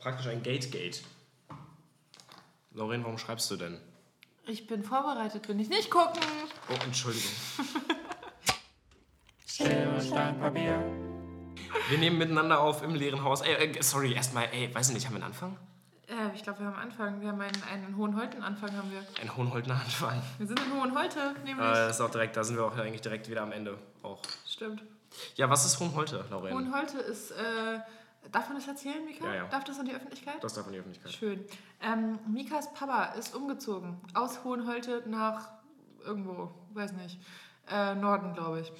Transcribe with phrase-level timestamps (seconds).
[0.00, 1.02] praktisch ein Gate-Gate.
[2.72, 3.78] Lauren, warum schreibst du denn?
[4.46, 6.20] Ich bin vorbereitet, bin ich nicht gucken.
[6.68, 7.30] Oh, Entschuldigung.
[9.46, 10.82] Schere, Stein, Papier.
[11.88, 13.42] Wir nehmen miteinander auf im leeren Haus.
[13.42, 15.56] Ey, äh, sorry, erstmal, ey, weiß ich nicht, haben wir einen Anfang?
[16.08, 17.20] Äh, ich glaube, wir haben Anfang.
[17.20, 19.04] Wir haben einen, einen Hohenholten-Anfang haben wir.
[19.20, 20.22] Einen Hohenholtener Anfang.
[20.38, 21.66] Wir sind in Hohenholte, nämlich.
[21.66, 23.78] Äh, das ist auch direkt, da sind wir auch eigentlich direkt wieder am Ende.
[24.02, 24.22] Auch.
[24.48, 24.82] Stimmt.
[25.34, 26.52] Ja, was ist Hohenholte, Lauren?
[26.52, 27.32] Hohenholte ist.
[27.32, 27.80] Äh,
[28.32, 29.26] darf man das erzählen, Mika?
[29.26, 29.48] Ja, ja.
[29.48, 30.42] Darf das an die Öffentlichkeit?
[30.42, 31.12] Das darf in die Öffentlichkeit.
[31.12, 31.44] Schön.
[31.82, 35.50] Ähm, Mikas Papa ist umgezogen aus Hohenholte nach
[36.04, 37.18] irgendwo, weiß nicht,
[37.70, 38.72] äh, Norden, glaube ich.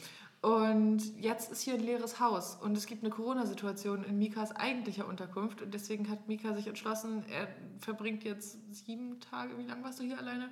[0.43, 5.07] Und jetzt ist hier ein leeres Haus und es gibt eine Corona-Situation in Mikas eigentlicher
[5.07, 7.49] Unterkunft und deswegen hat Mika sich entschlossen, er
[7.81, 9.59] verbringt jetzt sieben Tage.
[9.59, 10.51] Wie lange warst du hier alleine?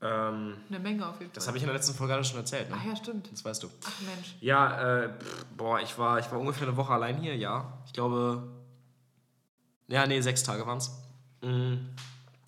[0.00, 1.34] Ähm, Eine Menge auf jeden Fall.
[1.34, 2.76] das habe ich in der letzten Folge alles schon erzählt, ne?
[2.78, 3.32] Ach ja, stimmt.
[3.32, 3.68] Das weißt du.
[3.84, 4.36] Ach Mensch.
[4.40, 7.78] Ja, äh, pff, boah, ich war, ich war ungefähr eine Woche allein hier, ja.
[7.86, 8.48] Ich glaube.
[9.88, 10.92] Ja, nee, sechs Tage waren es.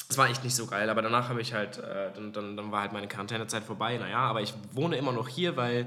[0.09, 2.73] Es war echt nicht so geil, aber danach habe ich halt, äh, dann, dann, dann
[2.73, 5.87] war halt meine Quarantänezeit vorbei, naja, aber ich wohne immer noch hier, weil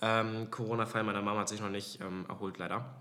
[0.00, 2.96] ähm, Corona-Fall meiner Mama hat sich noch nicht ähm, erholt, leider.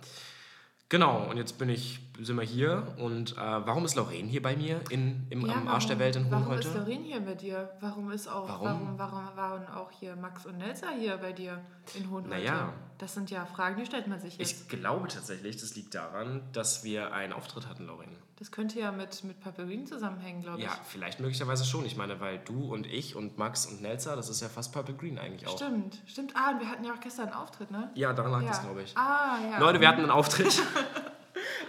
[0.89, 4.55] Genau, und jetzt bin ich, sind wir hier und äh, warum ist Lauren hier bei
[4.55, 6.69] mir in, im, am Arsch der Welt in Warum Hohenholte?
[6.69, 7.69] ist Doreen hier bei dir?
[7.81, 8.65] Warum ist auch, Warum?
[8.65, 11.59] warum, warum waren auch hier Max und Nelsa hier bei dir
[11.93, 12.29] in Hohenholte?
[12.29, 12.73] Naja.
[12.99, 14.49] Das sind ja Fragen, die stellt man sich jetzt.
[14.49, 18.15] Ich glaube tatsächlich, das liegt daran, dass wir einen Auftritt hatten, Lauren.
[18.39, 20.65] Das könnte ja mit, mit Paperin zusammenhängen, glaube ich.
[20.65, 21.85] Ja, vielleicht möglicherweise schon.
[21.85, 24.93] Ich meine, weil du und ich und Max und Nelsa, das ist ja fast Purple
[24.95, 25.55] Green eigentlich auch.
[25.57, 26.33] Stimmt, stimmt.
[26.35, 27.89] Ah, und wir hatten ja auch gestern einen Auftritt, ne?
[27.95, 28.49] Ja, daran lag ja.
[28.49, 28.95] das, glaube ich.
[28.95, 29.59] Ah, ja.
[29.59, 30.61] Leute, wir hatten einen Auftritt.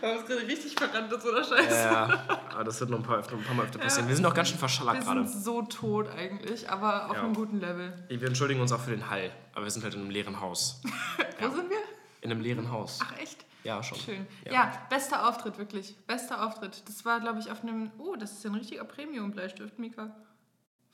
[0.01, 1.75] Wir haben uns gerade richtig verrannt in so einer Scheiße.
[1.75, 4.09] ja, aber das wird noch ein paar, öfter, ein paar Mal öfter passieren.
[4.09, 5.27] Wir sind auch ganz schön verschallert wir gerade.
[5.27, 7.23] sind so tot eigentlich, aber auf Ja.
[7.25, 7.93] einem guten Level.
[8.09, 10.81] Wir entschuldigen uns auch für den Hall, aber wir sind halt in einem leeren Haus.
[11.41, 11.77] Wo sind wir?
[12.21, 13.01] In einem leeren Haus.
[13.03, 13.45] Ach, echt?
[13.69, 13.99] Ja, schon.
[13.99, 14.27] Schön.
[14.47, 14.53] Ja.
[14.53, 14.73] Ja.
[14.89, 15.95] bester Auftritt, wirklich.
[16.07, 16.83] Bester Auftritt.
[16.89, 17.91] Das war, glaube ich, auf einem.
[17.99, 20.11] Oh, das ist ja ein richtiger Premium-Bleistift, Mika.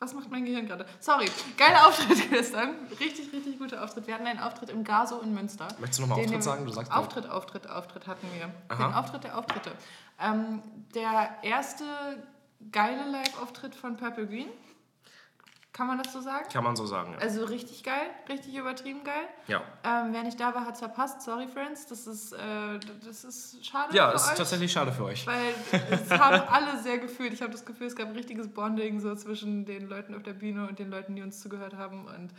[0.01, 0.85] Was macht mein Gehirn gerade?
[0.99, 1.27] Sorry.
[1.57, 2.75] Geiler Auftritt gestern.
[2.99, 4.09] Richtig, richtig guter Auftritt.
[4.09, 5.69] Wir hatten einen Auftritt im Gaso in Münster.
[5.79, 6.67] Möchtest du nochmal Auftritt sagen?
[6.67, 8.51] Du sagst Auftritt, Auftritt, Auftritt hatten wir.
[8.69, 8.89] Aha.
[8.89, 9.71] Den Auftritt der Auftritte.
[10.21, 10.61] Ähm,
[10.97, 11.85] der erste
[12.73, 14.49] geile Live-Auftritt von Purple Green.
[15.75, 16.47] Kann man das so sagen?
[16.53, 17.19] Kann man so sagen, ja.
[17.19, 19.27] Also richtig geil, richtig übertrieben geil.
[19.49, 21.21] Ja, Ähm, wer nicht da war, hat es verpasst.
[21.23, 21.87] Sorry, Friends.
[21.87, 22.39] Das ist, äh,
[23.05, 24.35] das ist schade ja für ist euch.
[24.37, 25.27] tatsächlich schade für euch.
[25.27, 25.53] Weil
[25.91, 27.33] es haben alle sehr gefühlt.
[27.33, 30.35] Ich habe das Gefühl, es gab ein richtiges Bonding so zwischen den Leuten auf der
[30.35, 32.07] Bühne und den Leuten, die uns zugehört haben.
[32.07, 32.31] Und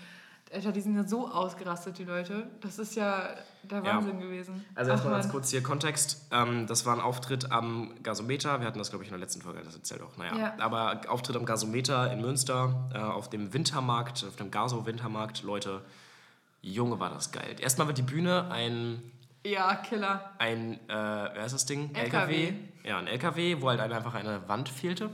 [0.56, 2.48] Alter, die sind ja so ausgerastet, die Leute.
[2.62, 3.30] Das ist ja
[3.64, 3.96] der Ja.
[3.98, 4.64] Wahnsinn gewesen.
[4.74, 6.26] Also erstmal ganz kurz hier Kontext.
[6.32, 8.60] Ähm, das war ein Auftritt am Gasometer.
[8.62, 10.16] Wir hatten das, glaube ich, in der letzten Folge das erzählt auch.
[10.18, 10.54] Naja, Ja.
[10.60, 15.44] aber Auftritt am Gasometer in Münster äh, auf dem Wintermarkt, auf dem Gaso-Wintermarkt.
[15.44, 15.82] Leute,
[16.62, 17.56] Junge, war das geil.
[17.60, 19.02] Erstmal wird die Bühne ein,
[19.46, 20.32] Ja, Killer.
[20.40, 21.94] ein äh, wer ist das Ding?
[21.94, 22.54] LKW.
[22.84, 25.10] Ja, ein LKW, wo halt einfach eine Wand fehlte.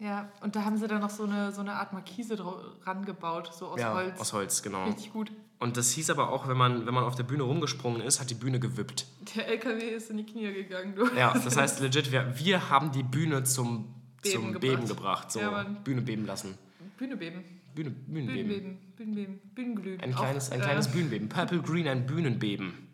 [0.00, 3.52] Ja, und da haben sie dann noch so eine, so eine Art Markise drau- rangebaut,
[3.52, 4.20] so aus ja, Holz.
[4.20, 4.84] aus Holz, genau.
[4.84, 5.32] Richtig gut.
[5.58, 8.30] Und das hieß aber auch, wenn man, wenn man auf der Bühne rumgesprungen ist, hat
[8.30, 9.06] die Bühne gewippt.
[9.34, 11.06] Der LKW ist in die Knie gegangen, du.
[11.16, 13.92] Ja, das heißt legit, wir, wir haben die Bühne zum
[14.22, 14.60] Beben zum gebracht.
[14.60, 15.32] Beben gebracht.
[15.32, 15.64] So, Ja.
[15.64, 16.56] Bühne beben lassen.
[16.96, 17.44] Bühne beben.
[17.74, 18.24] Bühne, Bühnenbeben.
[18.46, 18.78] Bühnenbeben.
[18.96, 19.40] Bühnenbeben.
[19.54, 20.00] Bühnenglühen.
[20.00, 21.28] Ein kleines, Auch, ein äh, kleines Bühnenbeben.
[21.28, 22.88] Purple Green, ein Bühnenbeben.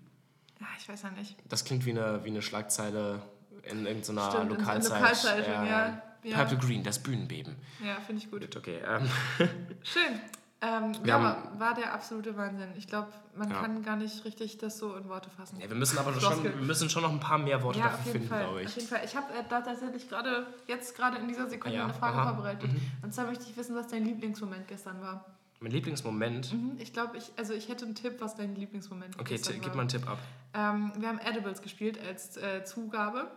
[0.61, 1.37] Ja, ich weiß ja nicht.
[1.49, 3.21] Das klingt wie eine, wie eine Schlagzeile
[3.63, 4.57] in irgendeiner Stimmt, in so.
[4.57, 6.03] Lokalzeitung, ja.
[6.25, 6.39] Ja.
[6.39, 7.55] Purple Green, das Bühnenbeben.
[7.85, 8.57] Ja, finde ich gut.
[8.57, 8.81] Okay.
[8.87, 9.09] Ähm,
[9.83, 10.21] Schön.
[10.61, 12.69] Ähm, ja, haben- aber war der absolute Wahnsinn.
[12.77, 13.61] Ich glaube, man Ja.
[13.61, 15.61] kann gar nicht richtig das so in Worte fassen.
[15.61, 17.99] ja, wir müssen aber schon, wir müssen schon noch ein paar mehr Worte Ja, dafür
[17.99, 18.45] auf jeden finden, Fall.
[18.45, 18.77] glaube Auf ich.
[18.77, 19.01] jeden Fall.
[19.05, 22.29] Ich habe äh, da tatsächlich gerade, jetzt gerade in dieser Sekunde eine Frage aha.
[22.35, 22.71] vorbereitet.
[23.03, 25.27] Und zwar möchte ich wissen, was dein Lieblingsmoment gestern war.
[25.61, 26.53] Mein Lieblingsmoment.
[26.53, 29.61] Mhm, ich glaube, ich, also ich hätte einen Tipp, was dein Lieblingsmoment Okay, gestern war.
[29.63, 30.19] gib mal einen Tipp ab.
[30.55, 33.31] Ähm, wir haben Edibles gespielt als äh, Zugabe.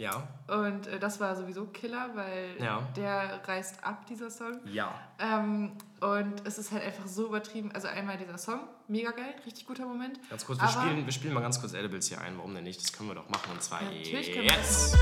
[0.00, 0.26] Ja.
[0.48, 2.80] Und äh, das war sowieso Killer, weil Ja.
[2.96, 4.58] der reißt ab, dieser Song.
[4.64, 4.94] Ja.
[5.18, 7.70] Ähm, und es ist halt einfach so übertrieben.
[7.74, 10.18] Also einmal dieser Song, mega geil, richtig guter Moment.
[10.30, 12.38] Ganz kurz, wir Aber- spielen, wir spielen mal ganz kurz Edibles hier ein.
[12.38, 12.80] Warum denn nicht?
[12.82, 13.52] Das können wir doch machen.
[13.52, 14.96] Und zwar Natürlich können wir jetzt.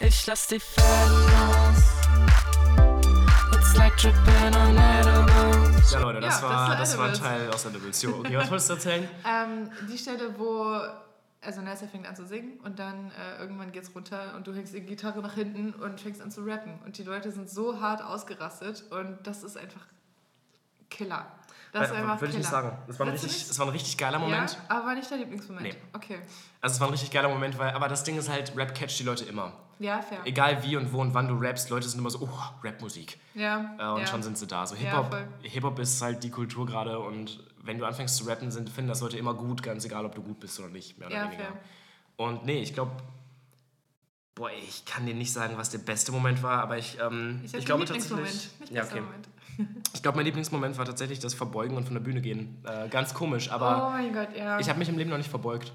[0.00, 1.12] Ich lass die Fäden
[1.48, 1.84] los.
[3.54, 5.92] It's like tripping on edibles.
[5.92, 7.14] Ja, Leute, das, Ja, war, das das war ein.
[7.14, 8.02] Teil aus Edibles.
[8.02, 9.08] Jo, Okay, was wolltest du erzählen?
[9.24, 10.80] Ähm, die Stelle, wo,
[11.44, 14.74] also Nelsa fängt an zu singen und dann äh, irgendwann geht's runter und du hängst
[14.74, 16.78] die Gitarre nach hinten und fängst an zu rappen.
[16.84, 19.86] Und die Leute sind so hart ausgerastet und das ist einfach
[20.90, 21.26] Killer.
[21.72, 22.38] Das ist einfach Würde ich Killer.
[22.38, 22.78] nicht sagen.
[22.86, 24.52] Das war, ein du richtig, das war ein richtig geiler Moment.
[24.52, 25.66] Ja, aber war nicht der Lieblingsmoment.
[25.66, 25.74] Nee.
[25.92, 26.18] Okay.
[26.60, 28.98] Also es war ein richtig geiler Moment, weil, aber das Ding ist halt, Rap catcht
[29.00, 29.52] die Leute immer.
[29.80, 30.20] Ja, fair.
[30.24, 33.18] Egal wie und wo und wann du rappst, Leute sind immer so, oh, Rapmusik.
[33.34, 33.74] Ja.
[33.76, 34.06] Äh, und ja.
[34.06, 34.64] schon sind sie da.
[34.66, 35.28] So Ja, Hip-Hop voll.
[35.42, 39.00] Hip-Hop ist halt die Kultur gerade und wenn du anfängst zu rappen, sind, finden das
[39.00, 41.44] Leute immer gut, ganz egal, ob du gut bist oder nicht, mehr oder Ja, weniger.
[41.44, 41.52] fair.
[42.16, 42.92] Und nee, ich glaube,
[44.34, 47.54] boah, ich kann dir nicht sagen, was der beste Moment war, aber ich, ähm, Ich,
[47.54, 48.50] ich, glaube tatsächlich.
[48.60, 49.02] Nicht Ja, okay.
[49.94, 52.62] Ich glaube, mein Lieblingsmoment war tatsächlich das Verbeugen und von der Bühne gehen.
[52.64, 54.58] Äh, ganz komisch, Oh aber mein Gott, ja.
[54.58, 55.72] ich habe mich im Leben noch nicht verbeugt.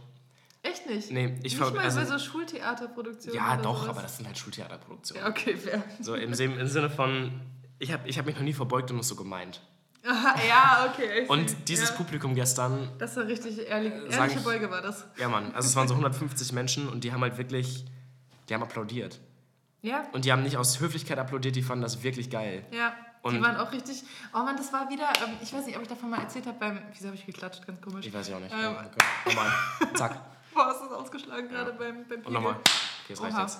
[0.61, 1.09] Echt nicht?
[1.11, 3.37] Nee, ich Nicht mal also- bei so Schultheaterproduktionen.
[3.39, 3.89] Ja, doch, sowas?
[3.89, 5.23] aber das sind halt Schultheaterproduktionen.
[5.25, 5.81] Ja, okay, fair.
[6.01, 7.31] So im, im Sinne von,
[7.79, 9.61] ich habe ich hab mich noch nie verbeugt und das so gemeint.
[10.03, 11.25] Ja, okay.
[11.27, 11.95] Und dieses ja.
[11.95, 15.05] Publikum gestern, Das war richtig ehrlich, Sag ehrliche ich- Beuge war das.
[15.17, 17.85] ja Mann, also es waren so 150 Menschen und die haben halt wirklich,
[18.47, 19.19] die haben applaudiert.
[19.81, 22.65] Ja, Und die haben nicht aus Höflichkeit applaudiert, die fanden das wirklich geil.
[22.71, 22.93] ja.
[23.23, 24.03] die Und- waren auch richtig.
[24.33, 25.09] Oh Mann, das war wieder.
[25.21, 26.79] Ähm, ich weiß nicht, ob ich davon mal erzählt habe beim.
[26.93, 27.67] Wieso habe ich geklatscht?
[27.67, 28.05] Ganz komisch.
[28.05, 28.53] Ich weiß ja auch nicht.
[28.53, 28.75] Ähm.
[28.77, 29.05] Okay.
[29.25, 29.51] Nochmal.
[29.95, 30.21] Zack.
[30.53, 32.53] Boah, ist das ausgeschlagen gerade beim, beim Und nochmal.
[32.53, 32.63] Okay,
[33.09, 33.41] das reicht Oha.
[33.41, 33.59] jetzt.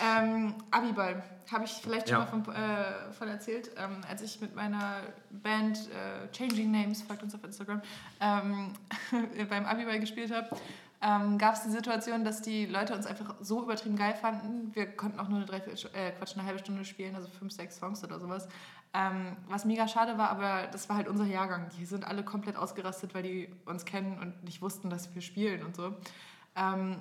[0.00, 1.22] Ähm, Abiball.
[1.50, 2.24] Habe ich vielleicht schon Ja.
[2.24, 5.00] mal von, äh, von erzählt, ähm, als ich mit meiner
[5.30, 7.80] Band äh, Changing Names, folgt uns auf Instagram,
[8.20, 8.74] ähm,
[9.48, 10.50] beim Abiball gespielt habe,
[11.00, 14.74] ähm, gab es die Situation, dass die Leute uns einfach so übertrieben geil fanden.
[14.74, 17.78] Wir konnten auch nur eine, Dreiviertel, äh, Quatsch, eine halbe Stunde spielen, also fünf, sechs
[17.78, 18.46] Songs oder sowas.
[18.94, 21.68] Ähm, was mega schade war, aber das war halt unser Jahrgang.
[21.78, 25.62] Die sind alle komplett ausgerastet, weil die uns kennen und nicht wussten, dass wir spielen
[25.64, 25.94] und so.
[26.56, 26.96] Ähm,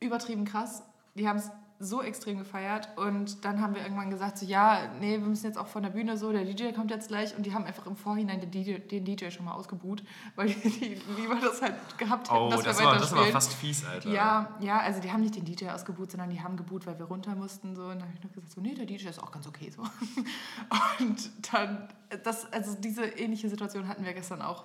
[0.00, 0.82] übertrieben krass.
[1.14, 5.12] Die haben es so extrem gefeiert und dann haben wir irgendwann gesagt, so ja, nee,
[5.12, 7.54] wir müssen jetzt auch von der Bühne so, der DJ kommt jetzt gleich und die
[7.54, 10.02] haben einfach im Vorhinein den DJ, den DJ schon mal ausgebuht,
[10.34, 13.24] weil die, die lieber das halt gehabt hätten, Oh, dass das wir war, das war
[13.26, 14.10] fast fies, Alter.
[14.10, 17.06] Ja, ja, also die haben nicht den DJ ausgebuht, sondern die haben gebuht, weil wir
[17.06, 17.74] runter mussten.
[17.74, 17.82] So.
[17.82, 19.70] Und dann habe ich noch gesagt, so, nee, der DJ ist auch ganz okay.
[19.70, 19.82] So.
[21.00, 21.88] Und dann,
[22.24, 24.64] das, also diese ähnliche Situation hatten wir gestern auch.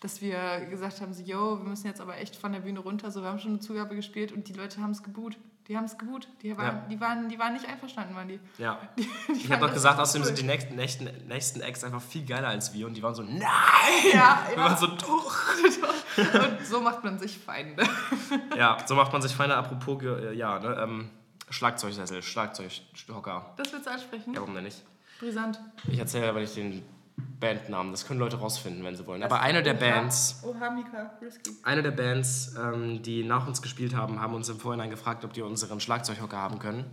[0.00, 3.10] Dass wir gesagt haben, so, yo, wir müssen jetzt aber echt von der Bühne runter.
[3.10, 5.36] So, wir haben schon eine Zugabe gespielt und die Leute haben es geboot.
[5.70, 6.26] Die haben es geboot.
[6.42, 6.86] Die waren, Ja.
[6.90, 8.40] die, waren, die waren nicht eineinverstanden, waren die.
[8.58, 8.76] Ja.
[8.98, 9.08] die Ich
[9.46, 12.74] fanden habe doch gesagt, außerdem sind die nächsten, nächsten, nächsten Acts einfach viel geiler als
[12.74, 13.38] wir und die waren so, nein!
[14.12, 14.64] Ja, Wir ja.
[14.64, 15.36] waren so, doch!
[16.16, 17.84] Und so macht man sich Feinde.
[18.56, 19.54] Ja, so macht man sich Feinde.
[19.56, 21.08] Apropos, äh, ja, ne, ähm,
[21.50, 23.54] Schlagzeugsessel, Schlagzeughocker.
[23.56, 24.34] Das willst du ansprechen?
[24.34, 24.82] Ja, warum denn nicht?
[25.20, 25.60] Brisant.
[25.88, 26.82] Ich erzähle aber nicht den
[27.40, 29.22] Bandnamen, das können Leute rausfinden, wenn sie wollen.
[29.22, 31.50] Aber eine der Bands, Oha, Mika, risky.
[31.62, 35.32] eine der Bands, ähm, die nach uns gespielt haben, haben uns im Vorhinein gefragt, ob
[35.32, 36.84] die unseren Schlagzeughocker haben können.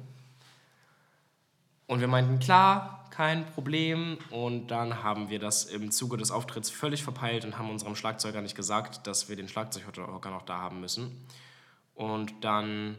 [1.86, 4.18] Und wir meinten, klar, kein Problem.
[4.30, 8.42] Und dann haben wir das im Zuge des Auftritts völlig verpeilt und haben unserem Schlagzeuger
[8.42, 11.26] nicht gesagt, dass wir den Schlagzeughocker noch da haben müssen.
[11.96, 12.98] Und dann,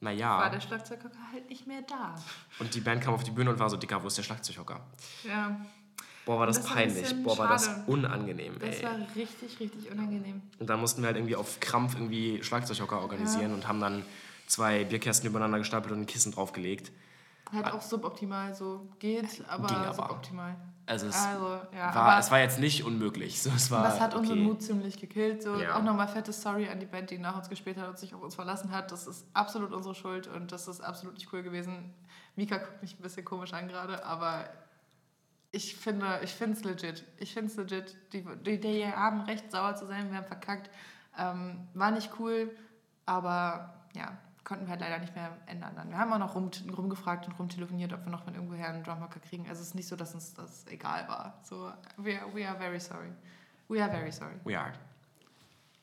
[0.00, 2.14] naja, War der Schlagzeughocker halt nicht mehr da.
[2.58, 4.80] und die Band kam auf die Bühne und war so, Dicker, wo ist der Schlagzeughocker?
[5.22, 5.60] Ja,
[6.24, 7.22] Boah, war das, Das war ein peinlich.
[7.22, 7.82] Boah, war das schade.
[7.86, 8.82] unangenehm, das ey.
[8.84, 10.40] war richtig, richtig unangenehm.
[10.58, 14.04] Und dann mussten wir halt irgendwie auf Krampf irgendwie Schlagzeughocker organisieren und haben dann
[14.46, 16.92] zwei Bierkästen übereinander gestapelt und ein Kissen draufgelegt.
[17.52, 19.94] Halt auch suboptimal so geht, aber, Ging aber.
[19.94, 20.56] suboptimal.
[20.86, 23.40] Also es, Also, ja, war, aber es war jetzt nicht unmöglich.
[23.42, 24.20] So, es war das hat okay.
[24.20, 25.42] unseren Mut ziemlich gekillt.
[25.42, 25.56] So.
[25.56, 25.76] Ja.
[25.78, 28.22] Auch nochmal fette Sorry an die Band, die nach uns gespielt hat und sich auf
[28.22, 28.92] uns verlassen hat.
[28.92, 31.94] Das ist absolut unsere Schuld und das ist absolut nicht cool gewesen.
[32.36, 34.44] Mika guckt mich ein bisschen komisch an gerade, aber
[35.54, 37.04] ich finde ich es legit.
[37.18, 37.96] Ich finde es legit.
[38.12, 40.70] Die, die, die haben recht sauer zu sein, wir haben verkackt.
[41.16, 42.50] Ähm, war nicht cool,
[43.06, 45.74] aber ja, konnten wir halt leider nicht mehr ändern.
[45.76, 45.90] Dann.
[45.90, 49.20] Wir haben auch noch rum, rumgefragt und rumtelefoniert, ob wir noch von irgendwoher einen Drumhocker
[49.20, 49.48] kriegen.
[49.48, 51.38] Also es ist nicht so, dass uns das egal war.
[51.42, 53.12] So, we are, we are very sorry.
[53.68, 54.34] We are very sorry.
[54.44, 54.72] We are.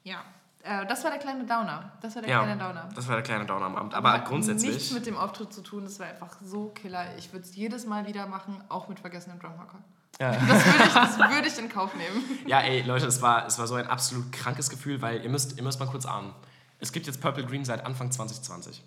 [0.04, 0.24] Ja.
[0.64, 1.92] Äh, das war der kleine Downer.
[2.02, 2.90] Das war der Ja, kleine Downer.
[2.96, 3.94] das war der kleine Downer am Abend.
[3.94, 5.84] Aber Hat grundsätzlich, nichts mit dem Auftritt zu tun.
[5.84, 7.06] Das war einfach so killer.
[7.18, 9.80] Ich würde es jedes Mal wieder machen, auch mit vergessenem Drumhocker.
[10.20, 10.32] Ja.
[10.34, 12.24] Das würde ich, das würde ich in Kauf nehmen.
[12.48, 15.58] ja, ey, Leute, es war, es war so ein absolut krankes Gefühl, weil ihr müsst,
[15.58, 16.34] ihr müsst mal kurz ahnen.
[16.80, 18.84] Es gibt jetzt Purple Green seit Anfang 2020.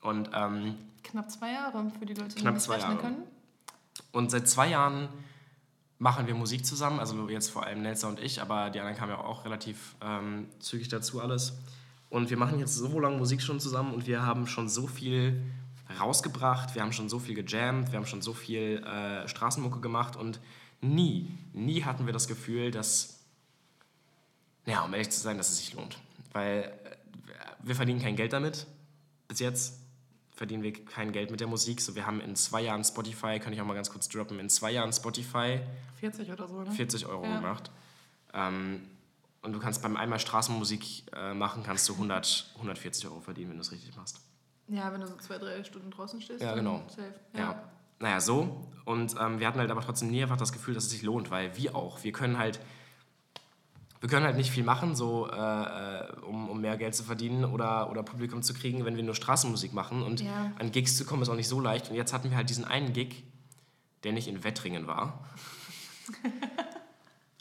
[0.00, 2.96] Und ähm, Knapp zwei Jahre für die Leute, die nicht rechnen Jahre.
[2.96, 3.22] können.
[4.12, 5.08] Und seit zwei Jahren
[6.00, 9.12] machen wir Musik zusammen, also jetzt vor allem Nelsa und ich, aber die anderen kamen
[9.12, 11.52] ja auch relativ ähm, zügig dazu alles.
[12.08, 15.42] Und wir machen jetzt so lange Musik schon zusammen und wir haben schon so viel
[16.00, 20.16] rausgebracht, wir haben schon so viel gejammt, wir haben schon so viel äh, Straßenmucke gemacht
[20.16, 20.40] und
[20.80, 23.20] nie, nie hatten wir das Gefühl, dass,
[24.64, 25.98] ja, um ehrlich zu sein, dass es sich lohnt.
[26.32, 26.96] Weil äh,
[27.62, 28.66] wir verdienen kein Geld damit,
[29.28, 29.79] bis jetzt
[30.40, 31.82] verdienen wir kein Geld mit der Musik.
[31.82, 34.48] So, wir haben in zwei Jahren Spotify, kann ich auch mal ganz kurz droppen, in
[34.48, 35.60] zwei Jahren Spotify
[35.96, 36.70] 40 oder so, ne?
[36.70, 37.36] 40 Euro Ja.
[37.36, 37.70] gemacht.
[38.32, 38.80] Ähm,
[39.42, 43.56] und du kannst beim einmal Straßenmusik äh, machen, kannst du 100, 140 Euro verdienen, wenn
[43.58, 44.22] du es richtig machst.
[44.68, 46.40] Ja, wenn du so zwei, drei Stunden draußen stehst.
[46.40, 46.82] Ja, dann genau.
[46.88, 47.12] Safe.
[47.34, 47.38] Ja.
[47.40, 47.70] Ja.
[47.98, 48.66] Naja, so.
[48.86, 51.30] Und ähm, wir hatten halt aber trotzdem nie einfach das Gefühl, dass es sich lohnt,
[51.30, 52.02] weil wir auch.
[52.02, 52.60] Wir können halt,
[54.00, 57.44] wir können halt nicht viel machen, so äh, äh, um, um mehr Geld zu verdienen
[57.44, 60.02] oder, oder Publikum zu kriegen, wenn wir nur Straßenmusik machen.
[60.02, 60.52] Und Ja.
[60.58, 61.90] an Gigs zu kommen ist auch nicht so leicht.
[61.90, 63.22] Und jetzt hatten wir halt diesen einen Gig,
[64.04, 65.22] der nicht in Wettringen war.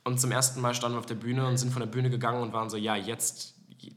[0.04, 2.42] und zum ersten Mal standen wir auf der Bühne und sind von der Bühne gegangen
[2.42, 3.56] und waren so, ja, jetzt,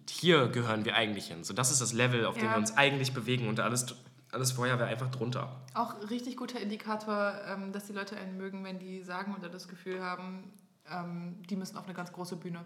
[0.09, 1.45] hier gehören wir eigentlich hin.
[1.45, 2.51] So, das ist das Level, auf dem Ja.
[2.53, 3.87] wir uns eigentlich bewegen und alles,
[4.31, 5.61] alles vorher wäre einfach drunter.
[5.75, 9.69] Auch richtig guter Indikator, ähm, dass die Leute einen mögen, wenn die sagen oder das
[9.69, 10.45] Gefühl haben,
[10.93, 12.65] ähm, die müssen auf eine ganz große Bühne.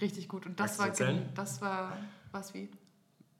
[0.00, 0.46] Richtig gut.
[0.46, 0.84] Und das Mhm.
[0.84, 1.24] Möchtest war, erzählen?
[1.26, 1.92] gen- das war,
[2.32, 2.70] was wie?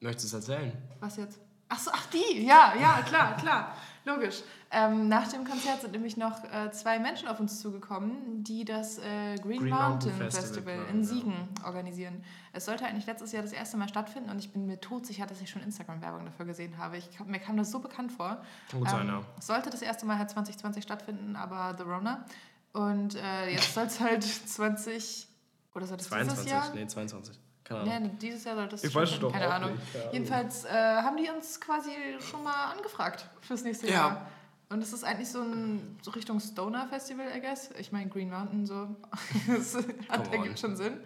[0.00, 0.73] Möchtest du es erzählen?
[1.00, 1.38] Was jetzt?
[1.73, 4.42] Ach so, ach die, ja, ja, klar, klar, logisch.
[4.73, 8.99] Ähm, nach dem Konzert sind nämlich noch äh, zwei Menschen auf uns zugekommen, die das
[8.99, 11.04] äh, Green, Green Mountain, Mountain Festival, Festival in ja.
[11.04, 12.25] Siegen organisieren.
[12.52, 15.40] Es sollte eigentlich letztes Jahr das erste Mal stattfinden und ich bin mir todsicher, dass
[15.40, 16.97] ich schon Instagram-Werbung dafür gesehen habe.
[16.97, 18.42] Ich, mir kam das so bekannt vor.
[18.69, 19.23] Kann gut sein, ja.
[19.38, 22.25] Sollte das erste Mal halt 2020 stattfinden, aber The Rona.
[22.72, 25.26] Und äh, jetzt soll es halt 20
[25.74, 26.50] oder soll das dieses 22?
[26.50, 26.74] Jahr?
[26.74, 27.38] Nee, 22.
[27.64, 28.02] Keine Ahnung.
[28.02, 29.72] Nee, dieses Jahr soll das Ich schon weiß es doch keine auch Ahnung.
[29.74, 30.14] nicht, keine Ahnung.
[30.14, 33.92] Jedenfalls äh, haben die uns quasi schon mal angefragt fürs nächste Ja.
[33.92, 34.26] Jahr.
[34.72, 37.70] Und es ist eigentlich so ein so Richtung Stoner Festival, I guess.
[37.76, 38.86] Ich meine Green Mountain so.
[39.58, 39.76] Es
[40.08, 41.00] hat, ergibt schon Sinn.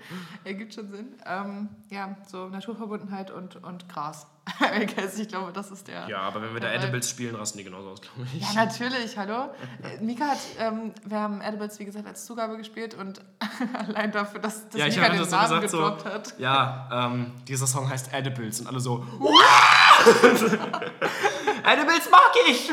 [0.44, 1.14] Ergibt schon Sinn.
[1.25, 4.26] Ähm, ja, so Naturverbundenheit und, und Gras.
[4.61, 6.06] I guess, ich glaube, das ist der.
[6.09, 8.42] Ja, aber wenn wir da Edibles spielen, rasten die genauso aus, glaube ich.
[8.42, 9.54] Ja, natürlich, hallo.
[9.83, 13.23] Äh, Mika hat, ähm, wir haben Edibles, wie gesagt, als Zugabe gespielt und
[13.73, 16.38] allein dafür, dass, dass Ja, Mika den das so Namen gesagt, so, gedroppt hat.
[16.38, 19.06] ja, ähm, dieser Song heißt Edibles und alle so,
[21.64, 22.71] Edibles mag ich!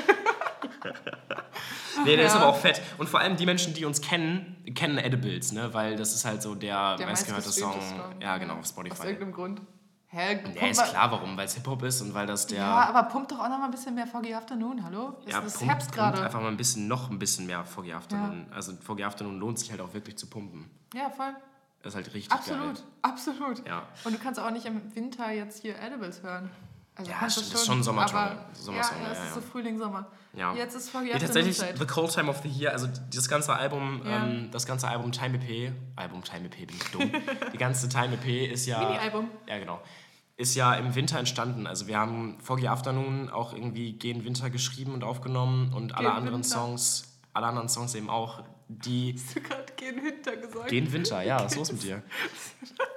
[2.05, 2.39] Nee, der ist ja.
[2.39, 2.81] aber auch fett.
[2.97, 5.73] Und vor allem die Menschen, die uns kennen, kennen Edibles, ne?
[5.73, 7.69] Weil das ist halt so der, Der meistgehörte Song.
[7.75, 9.03] meistgestreamte Ja, genau, auf Aus Spotify.
[9.07, 9.61] irgendeinem Grund.
[10.13, 10.41] Hä?
[10.59, 12.57] Ja, ist klar, warum, weil es Hip-Hop ist und weil das der.
[12.59, 15.17] Ja, aber pumpt doch auch noch mal ein bisschen mehr Foggy Afternoon, hallo?
[15.25, 16.21] Es Ja, ist pumpt, Herbst gerade.
[16.21, 18.47] einfach mal ein bisschen, noch ein bisschen mehr Foggy Afternoon.
[18.53, 20.69] Also Foggy Afternoon lohnt sich halt auch wirklich zu pumpen.
[20.93, 21.33] Ja, voll.
[21.81, 22.83] Das ist halt richtig Absolut, geil.
[23.03, 23.65] absolut.
[23.67, 23.83] Ja.
[24.03, 26.51] Und du kannst auch nicht im Winter jetzt hier Edibles hören.
[27.01, 29.33] Also Ja, stimmt, das ist schon Sommersong, aber- Sommersong, ja, ja, es ist ja.
[29.35, 30.07] so Frühling, Sommer.
[30.33, 30.53] Ja.
[30.55, 31.79] Jetzt ist Foggy Afternoon tatsächlich.
[31.79, 34.25] The Cold Time of the Year, also das ganze Album, Ja.
[34.25, 37.11] ähm, das ganze Album Time EP, Album Time EP, bin ich dumm.
[37.53, 38.79] Die ganze Time EP ist ja.
[38.79, 39.29] Mini-Album.
[39.47, 39.81] Ja, genau.
[40.37, 41.67] Ist ja im Winter entstanden.
[41.67, 46.15] Also wir haben Foggy Afternoon auch irgendwie Gen Winter geschrieben und aufgenommen und alle Gen
[46.17, 46.49] anderen Winter.
[46.57, 50.69] Songs, alle anderen Songs eben auch, die Hast du gerade gehen hinter gesagt?
[50.69, 52.01] Gen Winter, ja, was ist los mit dir?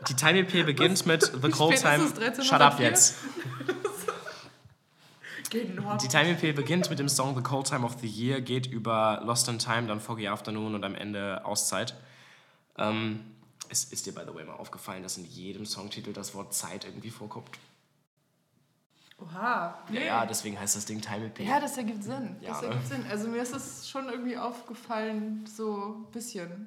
[0.08, 2.06] Die Time EP beginnt mit The Cold Time.
[2.42, 2.82] Shut up 13.04?
[2.82, 3.14] jetzt.
[5.74, 6.02] Nord.
[6.02, 9.22] Die Time EP beginnt mit dem Song The Cold Time of the Year, geht über
[9.24, 11.94] Lost in Time, dann Foggy Afternoon und am Ende Auszeit.
[12.76, 13.20] Ähm,
[13.68, 16.84] es ist dir, by the way, mal aufgefallen, dass in jedem Songtitel das Wort Zeit
[16.84, 17.50] irgendwie vorkommt?
[19.16, 19.78] Oha.
[19.92, 21.38] Ja, ja, deswegen heißt das Ding Time EP.
[21.40, 22.36] Ja, das ergibt Sinn.
[22.40, 22.68] Ja, Das ne?
[22.68, 23.04] ergibt Sinn.
[23.08, 26.66] Also mir ist es schon irgendwie aufgefallen, so ein bisschen.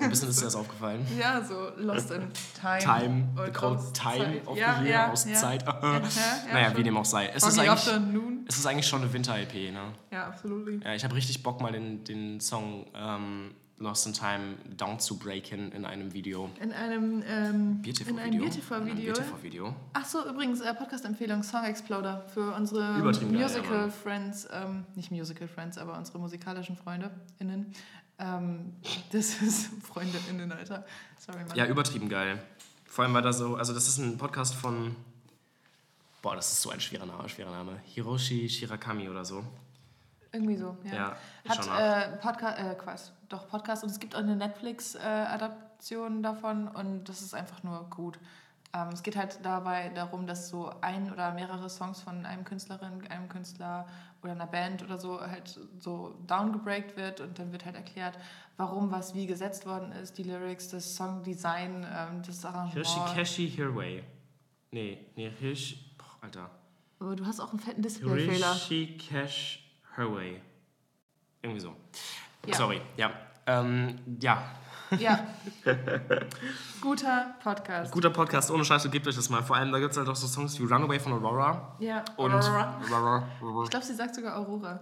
[0.00, 1.06] Ein bisschen ist dir das aufgefallen.
[1.18, 2.30] Ja, so Lost in
[2.60, 2.78] Time.
[2.78, 4.16] Time, The Auszeit.
[4.16, 5.14] Time of ja, the Year.
[5.14, 5.14] Ja,
[5.54, 7.28] ja, naja, wie dem auch sei.
[7.28, 9.92] Es ist, eigentlich, es ist eigentlich schon eine Winter-EP, ne?
[10.10, 10.84] Ja, absolut.
[10.84, 15.16] Ja, ich habe richtig Bock, mal den, den Song ähm, Lost in Time down zu
[15.18, 16.50] breaken in einem Video.
[16.60, 18.10] In einem, ähm, BTV-Video.
[18.10, 19.12] in einem In einem BTV-Video.
[19.12, 19.76] BTV-Video.
[19.92, 23.90] Ach so, übrigens, äh, Podcast-Empfehlung Song Exploder für unsere Musical.
[23.90, 27.72] Friends, ähm, nicht Musical Friends, aber unsere musikalischen FreundeInnen.
[28.18, 28.72] Ähm,
[29.12, 30.84] das ist FreundInnen, Alter.
[31.16, 31.56] Sorry, Mann.
[31.56, 32.42] Ja, übertrieben geil.
[32.84, 34.96] Vor allem war da so, also das ist ein Podcast von,
[36.20, 37.78] boah, das ist so ein schwerer Name, schwerer Name.
[37.84, 39.44] Hiroshi Shirakami oder so.
[40.38, 40.94] Irgendwie so, ja.
[40.94, 41.16] Ja,
[41.48, 47.08] Hat äh, Podcast, äh, Quatsch, doch Podcast und es gibt auch eine Netflix-Adaption davon und
[47.08, 48.20] das ist einfach nur gut.
[48.72, 53.04] Ähm, es geht halt dabei darum, dass so ein oder mehrere Songs von einem Künstlerin,
[53.08, 53.86] einem Künstler
[54.22, 58.16] oder einer Band oder so halt so downgebreakt wird und dann wird halt erklärt,
[58.56, 62.74] warum was wie gesetzt worden ist, die Lyrics, das Songdesign, ähm, das Arrangement.
[62.74, 64.04] Hirshikeshi Hirway.
[64.70, 66.50] Nee, nee, Hirsch, boah, Alter.
[67.00, 68.54] Aber du hast auch einen fetten Displayfehler.
[69.98, 70.40] Hirshikesh Hirway.
[71.42, 71.74] Irgendwie so.
[72.46, 72.54] Ja.
[72.54, 73.10] Sorry, ja.
[73.46, 74.42] Ähm, ja,
[74.98, 75.18] Ja.
[76.80, 77.92] Guter Podcast.
[77.92, 79.42] guter Podcast, ohne Scheiße, gebt euch das mal.
[79.42, 81.76] Vor allem, da gibt es halt auch so Songs wie Runaway von Aurora.
[81.78, 82.04] Ja.
[82.16, 82.80] Und Aurora.
[83.40, 83.64] Aurora.
[83.64, 84.80] Ich glaube, sie sagt sogar Aurora.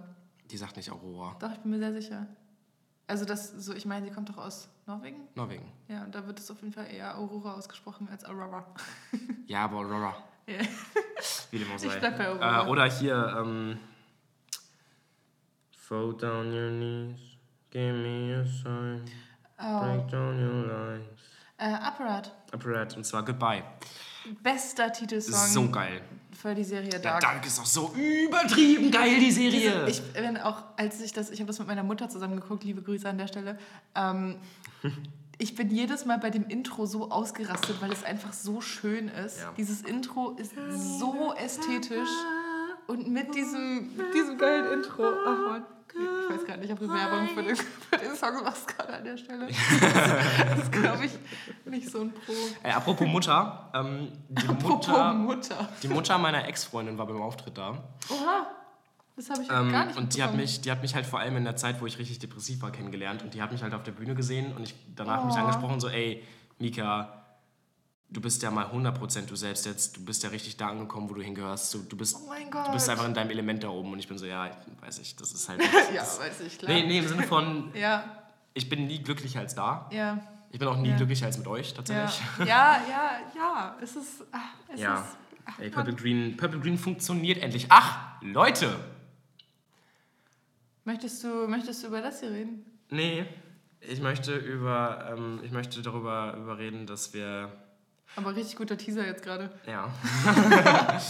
[0.49, 1.35] Die sagt nicht Aurora.
[1.39, 2.27] Doch, ich bin mir sehr sicher.
[3.07, 5.27] Also das so, ich meine, sie kommt doch aus Norwegen.
[5.35, 5.71] Norwegen.
[5.87, 8.65] Ja, und da wird es auf jeden Fall eher Aurora ausgesprochen als Aurora.
[9.47, 10.15] Ja, aber Aurora.
[10.49, 10.59] Ja.
[11.51, 11.99] Wie dem auch Ich sei.
[11.99, 12.65] bleib bei Aurora.
[12.65, 13.77] Äh, oder hier, ähm.
[15.87, 17.17] Fall down your knees,
[17.71, 19.05] give me a sign,
[19.57, 19.79] Oh.
[19.79, 21.21] break down your lines.
[21.57, 22.31] Äh, Apparat.
[22.51, 23.63] Apparat, und zwar Goodbye.
[24.43, 26.01] Bester Titelsong So geil.
[26.33, 27.21] für die Serie Der Dark.
[27.21, 29.87] Dark ist auch so übertrieben geil, die Serie.
[29.87, 32.81] Ich bin auch, als ich das, ich habe das mit meiner Mutter zusammen geguckt, liebe
[32.81, 33.57] Grüße an der Stelle.
[33.95, 34.35] Ähm,
[35.37, 39.39] ich bin jedes Mal bei dem Intro so ausgerastet, weil es einfach so schön ist.
[39.39, 39.53] Ja.
[39.55, 40.51] Dieses Intro ist
[40.99, 42.09] so ästhetisch
[42.87, 45.05] und mit diesem, mit diesem geilen Intro.
[45.25, 45.65] Ach Mann.
[46.29, 49.03] Ich weiß gar nicht, ob du Werbung für den, für den Song machst gerade an
[49.03, 49.47] der Stelle.
[50.49, 51.11] Das ist, glaube ich,
[51.65, 52.33] nicht so ein Pro.
[52.63, 55.69] Äh, apropos Mutter, ähm, die Apropos Mutter, Mutter.
[55.83, 57.71] die Mutter meiner Ex-Freundin war beim Auftritt da.
[58.09, 58.47] Oha,
[59.15, 61.19] das habe ich Ähm, gar nicht und die hat, mich, die hat mich halt vor
[61.19, 63.23] allem in der Zeit, wo ich richtig depressiv war, kennengelernt.
[63.23, 65.39] Und die hat mich halt auf der Bühne gesehen und ich danach mich Oh.
[65.39, 66.23] angesprochen, so, ey,
[66.59, 67.23] Mika,
[68.09, 69.97] du bist ja mal 100% du selbst jetzt.
[69.97, 71.73] Du bist ja richtig da angekommen, wo du hingehörst.
[71.73, 73.91] Du, du, bist, Oh mein du bist einfach in deinem Element da oben.
[73.93, 74.49] Und ich bin so, ja,
[74.81, 75.61] weiß ich, das ist halt...
[75.93, 76.71] Ja, weiß ich, klar.
[76.71, 78.23] nee, nee, im Sinne von, Ja,
[78.53, 79.89] ich bin nie glücklicher als da.
[79.91, 80.19] ja,
[80.51, 80.95] Ich bin auch nie Ja.
[80.97, 81.75] glücklicher als mit euch, ja.
[81.75, 82.21] tatsächlich.
[82.39, 83.77] Ja, ja, ja.
[83.81, 84.23] Es ist.
[84.31, 84.39] ah,
[84.73, 84.95] Es Ja.
[85.01, 85.03] ist
[85.45, 85.69] ach, Ey.
[85.69, 87.67] Purple Green, Purple Green funktioniert endlich.
[87.69, 88.75] Ach, Leute!
[90.85, 92.65] Möchtest du, möchtest du über das hier reden?
[92.89, 93.25] Nee,
[93.81, 97.51] ich möchte über, ähm, ich möchte darüber über reden, dass wir,
[98.17, 99.49] Aber richtig guter Teaser jetzt gerade.
[99.65, 99.89] ja.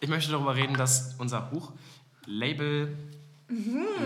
[0.00, 1.72] ich möchte darüber reden, dass unser Buch
[2.26, 2.96] Label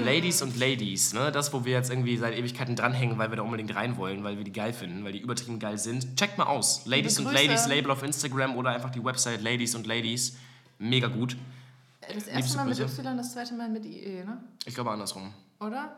[0.04, 3.42] Ladies und Ladies, ne, das, wo wir jetzt irgendwie seit Ewigkeiten dranhängen, weil wir da
[3.42, 6.14] unbedingt rein wollen, weil wir die geil finden, weil die übertrieben geil sind.
[6.18, 6.84] Checkt mal aus.
[6.84, 7.32] Ladies und.
[7.32, 10.36] Ladies Label auf Instagram oder einfach die Website Ladies und Ladies.
[10.78, 11.38] Mega gut.
[12.02, 13.00] Äh, Das Liebste erste Mal mit Grüße.
[13.00, 14.42] Y, das zweite Mal mit IE, ne?
[14.66, 15.32] Ich glaube andersrum.
[15.60, 15.96] Oder?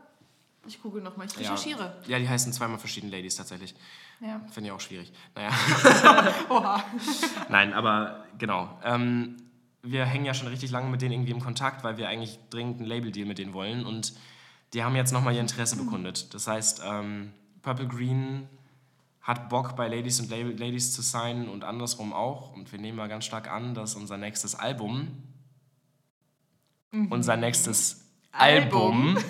[0.64, 1.41] Ich google nochmal, ich Ja.
[1.41, 1.97] recherchiere.
[2.07, 3.75] Ja, die heißen zweimal verschiedene Ladies tatsächlich.
[4.23, 4.41] Ja.
[4.52, 5.12] Finde ich auch schwierig.
[5.35, 5.50] Naja.
[6.49, 6.85] Oha.
[7.49, 8.79] Nein, aber genau.
[8.85, 9.37] Ähm,
[9.83, 12.79] wir hängen ja schon richtig lange mit denen irgendwie im Kontakt, weil wir eigentlich dringend
[12.79, 13.85] einen Label-Deal mit denen wollen.
[13.85, 14.14] Und
[14.75, 16.33] die haben jetzt nochmal ihr Interesse bekundet.
[16.35, 18.49] Das heißt, ähm, Purple Green
[19.23, 22.52] hat Bock, bei Ladies und Label Ladies zu sein und andersrum auch.
[22.52, 25.09] Und wir nehmen mal ganz stark an, dass unser nächstes Album,
[27.11, 29.17] unser nächstes Album.
[29.17, 29.25] Album,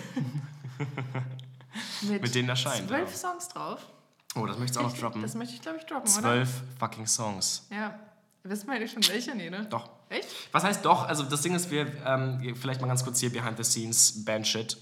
[2.20, 2.88] mit denen erscheint.
[2.88, 3.86] Zwölf Songs drauf.
[4.34, 5.22] Oh, das möchtest du auch noch droppen.
[5.22, 6.20] Das möchte ich, glaube ich, droppen, oder?
[6.22, 7.66] Zwölf fucking Songs.
[7.70, 7.98] Ja.
[8.44, 9.34] Wissen wir eigentlich schon welche?
[9.34, 9.66] Nee, ne?
[9.70, 9.88] Doch.
[10.08, 10.26] Echt?
[10.50, 11.06] Was heißt doch?
[11.06, 14.78] Also das Ding ist, wir, ähm, vielleicht mal ganz kurz hier behind the scenes, Bandshit.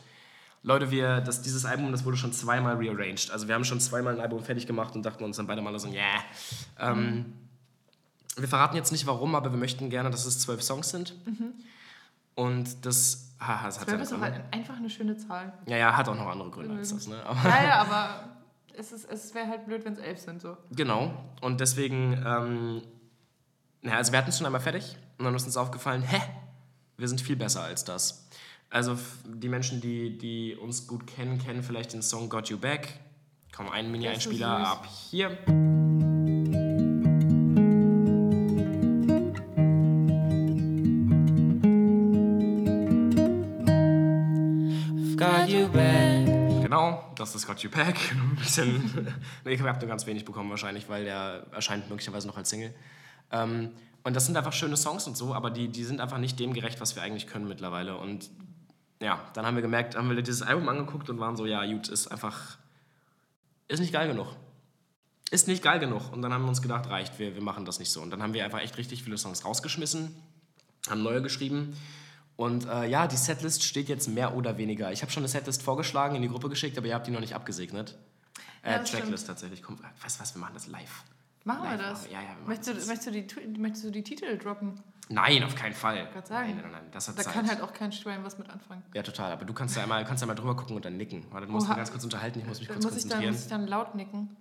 [0.63, 3.31] Leute, wir, das, dieses Album, das wurde schon zweimal rearranged.
[3.31, 5.79] Also wir haben schon zweimal ein Album fertig gemacht und dachten uns dann beide mal
[5.79, 6.23] so, yeah.
[6.79, 7.33] Ähm,
[8.37, 11.15] wir verraten jetzt nicht warum, aber wir möchten gerne, dass es zwölf Songs sind.
[12.35, 15.53] Und das, haha, das hat Zwölf ist doch halt einfach eine schöne Zahl.
[15.67, 17.07] ja, ja, hat auch noch andere Gründe als das.
[17.07, 17.23] Ne?
[17.25, 18.40] Aber Ja, ja, aber
[18.77, 20.57] es, ist- es wäre halt blöd, wenn es elf sind, so.
[20.73, 21.13] Genau.
[21.41, 22.83] Und deswegen, ähm,
[23.83, 26.21] naja, also wir hatten es schon einmal fertig und dann ist uns aufgefallen, hä,
[26.97, 28.29] wir sind viel besser als das.
[28.69, 33.01] Also die Menschen, die, die uns gut kennen, kennen vielleicht den Song Got You Back.
[33.55, 35.37] Komm, einen Mini-Einspieler ab hier.
[47.21, 47.97] Das ist Got You Back.
[49.45, 52.75] Ich habe nur ganz wenig bekommen wahrscheinlich, weil der erscheint möglicherweise noch als Single.
[53.31, 53.71] Ähm,
[54.03, 56.55] und das sind einfach schöne Songs und so, aber die, die sind einfach nicht dem
[56.55, 57.99] gerecht, was wir eigentlich können mittlerweile.
[57.99, 58.31] Und
[59.01, 61.89] ja, dann haben wir gemerkt, haben wir dieses Album angeguckt und waren so, ja, gut,
[61.89, 62.57] ist einfach,
[63.69, 64.29] ist nicht geil genug.
[65.31, 66.13] Ist nicht geil genug.
[66.13, 68.01] Und dann haben wir uns gedacht, reicht, wir, wir machen das nicht so.
[68.01, 70.15] Und dann haben wir einfach echt richtig viele Songs rausgeschmissen,
[70.89, 71.77] haben neue geschrieben.
[72.41, 74.91] Und äh, ja, die Setlist steht jetzt mehr oder weniger.
[74.93, 77.21] Ich habe schon eine Setlist vorgeschlagen, in die Gruppe geschickt, aber ihr habt die noch
[77.21, 77.99] nicht abgesegnet.
[78.63, 79.63] Äh, Ja, Tracklist tatsächlich.
[79.63, 81.05] Komm, weißt du was, wir machen das live.
[81.45, 81.99] Machen wir Live das?
[82.01, 82.87] machen wir- ja, ja, wir machen möchtest, du, das.
[82.87, 84.81] möchtest, du die, möchtest du die Titel droppen?
[85.11, 86.09] Nein, auf keinen Fall.
[86.31, 87.33] Nein, nein, nein, das hat Da Zeit.
[87.35, 88.83] kann halt auch kein Schwein was mit anfangen.
[88.95, 89.33] ja, total.
[89.33, 91.27] Aber du kannst ja einmal, kannst ja einmal drüber gucken und dann nicken.
[91.33, 91.75] Warte, du musst Oha.
[91.75, 93.35] ganz kurz unterhalten, ich muss mich Dann kurz muss, ich dann, konzentrieren.
[93.35, 94.35] muss ich dann laut nicken.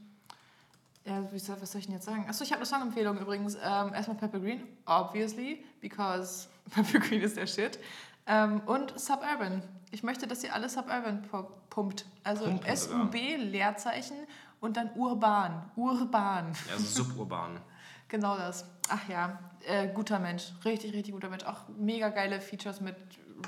[1.05, 2.25] Ja, was soll ich denn jetzt sagen?
[2.29, 3.55] Achso, ich habe eine Songempfehlung übrigens.
[3.55, 7.79] Ähm, erstmal Pepper Green, obviously, because Pepper Green ist der Shit.
[8.27, 9.63] Ähm, und Suburban.
[9.91, 12.05] Ich möchte, dass ihr alle Suburban pu- pumpt.
[12.23, 13.01] Also Pumpen sogar.
[13.01, 14.15] S-U-B, Leerzeichen
[14.61, 15.63] und dann urban.
[15.75, 16.51] Urban.
[16.67, 17.59] Ja, also suburban.
[18.11, 18.65] Genau das.
[18.89, 20.51] Ach ja, äh, guter Mensch.
[20.65, 21.43] Richtig, richtig guter Mensch.
[21.43, 22.95] Auch mega geile Features mit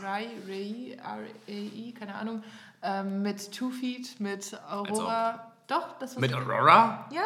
[0.04, 2.44] Rai, Rai, R-A-I, keine Ahnung.
[2.84, 5.51] Ähm, mit Two Feet, mit Aurora.
[5.72, 7.08] Doch, das war Mit Aurora?
[7.12, 7.22] Ja.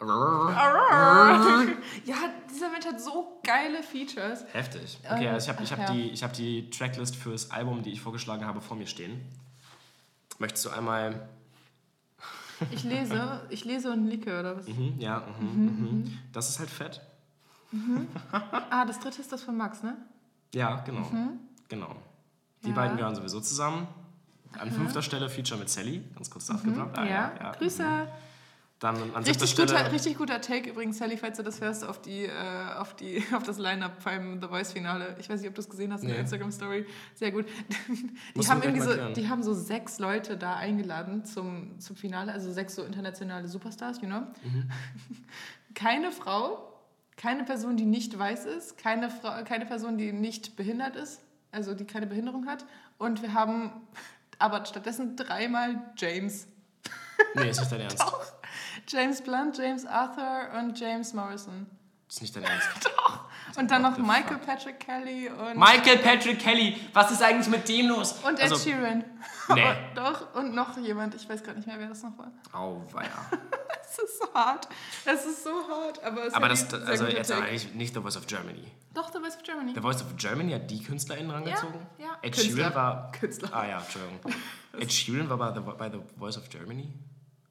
[0.00, 1.62] Aurora.
[2.04, 2.16] ja,
[2.50, 4.44] dieser Mensch hat so geile Features.
[4.52, 4.98] Heftig.
[5.08, 5.92] Okay, Ähm, also ich habe ich hab ja.
[5.92, 9.24] die, ich hab die Tracklist fürs Album, die ich vorgeschlagen habe, vor mir stehen.
[10.38, 11.28] Möchtest du einmal...
[12.72, 14.66] Ich lese, ich lese und nicke, oder was?
[14.66, 16.18] Mhm, ja, mhm, mhm.
[16.32, 17.00] Das ist halt fett.
[18.70, 19.96] Ah, das dritte ist das von Max, ne?
[20.54, 21.06] Ja, genau.
[21.68, 21.94] Genau.
[22.64, 22.74] Die Ja.
[22.74, 23.86] beiden gehören sowieso zusammen.
[24.58, 26.98] An fünfter Stelle Feature mit Sally, ganz kurz das gedroppt.
[26.98, 27.52] Ah, ja.
[27.58, 27.84] Grüße.
[28.78, 29.68] Dann an Richtig Stelle.
[29.68, 32.30] guter, richtig guter Take übrigens, Sally, falls du das hörst, auf, die, äh,
[32.76, 35.16] auf, die, auf das Line-Up beim The Voice-Finale.
[35.18, 36.22] Ich weiß nicht, ob du es gesehen hast in der Nee.
[36.22, 36.84] Instagram-Story.
[37.14, 37.46] Sehr gut.
[38.34, 42.52] Die haben, irgendwie so, die haben so sechs Leute da eingeladen zum, zum Finale, also
[42.52, 44.20] sechs so internationale Superstars, you know.
[44.44, 44.70] Mhm.
[45.74, 46.72] Keine Frau,
[47.16, 51.20] keine Person, die nicht weiß ist, keine, Frau, keine Person, die nicht behindert ist
[51.56, 52.64] also die keine Behinderung hat.
[52.98, 53.70] Und wir haben
[54.38, 56.46] aber stattdessen dreimal James.
[57.34, 58.04] Nee, ist nicht dein Ernst.
[58.88, 61.66] James Blunt, James Arthur und James Morrison.
[62.08, 62.68] Ist nicht dein Ernst.
[63.56, 64.38] Und dann noch Michael?
[64.38, 68.12] Patrick Kelly und, Michael Patrick Kelly, was ist eigentlich mit dem los?
[68.24, 69.04] und Ed also, Sheeran.
[69.54, 69.64] Nee.
[69.64, 71.14] Und, doch, und noch jemand.
[71.14, 72.32] Ich weiß gerade nicht mehr, wer das noch war.
[72.52, 73.06] Auweia.
[73.80, 74.66] Es ist so hart.
[75.04, 76.02] Es ist so hart.
[76.02, 78.64] Aber, es Aber hat das, also jetzt eigentlich nicht The Voice of Germany.
[78.92, 79.72] Doch, The Voice of Germany.
[79.72, 81.86] The Voice of Germany hat die KünstlerInnen rangezogen?
[81.98, 82.18] ja.
[82.22, 82.56] Ed Künstler.
[82.56, 83.12] Sheeran war...
[83.12, 83.48] Künstler.
[83.52, 84.18] Ah ja, Entschuldigung.
[84.80, 86.92] Ed Sheeran war bei The, bei The Voice of Germany?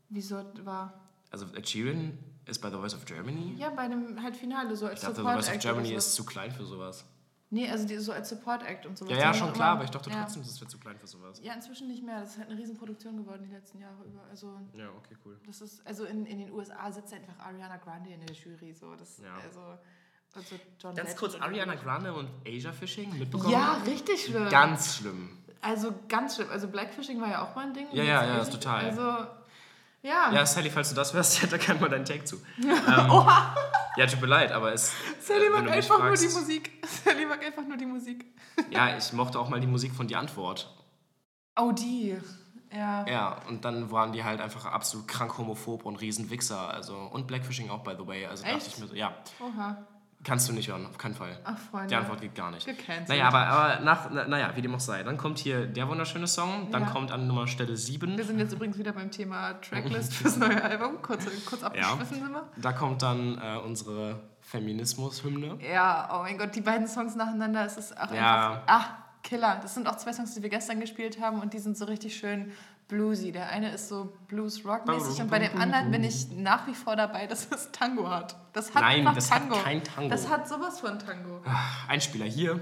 [0.10, 0.94] Wieso war...
[1.32, 3.56] Also Ed Sheeran ist bei The Voice of Germany?
[3.58, 6.14] Ja, bei dem halt Finale, so als Ich dachte, The Support Voice of Germany ist
[6.16, 7.06] zu klein für sowas.
[7.52, 9.14] Nee, also die, so als Support Act und sowas.
[9.14, 10.22] Ja, ja, schon klar, aber ich dachte ja.
[10.24, 11.40] trotzdem, das wäre zu klein für sowas.
[11.44, 12.20] Ja, inzwischen nicht mehr.
[12.20, 14.22] Das ist halt eine Riesenproduktion geworden die letzten Jahre über.
[14.30, 15.40] Also Ja, okay, cool.
[15.46, 18.74] das ist, also in, in den USA sitzt einfach Ariana Grande in der Jury.
[18.74, 18.96] So.
[18.96, 19.36] Das, Ja.
[19.44, 19.60] also,
[20.34, 23.52] also John Ganz Legend kurz, Ariana Grande und Asia Fishing mitbekommen?
[23.54, 24.50] Ja, richtig schlimm.
[24.50, 25.38] Ganz schlimm.
[25.62, 26.50] Also ganz schlimm.
[26.52, 27.88] Also Blackfishing war ja auch mal ein Ding.
[27.94, 28.86] Ja, ja, ja, Asian- total.
[28.86, 29.28] Also,
[30.06, 30.32] ja.
[30.32, 32.38] Ja, Sally, falls du das hörst, ja, da kann mal deinen Take zu.
[32.64, 33.28] Ähm,
[33.98, 34.94] ja, tut mir leid, aber es.
[35.22, 36.72] Sally äh, mag einfach nur die fragst- Musik.
[37.06, 38.26] Sally mag einfach nur die Musik.
[38.70, 40.70] Ja, ich mochte auch mal die Musik von Die Antwort.
[41.58, 42.18] Oh, die.
[42.74, 43.06] Ja.
[43.08, 46.70] Ja, und dann waren die halt einfach absolut krank homophob und Riesenwichser.
[46.70, 48.26] Also, und Blackfishing auch, by the way.
[48.26, 48.68] Also dachte Echt?
[48.68, 49.88] ich mir so, ja, Oha.
[50.26, 51.38] Kannst du nicht hören, auf keinen Fall.
[51.46, 51.88] Ach, Freunde.
[51.88, 52.66] Die Antwort geht gar nicht.
[52.66, 53.08] Gecancelt.
[53.08, 55.04] Naja, aber, aber nach, na, naja, wie dem auch sei.
[55.04, 56.90] Dann kommt hier der wunderschöne Song, dann Ja.
[56.90, 58.18] kommt an Nummer Stelle 7.
[58.18, 61.02] Wir sind jetzt übrigens wieder beim Thema Tracklist fürs neue Album.
[61.02, 61.68] Kurz, kurz Ja.
[61.68, 62.44] abgeschwiffen sind wir.
[62.58, 65.58] Da kommt dann äh, unsere Feminismus-Hymne.
[65.72, 68.50] Ja, oh mein Gott, die beiden Songs nacheinander, es ist auch Ja.
[68.50, 68.62] einfach.
[68.68, 68.86] Ah,
[69.24, 69.58] Killer.
[69.62, 72.16] Das sind auch zwei Songs, die wir gestern gespielt haben und die sind so richtig
[72.16, 72.52] schön
[72.88, 73.32] bluesy.
[73.32, 77.28] Der eine ist so Blues-Rock-mäßig und bei dem anderen bin ich nach wie vor dabei,
[77.28, 78.36] dass es Tango hat.
[78.54, 79.56] Das hat Nein, das hat Tango.
[79.62, 80.10] kein Tango.
[80.10, 81.42] Das hat sowas von Tango.
[81.88, 82.60] Einspieler hier.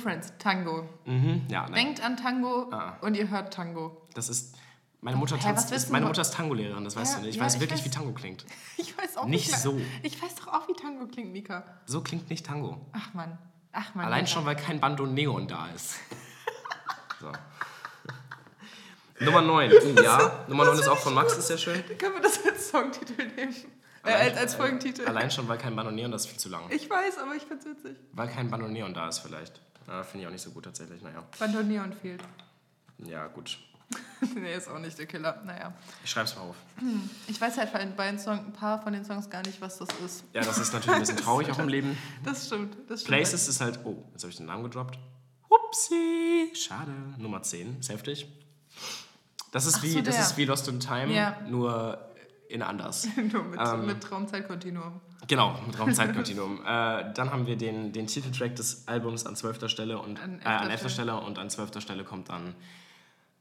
[0.00, 0.88] Friends, Tango.
[1.04, 1.74] Mhm, ja, nein.
[1.74, 2.96] Denkt an Tango Ah.
[3.02, 4.06] und ihr hört Tango.
[4.14, 4.56] Das ist.
[5.02, 6.04] Meine Mutter, Hä, tanzt, ist, meine?
[6.04, 7.30] Mutter ist Tango-Lehrerin, das weißt Ja, du nicht.
[7.30, 7.86] Ich ja, weiß ich wirklich, weiß.
[7.86, 8.44] wie Tango klingt.
[8.76, 9.80] Ich weiß auch Nicht Tango- so.
[10.02, 11.64] Ich weiß doch auch, wie Tango klingt, Mika.
[11.86, 12.84] So klingt nicht Tango.
[12.92, 13.38] Ach Mann.
[13.72, 14.04] Ach Mann.
[14.06, 14.26] Allein Mika.
[14.34, 15.94] schon, weil kein Bandoneon da ist.
[17.20, 17.30] So.
[19.22, 19.70] Nummer 9.
[20.02, 21.82] Ja, Nummer 9 ist auch von Max, ist sehr schön.
[21.86, 23.54] Dann können wir das als Songtitel nehmen.
[24.04, 25.06] Äh, als, als Folgentitel.
[25.06, 26.62] Allein schon, weil kein Bandoneon, das ist viel zu lang.
[26.70, 27.96] Ich weiß, aber ich find's witzig.
[28.12, 29.60] Weil kein Bandoneon da ist vielleicht.
[29.86, 31.24] Ja, Finde ich auch nicht so gut tatsächlich, naja.
[31.38, 32.22] Bandoneon fehlt.
[32.98, 33.58] Ja, gut.
[34.36, 35.42] nee, ist auch nicht der Killer.
[35.44, 35.72] Naja.
[36.04, 36.54] Ich schreib's mal auf.
[37.26, 39.78] Ich weiß halt bei den beiden Song, ein paar von den Songs gar nicht, was
[39.78, 40.24] das ist.
[40.32, 41.98] Ja, das ist natürlich ein bisschen traurig auch im Leben.
[42.24, 42.76] Das stimmt.
[42.88, 43.16] Das stimmt.
[43.16, 43.80] Places ist halt.
[43.84, 44.96] Oh, jetzt habe ich den Namen gedroppt.
[45.48, 46.52] Upsi.
[46.54, 46.92] Schade.
[47.18, 47.80] Nummer 10.
[47.80, 48.28] Ist heftig.
[49.50, 51.40] Das ist, Ach wie, so, das ist wie Lost in Time, Ja.
[51.48, 51.98] nur
[52.48, 53.08] in anders.
[53.16, 55.00] Nur mit, Ähm, mit Traumzeitkontinuum.
[55.26, 56.60] Genau, mit Raumzeitkontinuum.
[56.66, 59.68] äh, dann haben wir den, den Titeltrack des Albums an 12.
[59.68, 60.82] Stelle und An äh, an 11.
[60.82, 60.92] 11.
[60.92, 61.80] Stelle und an 12.
[61.80, 62.54] Stelle kommt dann.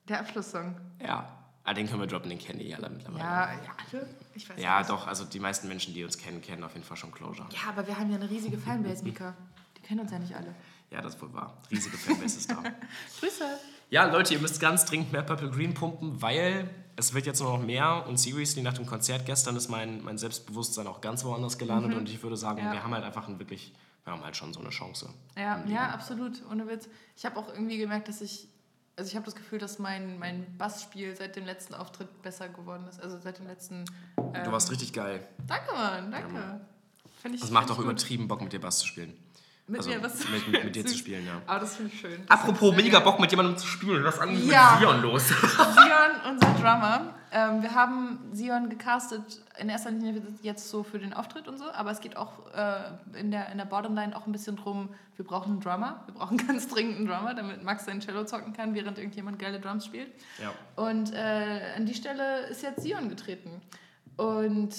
[0.08, 0.76] Der Abschlusssong.
[1.06, 1.30] Ja,
[1.64, 3.24] ah, den können wir droppen, den kennen die alle mittlerweile.
[3.24, 3.60] Ja, ja,
[3.92, 4.10] alle?
[4.34, 4.90] Ich weiß Ja, nicht.
[4.90, 7.48] doch, also die meisten Menschen, die uns kennen, kennen auf jeden Fall schon Closure.
[7.52, 9.36] Ja, aber wir haben ja eine riesige Fanbase, Mika.
[9.78, 10.54] Die kennen uns ja nicht alle.
[10.90, 11.56] Ja, das ist wohl wahr.
[11.70, 12.56] Riesige Fanbase ist da.
[13.20, 13.44] Grüße.
[13.92, 17.58] Ja, Leute, ihr müsst ganz dringend mehr Purple Green pumpen, weil es wird jetzt nur
[17.58, 21.58] noch mehr und seriously nach dem Konzert gestern ist mein, mein Selbstbewusstsein auch ganz woanders
[21.58, 22.72] gelandet und ich würde sagen, Ja.
[22.74, 25.10] wir haben halt einfach ein wirklich, wir haben halt schon so eine Chance.
[25.38, 26.88] Ja, ja, absolut, ohne Witz.
[27.16, 28.48] Ich habe auch irgendwie gemerkt, dass ich,
[28.98, 32.86] also ich habe das Gefühl, dass mein, mein Bassspiel seit dem letzten Auftritt besser geworden
[32.90, 33.02] ist.
[33.02, 33.86] Also seit dem letzten.
[34.18, 35.26] Ähm, Du warst richtig geil.
[35.48, 36.62] Danke, Mann, danke.
[37.22, 39.14] Find ich, Es macht auch übertrieben Bock, mit dir Bass zu spielen.
[39.70, 41.42] Mit also mir was mit, mit, mit dir zu spielen, ja.
[41.46, 42.22] Aber das finde ich schön.
[42.28, 43.00] Das Apropos mega.
[43.00, 44.04] Bock, mit jemandem zu spielen.
[44.04, 44.72] Was ist eigentlich Ja.
[44.72, 45.28] mit Sion los?
[45.30, 47.14] Sion, unser Drummer.
[47.32, 49.22] Ähm, wir haben Sion gecastet,
[49.60, 53.20] in erster Linie jetzt so für den Auftritt und so, aber es geht auch äh,
[53.20, 56.02] in, der, in der Bottomline auch ein bisschen drum, wir brauchen einen Drummer.
[56.08, 59.60] Wir brauchen ganz dringend einen Drummer, damit Max sein Cello zocken kann, während irgendjemand geile
[59.60, 60.12] Drums spielt.
[60.42, 60.52] Ja.
[60.84, 63.62] Und äh, an die Stelle ist jetzt Sion getreten.
[64.18, 64.74] Und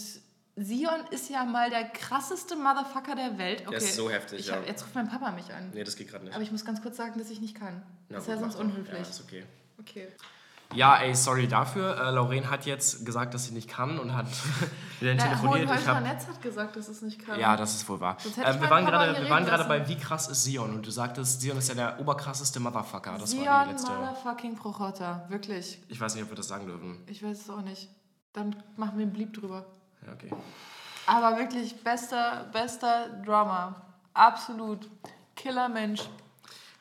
[0.63, 3.67] Sion ist ja mal der krasseste Motherfucker der Welt.
[3.67, 4.57] Okay, ist so heftig, ich ja.
[4.57, 5.71] hab, Jetzt ruft mein Papa mich an.
[5.73, 6.35] Nee, das geht gerade nicht.
[6.35, 7.83] Aber ich muss ganz kurz sagen, dass ich nicht kann.
[8.09, 8.93] Na das gut, wäre sonst unhöflich.
[8.93, 9.45] Ja, ist okay.
[9.79, 10.09] Okay.
[10.75, 11.99] Ja, ey, sorry dafür.
[11.99, 14.27] Äh, Lauren hat jetzt gesagt, dass sie nicht kann und hat
[15.01, 15.71] denen Der telefoniert.
[15.81, 17.41] Ich hab, Netz hat gesagt, dass es nicht kann.
[17.41, 18.17] ja, das ist wohl wahr.
[18.45, 19.89] Ähm, wir waren gerade wir waren gerade bei.
[19.89, 23.17] Wie krass ist Sion und du sagtest, Sion ist ja der oberkrasseste Motherfucker.
[23.19, 23.91] Das Sion war die letzte.
[23.91, 25.25] Motherfucking Prochota.
[25.29, 25.83] Wirklich.
[25.89, 27.03] Ich weiß nicht, ob wir das sagen dürfen.
[27.07, 27.89] Ich weiß es auch nicht.
[28.33, 29.67] Dann machen wir einen Blieb drüber.
[30.13, 30.31] Okay.
[31.07, 33.75] Aber wirklich bester, bester Drummer.
[34.15, 34.89] Absolut.
[35.37, 36.03] Killer Mensch.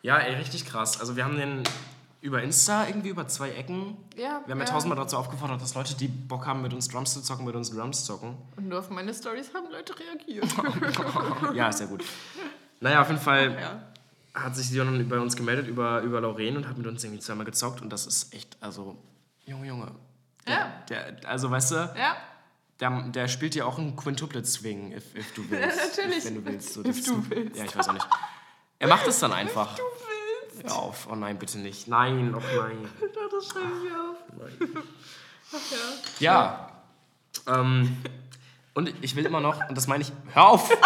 [0.02, 1.00] Ja, ey, richtig krass.
[1.00, 1.64] Also wir haben den
[2.22, 3.98] über Insta irgendwie über zwei Ecken.
[4.16, 7.14] Ja, Wir haben ja tausendmal dazu aufgefordert, dass Leute, die Bock haben, mit uns Drums
[7.14, 8.38] zu zocken, mit uns Drums zocken.
[8.58, 10.46] Und nur auf meine Stories haben Leute reagiert.
[11.56, 12.04] ja, ist ja gut.
[12.82, 13.82] Naja, auf jeden Fall ja.
[14.34, 17.46] hat sich Sion bei uns gemeldet über, über Lauren und hat mit uns irgendwie zweimal
[17.46, 18.98] gezockt und das ist echt, also,
[19.46, 19.92] Junge, Junge.
[20.46, 20.72] Der, Ja.
[20.90, 22.18] Der, also, weißt du, Ja,
[22.80, 25.78] der, der spielt dir auch einen Quintuplet Swing, if, if du willst.
[25.98, 26.18] Natürlich.
[26.20, 26.74] If, wenn du willst.
[26.74, 27.58] So, If du willst.
[27.58, 28.08] Ja, ich weiß auch nicht.
[28.80, 29.76] Er macht es dann einfach.
[29.76, 29.82] du
[30.54, 30.64] willst.
[30.74, 31.08] Hör auf.
[31.12, 31.88] Oh nein, bitte nicht.
[31.88, 32.88] Nein, oh nein.
[33.32, 34.18] Das schreibe ich mir auf.
[34.38, 34.84] nein.
[35.54, 35.72] Ach
[36.20, 36.70] ja.
[37.48, 37.60] Ja.
[37.62, 37.98] Ähm,
[38.74, 40.70] und ich will immer noch, und das meine ich, hör auf!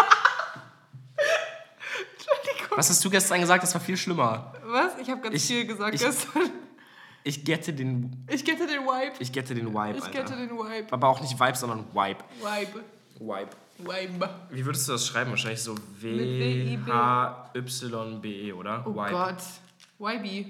[2.76, 3.64] Was hast du gestern gesagt?
[3.64, 4.52] Das war viel schlimmer.
[4.66, 4.98] Was?
[5.00, 6.50] Ich habe ganz Ich- viel gesagt ich- gestern.
[7.24, 9.14] Ich gette den, Ich gette den Vibe.
[9.20, 10.88] ich gette den Vibe, Ich gette den Vibe.
[10.92, 12.20] Aber auch nicht Vibe, sondern Vibe.
[12.42, 12.84] Vibe.
[13.20, 13.50] Vibe.
[13.80, 14.30] Vibe.
[14.50, 15.30] Wie würdest du das schreiben?
[15.32, 15.76] Wahrscheinlich so.
[16.00, 18.84] W-H-Y-B-E, E, oder?
[18.86, 19.10] Oh Vibe.
[19.12, 19.38] Gott.
[20.00, 20.48] YB.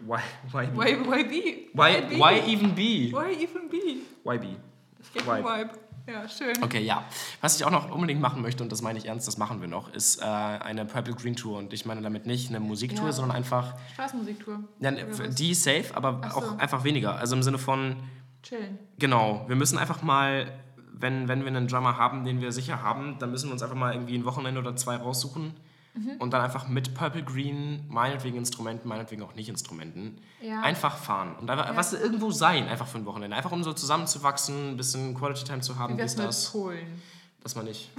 [0.00, 0.18] Why,
[0.50, 1.68] why, Why, YB.
[1.74, 2.18] why, YB.
[2.18, 3.12] why even B?
[3.12, 3.76] Why even B?
[4.24, 4.56] Why B?
[5.02, 5.44] Ich gebe Vibe.
[5.44, 5.70] Vibe.
[6.06, 6.62] Ja, schön.
[6.62, 7.04] Okay, ja.
[7.40, 9.68] Was ich auch noch unbedingt machen möchte, und das meine ich ernst, das machen wir
[9.68, 11.58] noch, ist äh, eine Purple Green Tour.
[11.58, 13.12] Und ich meine damit nicht eine Musiktour, Ja.
[13.12, 14.60] sondern einfach, Straßenmusiktour.
[14.80, 16.56] ja, die safe, aber Ach auch so.
[16.58, 17.16] einfach weniger.
[17.16, 17.96] Also im Sinne von,
[18.42, 18.78] Chillen.
[18.98, 20.52] genau, wir müssen einfach mal,
[20.92, 23.76] wenn, wenn wir einen Drummer haben, den wir sicher haben, dann müssen wir uns einfach
[23.76, 25.54] mal irgendwie ein Wochenende oder zwei raussuchen
[25.94, 26.16] Mhm.
[26.20, 30.60] und dann einfach mit Purple Green, meinetwegen Instrumenten, meinetwegen auch nicht Instrumenten, Ja.
[30.62, 33.36] einfach fahren und einfach was irgendwo sein, einfach für ein Wochenende.
[33.36, 36.52] Einfach um so zusammenzuwachsen, ein bisschen Quality Time zu haben, Wie wär's mit das.
[36.52, 37.02] Polen?
[37.42, 37.90] Das mal nicht.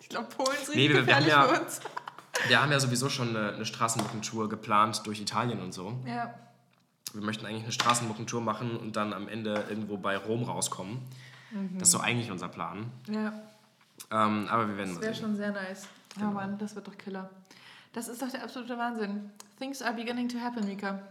[0.00, 1.80] Ich glaube, Polen ist Nee, wir- wir haben ja- für uns.
[2.48, 5.98] Wir haben ja sowieso schon eine, eine Straßenmuckentour geplant durch Italien und so.
[6.06, 6.32] Ja.
[7.12, 11.00] Wir möchten eigentlich eine Straßenmuckentour machen und dann am Ende irgendwo bei Rom rauskommen.
[11.74, 12.86] Das ist so eigentlich unser Plan.
[13.08, 13.32] Ja.
[14.10, 15.86] Ähm, aber wir werden Das wäre schon sehr nice.
[16.18, 17.30] Ja, Mann, das wird doch Killer.
[17.92, 19.30] Das ist doch der absolute Wahnsinn.
[19.58, 21.02] Things are beginning to happen, Mika.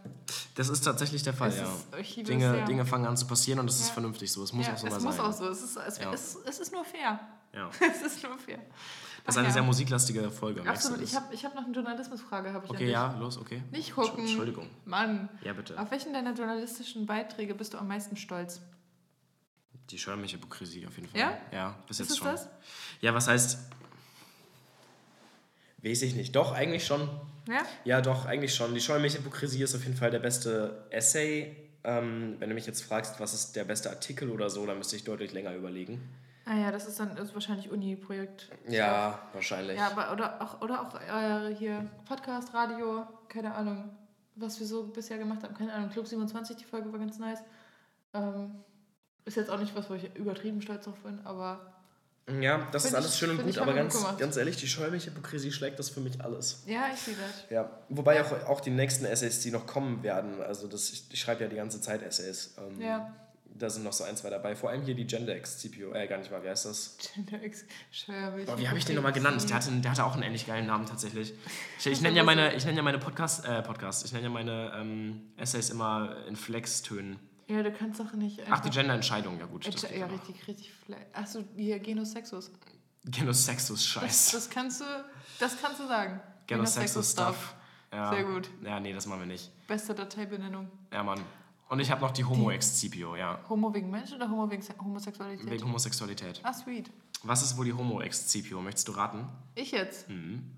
[0.55, 1.63] Das ist tatsächlich der Fall, Es ja.
[1.63, 2.63] ist- es Dinge.
[2.65, 3.93] Dinge fangen an zu passieren und das ist Ja.
[3.93, 4.43] vernünftig so.
[4.43, 5.25] Es muss ja, auch so es mal muss sein.
[5.25, 5.47] auch so.
[5.49, 6.13] Es ist, es, Ja.
[6.13, 7.19] es, es ist nur fair.
[7.53, 7.69] Ja.
[7.81, 8.59] Es ist nur fair.
[9.25, 10.67] Das ist eine sehr musiklastige Folge.
[10.67, 11.01] Absolut.
[11.01, 12.61] Ich habe ich hab noch eine Journalismusfrage.
[12.63, 13.61] Ich Okay, ja, los, okay.
[13.71, 14.19] Nicht gucken.
[14.21, 14.67] Entschuldigung.
[14.85, 15.29] Mann.
[15.43, 15.79] Ja, bitte.
[15.79, 18.61] Auf welchen deiner journalistischen Beiträge bist du am meisten stolz?
[19.89, 21.19] Die Schirmhypokrisie auf jeden Fall.
[21.19, 21.37] Ja?
[21.51, 22.27] Ja, bis Ist jetzt es schon.
[22.27, 22.47] das?
[23.01, 23.57] Ja, was heißt.
[25.83, 26.35] Weiß ich nicht.
[26.35, 27.09] Doch, eigentlich schon.
[27.47, 27.63] Ja?
[27.85, 28.73] Ja, doch, eigentlich schon.
[28.73, 31.55] Die Scheumächhypokrisie ist auf jeden Fall der beste Essay.
[31.83, 34.95] Ähm, wenn du mich jetzt fragst, was ist der beste Artikel oder so, dann müsste
[34.95, 36.01] ich deutlich länger überlegen.
[36.45, 38.49] Ah ja, das ist dann ist wahrscheinlich Uni-Projekt.
[38.67, 39.77] Ja, wahrscheinlich.
[39.77, 43.89] Ja, aber oder auch, oder auch äh, hier Podcast, Radio, keine Ahnung,
[44.35, 45.53] was wir so bisher gemacht haben.
[45.53, 47.43] Keine Ahnung, Club 27, die Folge war ganz nice.
[48.13, 48.63] Ähm,
[49.25, 51.78] ist jetzt auch nicht was, wo ich übertrieben stolz drauf bin, aber
[52.41, 54.67] Ja, das Find ist alles ich- schön und gut, aber ganz, gut ganz ehrlich, die
[54.67, 56.63] Scheumächhypokrisie schlägt das für mich alles.
[56.65, 57.49] ja, ich sehe das.
[57.49, 61.19] Ja, wobei auch, auch die nächsten Essays, die noch kommen werden, also das, ich, ich
[61.19, 62.55] schreibe ja die ganze Zeit Essays.
[62.57, 63.15] Ähm, Ja.
[63.51, 64.55] Da sind noch so ein, zwei dabei.
[64.55, 66.95] Vor allem hier die Gender Excipio, äh, gar nicht wahr, wie heißt das?
[67.13, 68.45] Gender X, Scheuermilch.
[68.45, 69.43] Boah, wie habe ich den nochmal genannt?
[69.49, 71.33] Der hatte, der hatte auch einen ähnlich geilen Namen tatsächlich.
[71.77, 74.29] Ich, ich nenne ja meine, ich nenn ja meine Podcast, äh, Podcast, ich nenne ja
[74.29, 77.19] meine ähm, Essays immer in Flex-Tönen.
[77.49, 78.39] Ja, du kannst doch nicht.
[78.49, 79.65] Ach, die Genderentscheidung, ja gut.
[79.67, 80.71] Das Äh, ja, richtig, richtig.
[80.87, 82.51] fle- Achso, hier Genosexus.
[83.05, 84.31] Genosexus, Das, Scheiß.
[84.31, 84.85] das kannst du,
[85.39, 86.19] das kannst du sagen.
[86.47, 87.55] Genosexus Stuff.
[87.91, 88.11] Ja.
[88.13, 88.49] Sehr gut.
[88.63, 89.51] Ja, nee, das machen wir nicht.
[89.67, 90.69] Beste Dateibenennung.
[90.93, 91.19] Ja, Mann.
[91.69, 93.39] Und ich habe noch die Homo-Excipio, ja.
[93.49, 95.49] Homo wegen Mensch oder Homo wegen Se- Homosexualität?
[95.49, 96.39] Wegen Homosexualität.
[96.43, 96.89] Ah, sweet.
[97.23, 98.61] Was ist wohl die Homo-Excipio?
[98.61, 99.27] Möchtest du raten?
[99.55, 100.07] Ich jetzt?
[100.09, 100.51] Mhm.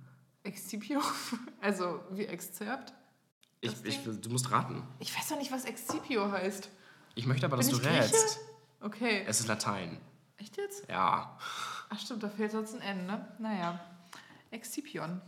[0.44, 1.02] Excipio?
[1.62, 2.94] Also wie Exzerpt?
[3.62, 4.82] Ich, Das ich, du musst raten.
[5.00, 6.70] Ich weiß doch nicht, was Excipio heißt.
[7.16, 8.04] Ich möchte aber, dass Bin du ich Grieche?
[8.04, 8.40] rätst.
[8.80, 9.24] Okay.
[9.28, 9.98] Es ist Latein.
[10.38, 10.88] Echt jetzt?
[10.90, 11.38] Ja.
[11.90, 13.36] Ach stimmt, da fehlt sonst ein N, ne?
[13.40, 13.80] Naja.
[14.50, 15.22] Excipion.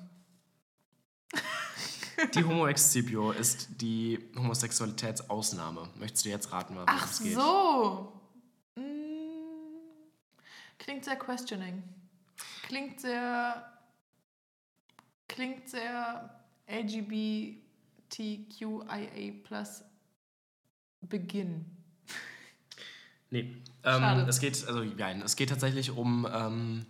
[2.36, 5.89] Die Homo-Excipio ist die Homosexualitätsausnahme.
[5.96, 7.34] Möchtest du jetzt raten, was Ach es geht?
[7.34, 8.22] so.
[8.76, 8.82] Mm,
[10.78, 11.82] Klingt sehr questioning.
[12.67, 13.69] Klingt sehr.
[15.28, 16.39] Klingt sehr
[18.19, 19.84] LGBTQIA plus
[21.02, 21.65] Beginn.
[23.34, 23.58] Nee.
[23.84, 26.86] Ähm, es geht, also nein, es geht tatsächlich um ähm,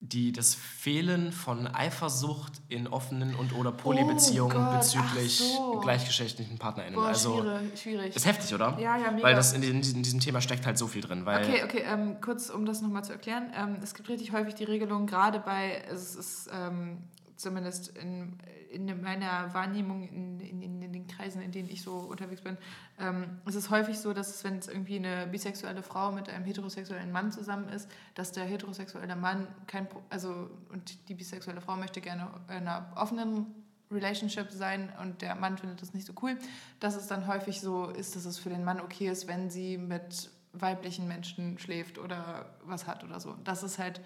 [0.00, 5.78] die, das Fehlen von Eifersucht in offenen und oder Polybeziehungen Oh bezüglich so.
[5.80, 6.94] gleichgeschlechtlichen PartnerInnen.
[6.98, 8.16] Boah, also schwierig, schwierig.
[8.16, 8.78] ist heftig, oder?
[8.80, 9.22] Ja, ja, mega.
[9.28, 11.22] Weil das in, diesem- in diesem Thema steckt halt so viel drin.
[11.26, 13.52] Okay, okay, ähm, kurz um das nochmal zu erklären.
[13.54, 16.98] Ähm, es gibt richtig häufig die Regelung, gerade bei, es ist ähm,
[17.40, 18.38] zumindest in,
[18.70, 22.56] in meiner Wahrnehmung, in, in, in den Kreisen, in denen ich so unterwegs bin,
[22.98, 26.44] ähm, es ist häufig so, dass es, wenn es irgendwie eine bisexuelle Frau mit einem
[26.44, 32.00] heterosexuellen Mann zusammen ist, dass der heterosexuelle Mann kein, also und die bisexuelle Frau möchte
[32.00, 33.46] gerne in einer offenen
[33.90, 36.36] Relationship sein und der Mann findet das nicht so cool,
[36.78, 39.78] dass es dann häufig so ist, dass es für den Mann okay ist, wenn sie
[39.78, 43.36] mit weiblichen Menschen schläft oder was hat oder so.
[43.44, 44.00] Das ist halt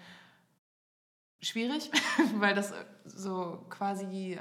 [1.45, 1.91] schwierig,
[2.39, 2.73] weil das
[3.05, 4.39] so quasi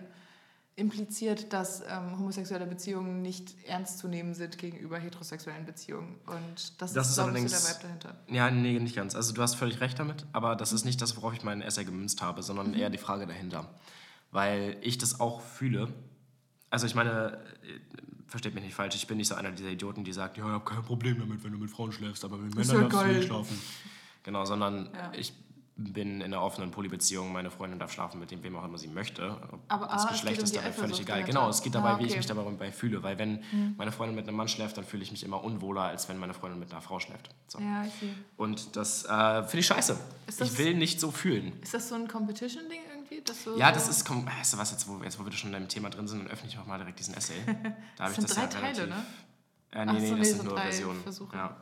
[0.77, 6.17] impliziert, dass ähm, homosexuelle Beziehungen nicht ernst zu nehmen sind gegenüber heterosexuellen Beziehungen.
[6.27, 8.17] Und das, Das ist, ist so allerdings- der Vibe dahinter.
[8.29, 9.15] Ja, nee, nicht ganz.
[9.15, 11.85] Also du hast völlig recht damit, aber das ist nicht das, worauf ich meinen Essay
[11.85, 13.71] gemünzt habe, sondern eher die Frage dahinter.
[14.33, 15.93] Weil ich das auch fühle.
[16.71, 17.79] Also ich meine, äh,
[18.27, 20.51] versteht mich nicht falsch, ich bin nicht so einer dieser Idioten, die sagt, ja, ich
[20.51, 23.27] habe kein Problem damit, wenn du mit Frauen schläfst, aber mit Männern darfst du nicht
[23.29, 23.61] schlafen.
[24.25, 25.13] Genau, sondern Ja.
[25.17, 25.33] ich
[25.77, 28.87] bin in einer offenen Polybeziehung, meine Freundin darf schlafen mit dem, wem auch immer sie
[28.87, 29.37] möchte.
[29.67, 31.25] Aber, das ah, es Geschlecht um ist dabei völlig egal.
[31.25, 32.15] Genau, es geht dabei, Ah, wie ich okay.
[32.15, 32.19] Mhm.
[32.19, 33.43] mich dabei fühle, weil wenn
[33.77, 36.33] meine Freundin mit einem Mann schläft, dann fühle ich mich immer unwohler, als wenn meine
[36.33, 37.31] Freundin mit einer Frau schläft.
[37.49, 37.59] So.
[37.59, 38.15] Ja, ich sehe.
[38.37, 39.99] Und das äh, finde ich scheiße.
[40.27, 41.53] Das- ich will nicht so fühlen.
[41.61, 43.23] Ist das so ein Competition-Ding irgendwie?
[43.43, 45.63] So Ja, das ist, komm, weißt du was, jetzt wo, jetzt wo wir schon in
[45.63, 47.35] dem Thema drin sind, dann öffne ich auch mal direkt diesen Essay.
[47.97, 49.07] Da Das ich sind das drei ja Teile, relativ, ne?
[49.73, 51.03] Äh, nee, Ach nee, so, das sind nur Versionen.
[51.33, 51.57] Ja.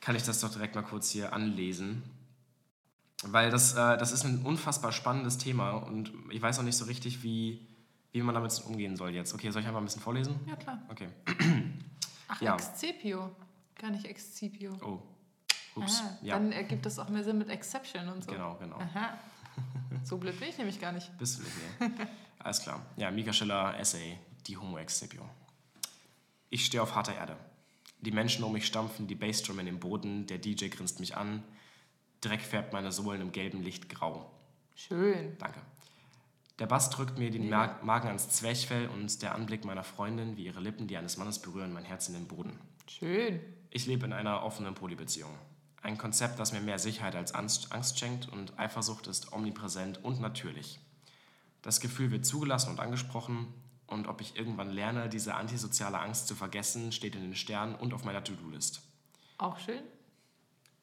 [0.00, 2.02] Kann ich das doch direkt mal kurz hier anlesen?
[3.24, 6.84] Weil das, äh, das ist ein unfassbar spannendes Thema und ich weiß auch nicht so
[6.84, 7.66] richtig, wie,
[8.12, 9.34] wie man damit umgehen soll jetzt.
[9.34, 10.38] Okay, soll ich einfach ein bisschen vorlesen?
[10.46, 10.80] Ja, klar.
[10.88, 11.08] Okay.
[12.28, 12.54] Ach, Ja.
[12.54, 13.30] Excipio.
[13.76, 14.76] Gar nicht Excipio.
[14.84, 15.00] Oh.
[15.80, 16.02] Ups.
[16.04, 18.30] Ah, ja, Dann ergibt das auch mehr Sinn mit Exception und so.
[18.32, 18.76] genau, genau.
[18.78, 19.16] Aha.
[20.04, 21.16] So blöd bin ich nämlich gar nicht.
[21.18, 22.08] Bist du nicht mehr.
[22.40, 22.80] Alles klar.
[22.96, 25.22] Ja, Mika Schiller, Essay, die Homo Excipio.
[26.50, 27.36] Ich stehe auf harter Erde.
[28.00, 31.42] Die Menschen um mich stampfen die Bassdrum in den Boden, der DJ grinst mich an.
[32.20, 34.30] Dreck färbt meine Sohlen im gelben Licht grau.
[34.74, 35.36] Schön.
[35.38, 35.60] Danke.
[36.58, 37.48] Der Bass drückt mir den.
[37.48, 41.38] Mag Magen ans Zwerchfell und der Anblick meiner Freundin, wie ihre Lippen die eines Mannes
[41.38, 42.58] berühren, mein Herz in den Boden.
[42.88, 43.40] Schön.
[43.70, 45.30] Ich lebe in einer offenen Polybeziehung.
[45.82, 50.80] Ein Konzept, das mir mehr Sicherheit als Angst schenkt und Eifersucht ist omnipräsent und natürlich.
[51.62, 53.52] Das Gefühl wird zugelassen und angesprochen
[53.86, 57.94] und ob ich irgendwann lerne, diese antisoziale Angst zu vergessen, steht in den Sternen und
[57.94, 58.82] auf meiner To-Do-List.
[59.38, 59.82] Auch schön.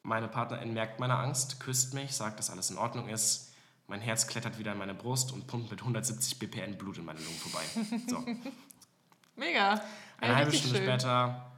[0.06, 3.52] Meine Partnerin merkt meine Angst, küsst mich, sagt, dass alles in Ordnung ist.
[3.88, 7.18] Mein Herz klettert wieder in meine Brust und pumpt mit 170 BPM Blut in meine
[7.18, 7.64] Lungen vorbei.
[8.08, 8.24] So.
[9.36, 9.82] Mega.
[10.20, 10.86] Eine Ja, halbe Stunde schön.
[10.86, 11.50] später,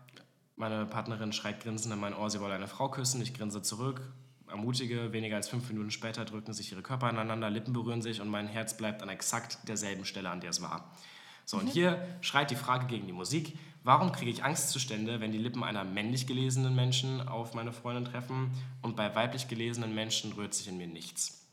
[0.56, 3.20] meine Partnerin schreit grinsend in mein Ohr, sie wolle eine Frau küssen.
[3.20, 4.00] Ich grinse zurück,
[4.48, 5.12] ermutige.
[5.12, 8.48] Weniger als fünf Minuten später drücken sich ihre Körper aneinander, Lippen berühren sich und mein
[8.48, 10.90] Herz bleibt an exakt derselben Stelle, an der es war.
[11.48, 11.62] So, Mhm.
[11.62, 13.56] und hier schreit die Frage gegen die Musik.
[13.82, 18.50] Warum kriege ich Angstzustände, wenn die Lippen einer männlich gelesenen Menschen auf meine Freundin treffen
[18.82, 21.46] und bei weiblich gelesenen Menschen rührt sich in mir nichts?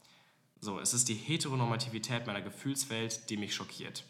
[0.60, 4.03] So, es ist die Heteronormativität meiner Gefühlswelt, die mich schockiert.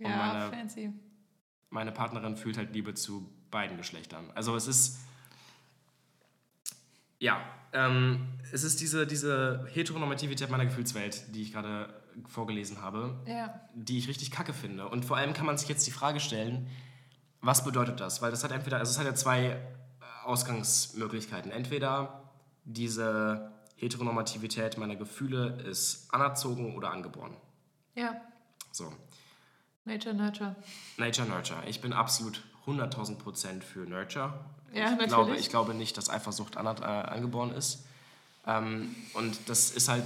[0.00, 0.92] Und Ja, meine- fancy.
[1.70, 4.30] meine Partnerin fühlt halt Liebe zu beiden Geschlechtern.
[4.34, 4.98] Also es ist,
[7.20, 7.40] ja,
[7.72, 11.88] ähm, es ist diese, diese Heteronormativität meiner Gefühlswelt, die ich gerade
[12.28, 13.60] vorgelesen habe, Ja.
[13.74, 14.88] die ich richtig kacke finde.
[14.88, 16.68] Und vor allem kann man sich jetzt die Frage stellen,
[17.40, 18.22] was bedeutet das?
[18.22, 19.58] Weil das hat entweder, also es hat ja zwei äh,
[20.24, 21.50] Ausgangsmöglichkeiten.
[21.50, 22.22] Entweder
[22.64, 27.36] diese Heteronormativität meiner Gefühle ist anerzogen oder angeboren.
[27.94, 28.20] Ja.
[28.72, 28.92] So.
[29.84, 30.56] Nature, Nurture.
[30.96, 31.62] Nature Nurture.
[31.68, 34.32] Ich bin absolut 100.000 Prozent für Nurture.
[34.72, 35.08] Ja, ich natürlich.
[35.08, 37.84] Glaube, ich glaube nicht, dass Eifersucht äh, angeboren ist.
[38.46, 40.04] Ähm, und das ist halt,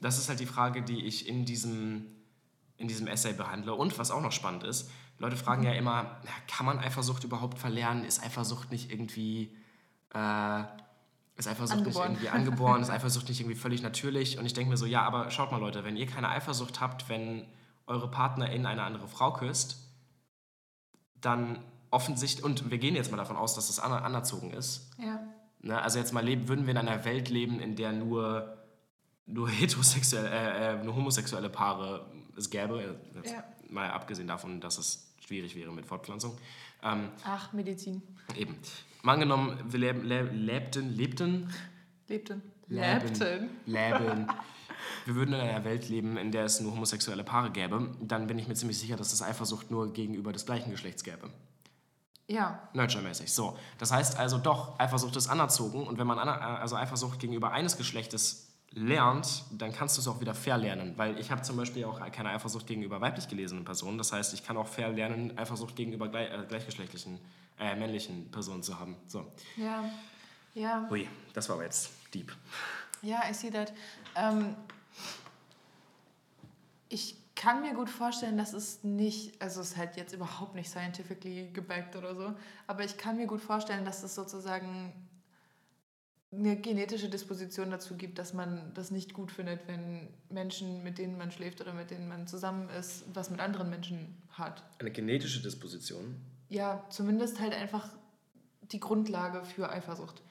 [0.00, 2.06] das ist halt die Frage, die ich in diesem,
[2.76, 3.74] in diesem Essay behandle.
[3.74, 8.04] Und was auch noch spannend ist, Leute fragen ja immer, kann man Eifersucht überhaupt verlernen?
[8.04, 9.56] Ist Eifersucht nicht irgendwie,
[10.14, 10.62] äh,
[11.36, 12.12] ist Eifersucht Angeboren.
[12.12, 12.82] nicht irgendwie angeboren?
[12.82, 14.38] ist Eifersucht nicht irgendwie völlig natürlich?
[14.38, 17.08] Und ich denke mir so, ja, aber schaut mal Leute, wenn ihr keine Eifersucht habt,
[17.08, 17.46] wenn
[17.86, 19.78] eure Partnerin eine andere Frau küsst,
[21.20, 24.90] dann offensichtlich, und wir gehen jetzt mal davon aus, dass das aner- anerzogen ist.
[24.98, 25.20] Ja.
[25.60, 25.80] Ne?
[25.80, 28.55] Also jetzt mal leben, würden wir in einer Welt leben, in der nur,
[29.26, 33.44] nur heterosexuelle, äh, äh, nur homosexuelle Paare es gäbe, Ja.
[33.70, 36.36] mal abgesehen davon, dass es schwierig wäre mit Fortpflanzung.
[36.82, 38.02] Ähm, Ach, Medizin.
[38.36, 38.56] eben.
[39.02, 41.52] Mal angenommen, wir leb, leb, lebten, lebten,
[42.08, 42.42] Lebten.
[42.68, 43.50] Lebten.
[43.66, 44.26] leben.
[45.04, 48.38] Wir würden in einer Welt leben, in der es nur homosexuelle Paare gäbe, dann bin
[48.38, 51.30] ich mir ziemlich sicher, dass es Eifersucht nur gegenüber des gleichen Geschlechts gäbe.
[52.28, 52.68] Ja.
[52.74, 53.32] Nurture-mäßig.
[53.32, 53.56] So.
[53.78, 57.76] Das heißt also doch, Eifersucht ist anerzogen und wenn man aner also Eifersucht gegenüber eines
[57.76, 58.45] Geschlechtes
[58.76, 60.92] lernt, dann kannst du es auch wieder verlernen.
[60.96, 63.96] Weil ich habe zum Beispiel auch keine Eifersucht gegenüber weiblich gelesenen Personen.
[63.96, 67.18] Das heißt, ich kann auch verlernen, Eifersucht gegenüber gleich, äh, gleichgeschlechtlichen,
[67.58, 68.96] äh, männlichen Personen zu haben.
[69.06, 69.32] So.
[69.56, 69.82] Ja.
[70.54, 70.86] Ja.
[70.90, 72.36] Ui, das war aber jetzt deep.
[73.00, 73.72] Ja, I see that.
[74.14, 74.54] Ähm,
[76.90, 80.68] ich kann mir gut vorstellen, dass es nicht, also es ist halt jetzt überhaupt nicht
[80.68, 82.34] scientifically gebackt oder so,
[82.66, 84.92] aber ich kann mir gut vorstellen, dass es sozusagen
[86.32, 91.16] eine genetische Disposition dazu gibt, dass man das nicht gut findet, wenn Menschen, mit denen
[91.16, 94.62] man schläft oder mit denen man zusammen ist, was mit anderen Menschen hat.
[94.78, 96.16] Eine genetische Disposition.
[96.48, 97.88] Ja, zumindest halt einfach
[98.62, 100.22] die Grundlage für Eifersucht.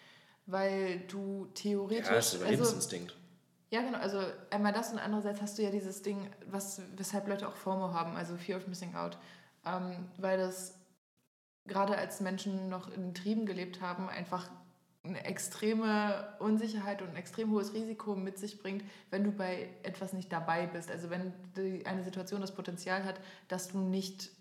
[0.45, 2.07] Weil du theoretisch.
[2.07, 3.15] Ja, das ist also, Überlebensinstinkt.
[3.71, 3.97] ja, genau.
[3.97, 4.19] Also
[4.51, 8.15] einmal das und andererseits hast du ja dieses Ding, was, weshalb Leute auch FOMO haben,
[8.15, 9.17] also Fear of Missing Out.
[9.65, 10.75] Ähm, weil das
[11.65, 14.51] gerade als Menschen noch in Trieben gelebt haben, einfach
[15.07, 20.13] eine extreme Unsicherheit und ein extrem hohes Risiko mit sich bringt, wenn du bei etwas
[20.13, 20.91] nicht dabei bist.
[20.91, 21.33] Also wenn
[21.85, 24.31] eine Situation das Potenzial hat, dass du nicht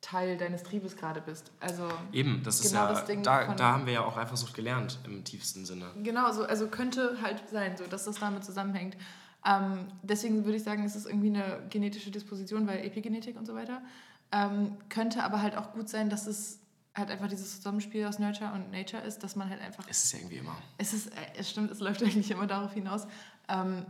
[0.00, 1.50] Teil deines Triebes gerade bist.
[1.60, 4.54] Also Eben, das ist Genau ja, das Ding da, da haben wir ja auch Eifersucht
[4.54, 5.86] gelernt im tiefsten Sinne.
[6.02, 8.96] Genau, so, also könnte halt sein, so, dass das damit zusammenhängt.
[9.44, 13.54] Ähm, deswegen würde ich sagen, es ist irgendwie eine genetische Disposition, weil Epigenetik und so
[13.54, 13.82] weiter.
[14.30, 16.60] Ähm, könnte aber halt auch gut sein, dass es
[16.98, 19.86] halt einfach dieses Zusammenspiel aus Nurture und Nature ist, dass man halt einfach.
[19.88, 20.56] Es ist ja irgendwie immer.
[20.76, 23.06] Es ist, äh, es stimmt, es läuft eigentlich immer darauf hinaus.
[23.48, 23.86] Ähm,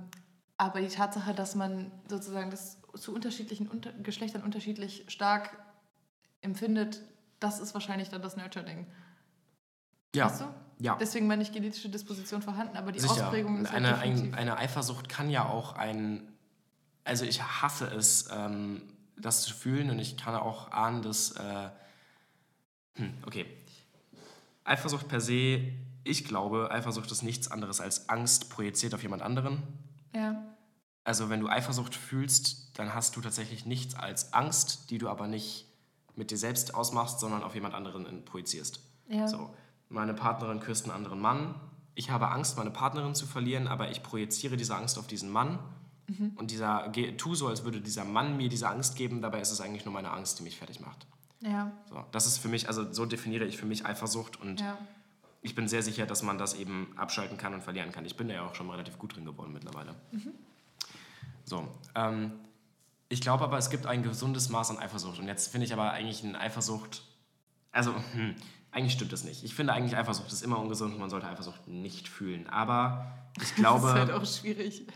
[0.56, 5.56] aber die Tatsache, dass man sozusagen das zu unterschiedlichen unter Geschlechtern unterschiedlich stark
[6.40, 7.00] empfindet,
[7.38, 8.86] das ist wahrscheinlich dann das Nurture-Ding.
[10.14, 10.44] Ja, Weißt du?
[10.78, 10.96] ja.
[10.98, 13.12] Deswegen meine ich genetische Disposition vorhanden, aber die Sicher.
[13.12, 16.32] Ausprägung ist halt eine, ein, eine Eifersucht kann ja auch ein.
[17.04, 18.82] Also ich hasse es, ähm,
[19.16, 21.32] das zu fühlen und ich kann auch ahnen, dass.
[21.32, 21.70] Äh,
[22.98, 23.46] hm, okay.
[24.64, 25.72] Eifersucht per se,
[26.04, 29.62] ich glaube, Eifersucht ist nichts anderes als Angst projiziert auf jemand anderen.
[30.14, 30.42] ja,
[31.04, 35.26] Also wenn du Eifersucht fühlst, dann hast du tatsächlich nichts als Angst, die du aber
[35.26, 35.66] nicht
[36.16, 38.80] mit dir selbst ausmachst, sondern auf jemand anderen projizierst.
[39.08, 39.26] ja.
[39.26, 39.54] So,
[39.88, 41.54] meine Partnerin küsst einen anderen Mann.
[41.94, 45.58] Ich habe Angst, meine Partnerin zu verlieren, aber ich projiziere diese Angst auf diesen Mann.
[46.36, 49.60] Und dieser, tu so, als würde dieser Mann mir diese Angst geben, dabei ist es
[49.60, 51.06] eigentlich nur meine Angst, die mich fertig macht.
[51.40, 54.76] Ja, So, das ist für mich, also so definiere ich für mich Eifersucht und ja.
[55.42, 58.04] ich bin sehr sicher, dass man das eben abschalten kann und verlieren kann.
[58.04, 59.94] Ich bin da ja auch schon relativ gut drin geworden mittlerweile.
[61.44, 62.32] So, ähm,
[63.08, 65.18] ich glaube aber, es gibt ein gesundes Maß an Eifersucht.
[65.18, 67.02] Und jetzt finde ich aber eigentlich eine Eifersucht,
[67.72, 68.34] also hm,
[68.70, 69.44] eigentlich stimmt das nicht.
[69.44, 72.48] Ich finde eigentlich Eifersucht ist immer ungesund und man sollte Eifersucht nicht fühlen.
[72.48, 74.86] Aber ich glaube, Das ist halt auch schwierig.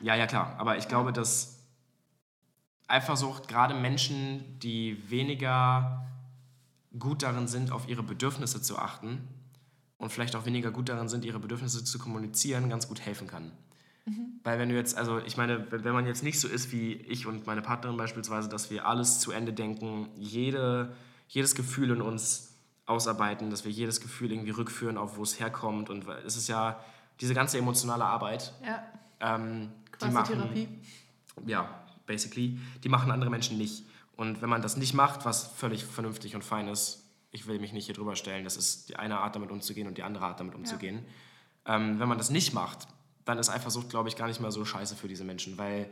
[0.00, 0.54] ja, ja, klar.
[0.58, 1.51] Aber ich glaube, dass
[2.88, 6.06] Eifersucht gerade Menschen, die weniger
[6.98, 9.26] gut darin sind, auf ihre Bedürfnisse zu achten
[9.98, 13.52] und vielleicht auch weniger gut darin sind, ihre Bedürfnisse zu kommunizieren, ganz gut helfen kann.
[14.42, 17.26] Weil wenn du jetzt, also ich meine, wenn man jetzt nicht so ist wie ich
[17.26, 20.92] und meine Partnerin beispielsweise, dass wir alles zu Ende denken, jede,
[21.28, 22.52] jedes Gefühl in uns
[22.86, 26.80] ausarbeiten, dass wir jedes Gefühl irgendwie rückführen auf, wo es herkommt und es ist ja
[27.20, 28.82] diese ganze emotionale Arbeit, Ja,
[29.20, 29.70] ähm,
[30.02, 30.68] die machen, Therapie.
[31.46, 33.84] ja, basically, die machen andere Menschen nicht.
[34.16, 37.72] Und wenn man das nicht macht, was völlig vernünftig und fein ist, ich will mich
[37.72, 40.38] nicht hier drüber stellen, das ist die eine Art, damit umzugehen und die andere Art,
[40.38, 41.04] damit umzugehen.
[41.64, 42.86] Ähm, wenn man das nicht macht,
[43.24, 45.90] dann ist Eifersucht, glaube ich, gar nicht mehr so scheiße für diese Menschen, weil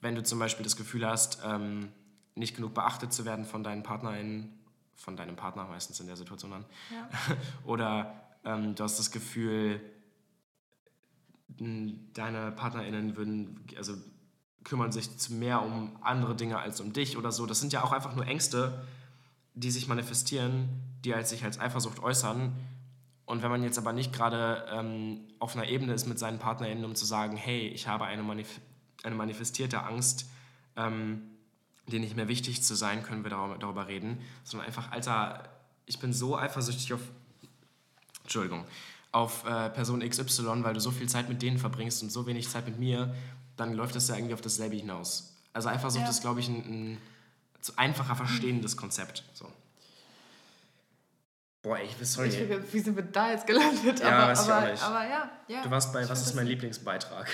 [0.00, 1.88] wenn du zum Beispiel das Gefühl hast, ähm,
[2.34, 4.52] nicht genug beachtet zu werden von deinen PartnerInnen,
[4.96, 7.08] von deinem Partner meistens in der Situation dann, Ja.
[7.64, 8.14] oder
[8.44, 9.80] ähm, du hast das Gefühl,
[11.58, 13.94] deine PartnerInnen würden, also
[14.64, 17.46] kümmern sich mehr um andere Dinge als um dich oder so.
[17.46, 18.82] Das sind ja auch einfach nur Ängste,
[19.54, 20.68] die sich manifestieren,
[21.04, 22.52] die als sich als Eifersucht äußern.
[23.26, 26.84] Und wenn man jetzt aber nicht gerade ähm, auf einer Ebene ist mit seinen PartnerInnen,
[26.84, 28.60] um zu sagen, hey, ich habe eine, Manif
[29.02, 30.26] eine manifestierte Angst,
[30.76, 31.22] ähm,
[31.86, 35.48] dir nicht mehr wichtig zu sein, können wir darüber, darüber reden, sondern einfach, Alter,
[35.86, 37.02] ich bin so eifersüchtig auf,
[38.22, 38.64] Entschuldigung,
[39.12, 42.48] auf äh, Person XY, weil du so viel Zeit mit denen verbringst und so wenig
[42.48, 43.14] Zeit mit mir,
[43.56, 45.34] dann läuft das ja irgendwie auf dasselbe hinaus.
[45.52, 46.10] Also Eifersucht Ja.
[46.10, 46.56] ist, glaube ich, ein,
[46.94, 47.02] ein
[47.60, 49.24] zu einfacher verstehendes Konzept.
[49.32, 49.50] So.
[51.62, 52.28] Boah, ich weiß, sorry.
[52.28, 54.00] Ich wie sind wir da jetzt gelandet?
[54.00, 54.82] Ja, aber, weiß ich auch aber, nicht.
[54.82, 55.62] aber ja, ja.
[55.62, 57.26] Du warst bei Ich Was ist mein Lieblingsbeitrag?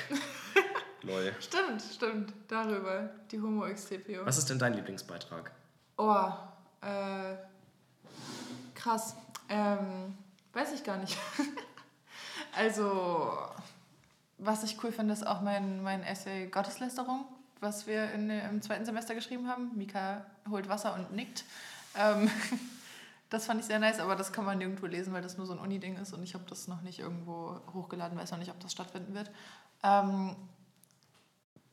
[1.03, 1.35] Lol.
[1.41, 2.33] Stimmt, stimmt.
[2.47, 3.11] Darüber.
[3.33, 4.25] Die Homo XTPO.
[4.25, 5.51] Was ist denn dein Lieblingsbeitrag?
[5.97, 6.27] Oh,
[6.83, 7.37] äh,
[8.75, 9.17] krass.
[9.49, 10.17] Ähm,
[10.53, 11.17] weiß ich gar nicht.
[12.55, 13.33] also,
[14.43, 17.25] was ich cool finde, ist auch mein, mein Essay Gotteslästerung,
[17.61, 19.71] was wir in, im zweiten Semester geschrieben haben.
[19.77, 21.45] Mika holt Wasser und nickt.
[21.97, 22.31] Ähm,
[23.31, 25.53] das fand ich sehr nice, aber das kann man nirgendwo lesen, weil das nur so
[25.53, 28.59] ein Uni-Ding ist und ich habe das noch nicht irgendwo hochgeladen, weiß noch nicht, ob
[28.61, 29.31] das stattfinden wird.
[29.83, 30.37] Ähm,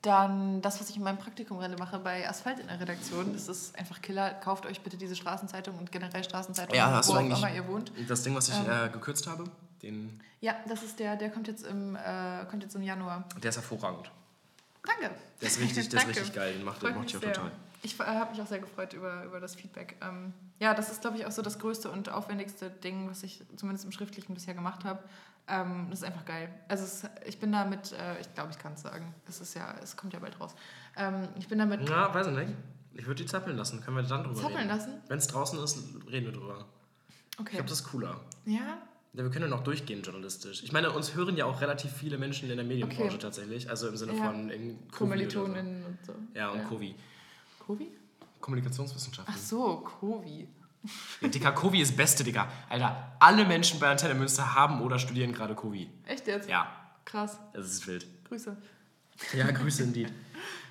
[0.04, 3.48] dann das, was ich in meinem Praktikum gerade mache bei Asphalt in der Redaktion, das
[3.48, 4.32] ist einfach Killer.
[4.36, 7.92] Kauft euch bitte diese Straßenzeitung und generell Straßenzeitungen, Ja, wo auch immer ihr wohnt.
[8.08, 8.70] Das Ding, was ich Ähm.
[8.70, 9.46] äh, gekürzt habe,
[9.82, 13.28] den, Ja, das ist der, der kommt jetzt im, äh, kommt jetzt im Januar.
[13.42, 14.12] der ist hervorragend.
[14.86, 15.14] Danke.
[15.42, 16.54] Der ist richtig, der ist richtig geil.
[16.54, 17.34] Den macht, den mich ich auch sehr.
[17.34, 17.52] total.
[17.84, 19.98] Ich äh, habe mich auch sehr gefreut über, über das Feedback.
[20.02, 23.44] Ähm, ja, das ist, glaube ich, auch so das größte und aufwendigste Ding, was ich
[23.56, 25.04] zumindest im Schriftlichen bisher gemacht habe.
[25.48, 26.50] Ähm, das ist einfach geil.
[26.68, 29.14] Also es, ich bin damit, äh, ich glaube, ich kann es sagen.
[29.28, 30.56] Es ist ja, es kommt ja bald raus.
[30.98, 31.82] Ähm, ich bin damit.
[31.88, 32.54] Na, weiß ich nicht.
[32.94, 33.80] Ich würde die zappeln lassen.
[33.82, 34.70] Können wir dann drüber Zappeln reden?
[34.70, 34.94] lassen?
[35.08, 35.78] Wenn es draußen ist,
[36.10, 36.66] reden wir drüber.
[37.10, 37.52] Ich Okay.
[37.58, 38.20] glaube, das ist cooler.
[38.46, 38.80] Ja?
[39.14, 40.62] Ja, wir können ja noch durchgehen journalistisch.
[40.64, 43.18] Ich meine, uns hören ja auch relativ viele Menschen in der Medienbranche Okay.
[43.18, 43.70] tatsächlich.
[43.70, 44.26] Also im Sinne Ja.
[44.26, 44.98] von in oder so.
[44.98, 46.14] Kommilitoninnen und so.
[46.36, 46.94] Ja, und Kovi.
[47.60, 47.88] Kovi?
[48.40, 49.34] Kommunikationswissenschaften.
[49.36, 50.48] Ach so, Kovi.
[51.22, 52.48] Ja, Digga, Kovi ist Beste, Digga.
[52.70, 55.90] Alter, alle Menschen bei Antenne Münster haben oder studieren gerade Kovi.
[56.06, 56.48] Echt jetzt?
[56.48, 56.68] Ja,
[57.04, 57.40] Krass.
[57.54, 58.06] das ist wild.
[58.30, 58.56] Grüße.
[59.36, 60.12] Ja, Grüße indeed.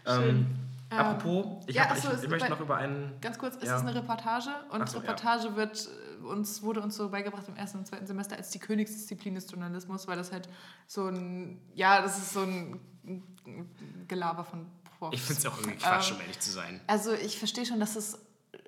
[0.07, 0.47] ähm,
[0.91, 3.21] Ähm, apropos, ich, ja, hab, ach so, ich, es- ich möchte noch über einen.
[3.21, 3.77] Ganz kurz, es Ja.
[3.77, 5.03] ist eine Reportage und Ach so, ja.
[5.03, 5.89] Reportage wird
[6.23, 9.51] äh, uns, wurde uns so beigebracht im ersten und zweiten Semester als die Königsdisziplin des
[9.51, 10.49] Journalismus, weil das halt
[10.87, 12.81] so ein, ja, das ist so ein
[14.09, 14.67] Gelaber von
[14.99, 15.15] Profs.
[15.17, 16.81] Ich finde es auch irgendwie Quatsch, Ähm, um ehrlich zu sein.
[16.87, 18.19] Also ich verstehe schon, dass es,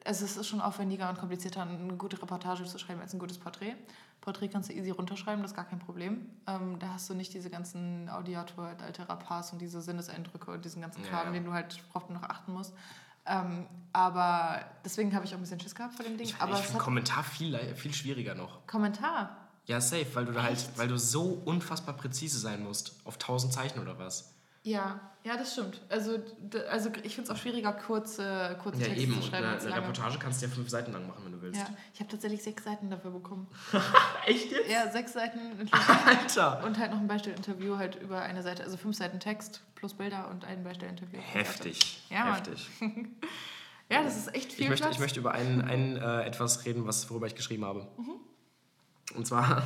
[0.05, 3.39] also es ist schon aufwendiger und komplizierter, eine gute Reportage zu schreiben als ein gutes
[3.39, 3.75] Porträt.
[4.21, 6.27] Porträt kannst du easy runterschreiben, das ist gar kein Problem.
[6.47, 10.83] Ähm, da hast du nicht diese ganzen Audiator, altera Pars und diese Sinneseindrücke und diesen
[10.83, 11.33] ganzen Kram, ja.
[11.33, 12.75] den du halt, worauf du noch achten musst.
[13.27, 16.27] Ähm, aber deswegen habe ich auch ein bisschen Schiss gehabt vor dem Ding.
[16.27, 18.66] Ich, aber ich finde Kommentar viel, viel schwieriger noch.
[18.66, 19.37] Kommentar.
[19.66, 22.97] Ja, safe, weil du da halt, weil du so unfassbar präzise sein musst.
[23.05, 24.35] Auf 1000 Zeichen oder was.
[24.63, 25.81] Ja, ja, das stimmt.
[25.89, 26.19] Also,
[26.71, 29.15] also ich finde es auch schwieriger, kurze, kurze Ja, Texte eben.
[29.15, 29.77] zu schreiben eine, eine.
[29.77, 31.61] Reportage kannst du ja fünf Seiten lang machen, wenn du willst.
[31.61, 33.47] Ja, ich habe tatsächlich sechs Seiten dafür bekommen.
[34.27, 34.71] Echt jetzt?
[34.71, 35.39] Ja, sechs Seiten
[35.71, 36.65] Alter!
[36.65, 40.29] und halt noch ein Beistellinterview halt über eine Seite, also fünf Seiten Text plus Bilder
[40.31, 41.19] und ein Beistellinterview.
[41.19, 41.39] Seite.
[41.39, 42.03] Heftig.
[42.11, 42.35] Ja.
[42.37, 42.69] Heftig.
[43.91, 44.97] Ja, das ist echt viel Ich möchte, Platz.
[44.97, 47.89] ich möchte über ein, ein, äh, etwas reden, was, worüber ich geschrieben habe.
[47.97, 49.17] Mhm.
[49.17, 49.63] Und zwar,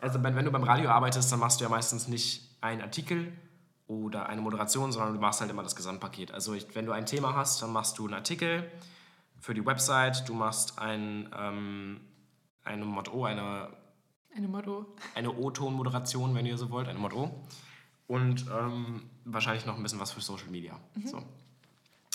[0.00, 3.32] also wenn, wenn du beim Radio arbeitest, dann machst du ja meistens nicht einen Artikel
[3.88, 6.30] oder eine Moderation, sondern du machst halt immer das Gesamtpaket.
[6.30, 8.70] Also ich, wenn du ein Thema hast, dann machst du einen Artikel
[9.40, 12.00] für die Website, du machst ein, ähm,
[12.64, 13.70] eine Motto, eine,
[14.36, 14.94] Eine Motto.
[15.14, 17.30] eine O-Ton-Moderation, wenn ihr so wollt, eine Motto.
[18.06, 20.78] Und ähm, wahrscheinlich noch ein bisschen was für Social Media.
[21.04, 21.22] So.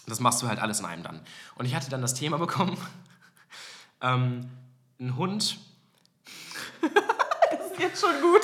[0.06, 1.22] Das machst du halt alles in einem dann.
[1.56, 2.78] Und ich hatte dann das Thema bekommen,
[4.02, 4.50] ähm,
[5.00, 5.58] ein Hund.
[7.52, 8.42] Das ist jetzt schon gut.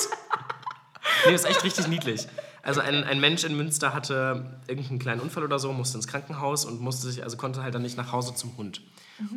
[1.25, 2.27] Nee, das ist echt richtig niedlich.
[2.70, 6.65] Also ein, ein Mensch in Münster hatte irgendeinen kleinen Unfall oder so, musste ins Krankenhaus
[6.65, 8.82] und musste sich, also konnte halt dann nicht nach Hause zum Hund.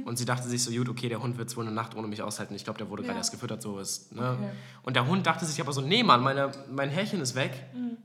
[0.04, 2.22] Und sie dachte sich so, gut, okay, der Hund wird wohl eine Nacht ohne mich
[2.22, 2.54] aushalten.
[2.54, 3.18] Ich glaube, der wurde gerade Ja.
[3.18, 4.14] erst gefüttert, so ist.
[4.14, 4.36] Ne?
[4.38, 4.50] Okay.
[4.84, 7.50] Und der Hund dachte sich aber so, nee, Mann, meine, mein Härchen ist weg,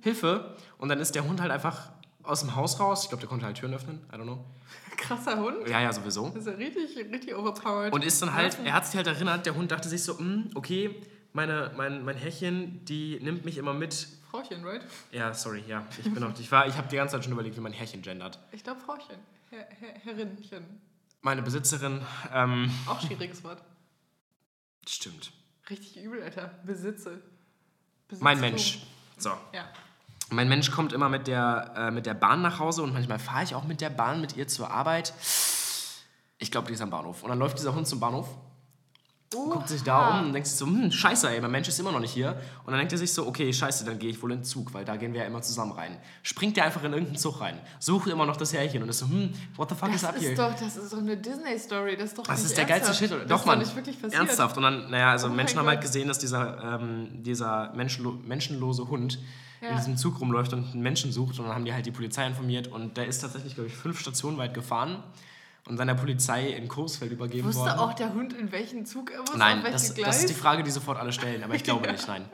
[0.01, 0.55] Hilfe.
[0.80, 1.89] Und dann ist der Hund halt einfach
[2.23, 3.03] aus dem Haus raus.
[3.03, 4.43] Ich glaube, der konnte halt Türen öffnen, I don't know.
[4.97, 5.67] Krasser Hund.
[5.69, 6.30] Ja, ja, sowieso.
[6.30, 7.93] Das ist ja richtig, richtig overpowered.
[7.93, 10.49] Und ist dann halt, er hat sich halt erinnert, der Hund dachte sich so, "Hm,
[10.55, 10.95] okay,
[11.34, 14.07] meine, mein, mein Härchen, die nimmt mich immer mit.
[14.32, 14.82] Frauchen, right?
[15.11, 17.55] Ja, sorry, ja, ich bin auch, ich war, ich habe die ganze Zeit schon überlegt,
[17.55, 18.39] wie man Härchen gendert.
[18.51, 19.15] Ich glaube Frauchen.
[19.49, 20.65] Herr, Herr, Herrinchen.
[21.21, 22.01] Meine Besitzerin,
[22.34, 23.61] ähm, Auch schwieriges Wort.
[24.88, 25.32] stimmt.
[25.69, 26.51] Richtig übel, Alter.
[26.65, 27.21] Besitze.
[28.07, 28.80] Besitze Mein Mensch.
[29.17, 29.32] So.
[29.53, 29.65] Ja.
[30.30, 33.43] Mein Mensch kommt immer mit der, äh, mit der Bahn nach Hause und manchmal fahre
[33.43, 35.13] ich auch mit der Bahn mit ihr zur Arbeit.
[36.38, 37.23] Ich glaube, die ist am Bahnhof.
[37.23, 38.28] Und dann läuft dieser Hund zum Bahnhof,
[39.30, 41.91] guckt sich da um und denkt sich so, hm, scheiße, ey, mein Mensch ist immer
[41.91, 42.39] noch nicht hier.
[42.63, 44.73] Und dann denkt er sich so, okay, scheiße, dann gehe ich wohl in den Zug,
[44.73, 45.97] weil da gehen wir ja immer zusammen rein.
[46.23, 49.07] Springt der einfach in irgendeinen Zug rein, sucht immer noch das Härchen und ist so,
[49.07, 50.36] hm, what the fuck Das is up ist here?
[50.36, 51.97] doch, das ist doch eine Disney-Story.
[51.97, 52.99] Das ist doch Das ist der geilste ernsthaft.
[52.99, 53.11] Shit.
[53.17, 53.25] Oder?
[53.25, 54.21] Das Doch, ist nicht wirklich passiert.
[54.21, 54.57] Ernsthaft.
[54.57, 58.88] Und dann, naja, also Oh Menschen haben halt gesehen, dass dieser, ähm, dieser menschenlo menschenlose
[58.88, 59.19] Hund
[59.59, 59.75] in Ja.
[59.75, 61.39] diesem Zug rumläuft und einen Menschen sucht.
[61.39, 62.67] Und dann haben die halt die Polizei informiert.
[62.67, 65.03] Und der ist tatsächlich, glaube ich, fünf Stationen weit gefahren
[65.68, 67.80] und dann der Polizei in Coesfeld übergeben Wusste worden.
[67.80, 69.36] auch der Hund, in welchen Zug er muss?
[69.36, 71.43] nein, das, das ist die Frage, die sofort alle stellen.
[71.43, 72.26] Aber ich glaube nicht, nein.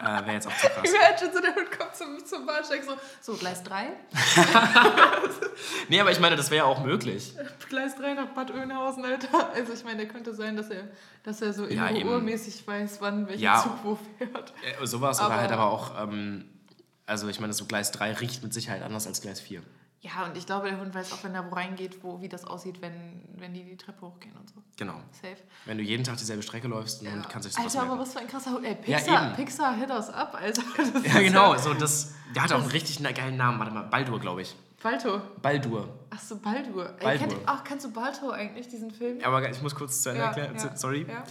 [0.00, 0.82] Äh, Wäre jetzt auch zu krass.
[0.94, 2.92] Imagine, so der Hund kommt zum, zum Bahnsteig so,
[3.22, 3.86] so Gleis 3,
[5.88, 7.32] Nee, aber ich meine, das wäre ja auch möglich.
[7.68, 9.52] Gleis 3 nach Bad Oeynhausen, Alter.
[9.54, 10.88] Also ich meine, der könnte sein, dass er,
[11.22, 12.08] dass er so Ja, innere eben.
[12.10, 13.62] Uhrmäßig weiß, wann welcher Ja.
[13.62, 14.52] Zug wo fährt.
[14.80, 16.44] Äh, sowas, aber Aber- halt aber auch, ähm,
[17.06, 19.62] also ich meine, so Gleis 3 riecht mit Sicherheit anders als Gleis 4.
[20.06, 22.44] Ja, und ich glaube, der Hund weiß auch, wenn er wo reingeht, wo, wie das
[22.44, 24.62] aussieht, wenn, wenn die die Treppe hochgehen und so.
[24.76, 24.94] Genau.
[25.10, 25.36] Safe.
[25.64, 28.02] Wenn du jeden Tag dieselbe Strecke läufst, ein Hund kann sich sowas Alter, aber merken.
[28.02, 28.64] was für ein krasser Hund.
[28.64, 29.36] Ey, Ja, Pixar, eben.
[29.36, 30.62] Pixar hit us up, Alter.
[31.04, 31.56] Ja, genau.
[31.56, 33.58] So, das, der hat auch einen richtig na- geilen Namen.
[33.58, 34.54] Warte mal, Baldur, glaube ich.
[34.82, 35.20] Balto.
[35.42, 35.88] Baldur.
[36.10, 36.90] Achso, Baldur.
[37.00, 37.26] Ey, Baldur.
[37.28, 39.18] Kennt, ach, kennst du Balto eigentlich, diesen Film?
[39.24, 40.54] Aber ich muss kurz zu Ende Ja, erklären.
[40.56, 41.04] ja, Sorry.
[41.08, 41.24] ja.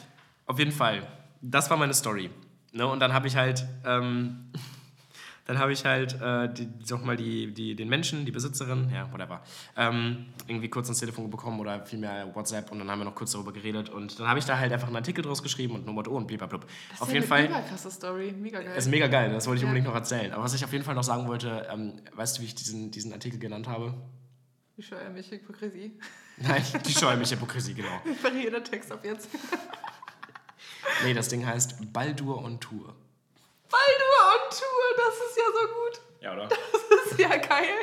[0.47, 1.07] Auf jeden Fall.
[1.41, 2.29] Das war meine Story.
[2.73, 2.85] Ne?
[2.85, 4.51] Und dann habe ich halt, ähm,
[5.45, 9.41] dann habe ich halt äh, die, die, die, den Menschen, die Besitzerin, ja, whatever,
[9.77, 13.31] ähm, irgendwie kurz ins Telefon bekommen oder vielmehr WhatsApp und dann haben wir noch kurz
[13.31, 16.07] darüber geredet und dann habe ich da halt einfach einen Artikel draus geschrieben und Nummer
[16.07, 16.59] O und blablabla.
[16.91, 17.57] Das Auf ist jeden ja eine Fall.
[17.59, 18.75] Mega krasse Story, mega geil.
[18.75, 19.67] ist mega geil, das wollte ich Ja.
[19.67, 20.31] unbedingt noch erzählen.
[20.33, 22.91] Aber was ich auf jeden Fall noch sagen wollte, ähm, weißt du, wie ich diesen,
[22.91, 23.93] diesen Artikel genannt habe?
[24.77, 25.97] Wie scheuer mich Hypokrisie.
[26.37, 28.01] Nein, die schäumliche Hypokrisie, genau.
[28.21, 29.29] Variierter Text ab jetzt.
[31.03, 32.95] Nee, das Ding heißt Baldur on Tour.
[33.69, 36.01] Baldur on Tour, das ist ja so gut.
[36.21, 36.47] Ja, oder?
[36.47, 37.75] Das ist ja geil.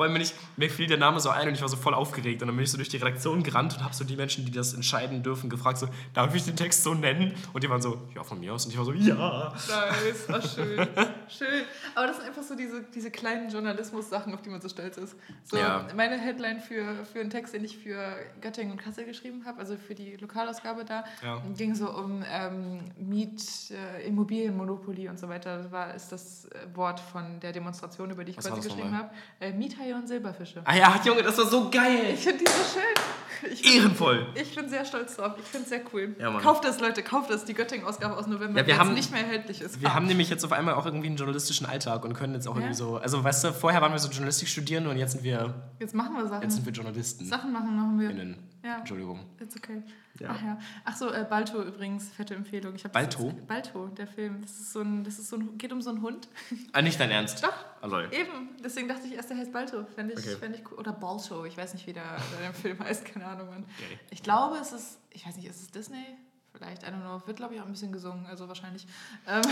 [0.00, 1.92] Vor allem, wenn ich, mir fiel der Name so ein und ich war so voll
[1.92, 2.40] aufgeregt.
[2.40, 4.50] Und dann bin ich so durch die Redaktion gerannt und habe so die Menschen, die
[4.50, 7.34] das entscheiden dürfen, gefragt, so, darf ich den Text so nennen?
[7.52, 8.64] Und die waren so, ja, von mir aus.
[8.64, 9.52] Und ich war so, ja.
[9.52, 10.88] Nice, war schön.
[11.28, 11.64] Schön.
[11.94, 15.14] Aber das sind einfach so diese, diese kleinen Journalismus-Sachen, auf die man so stolz ist.
[15.44, 15.86] So, Ja.
[15.94, 19.76] meine Headline für, für einen Text, den ich für Göttingen und Kassel geschrieben habe, also
[19.76, 21.40] für die Lokalausgabe da, Ja.
[21.56, 25.58] ging so um ähm, Miet, äh, Immobilienmonopoly und so weiter.
[25.58, 28.96] Das war, ist das äh, Wort von der Demonstration, über die ich Was quasi geschrieben
[28.96, 29.10] habe.
[29.38, 30.60] Äh, Miethaie und Silberfische.
[30.64, 32.10] Ah ja, Junge, das war so geil.
[32.14, 33.50] Ich finde die so schön.
[33.52, 34.26] Ich bin, Ehrenvoll.
[34.34, 35.32] ich bin sehr stolz drauf.
[35.38, 36.14] Ich finde es sehr cool.
[36.18, 37.46] Ja, kauft das, Leute, kauft das.
[37.46, 39.80] Die Göttingen-Ausgabe aus November, Ja, wir die haben- jetzt nicht mehr erhältlich ist.
[39.80, 42.54] Wir haben nämlich jetzt auf einmal auch irgendwie einen journalistischen Alltag und können jetzt auch
[42.56, 42.60] Ja.
[42.60, 45.94] irgendwie so, also weißt du, vorher waren wir so Journalistikstudierende und jetzt sind wir, Jetzt
[45.94, 46.42] machen wir Sachen.
[46.42, 47.24] jetzt sind wir Journalisten.
[47.24, 48.10] Sachen machen machen wir.
[48.10, 48.36] Innen.
[48.62, 48.78] Ja.
[48.78, 49.20] Entschuldigung.
[49.40, 49.82] It's okay.
[50.18, 50.28] Ja.
[50.32, 50.58] Ach ja.
[50.84, 52.74] Ach so, äh, Balto übrigens, fette Empfehlung.
[52.74, 53.24] Ich Balto?
[53.28, 54.42] Das jetzt, Balto, der Film.
[54.42, 56.28] Das ist so ein, das ist so ein, geht um so einen Hund.
[56.72, 57.42] Ah, nicht dein Ernst?
[57.42, 57.88] Doch.
[57.88, 58.08] Lol.
[58.12, 58.50] Eben.
[58.62, 59.84] Deswegen dachte ich erst, der heißt Balto.
[59.86, 60.36] Fände ich, Okay.
[60.36, 60.78] fänd ich cool.
[60.78, 61.44] Oder Balto.
[61.46, 63.04] Ich weiß nicht, wie der, der Film heißt.
[63.06, 63.48] Keine Ahnung.
[63.48, 63.64] Mann.
[63.64, 63.98] Okay.
[64.10, 66.04] Ich glaube, es ist, ich weiß nicht, ist es Disney?
[66.52, 67.22] Vielleicht, I don't know.
[67.26, 68.86] Wird, glaube ich, auch ein bisschen gesungen, also wahrscheinlich.
[69.26, 69.42] Ähm,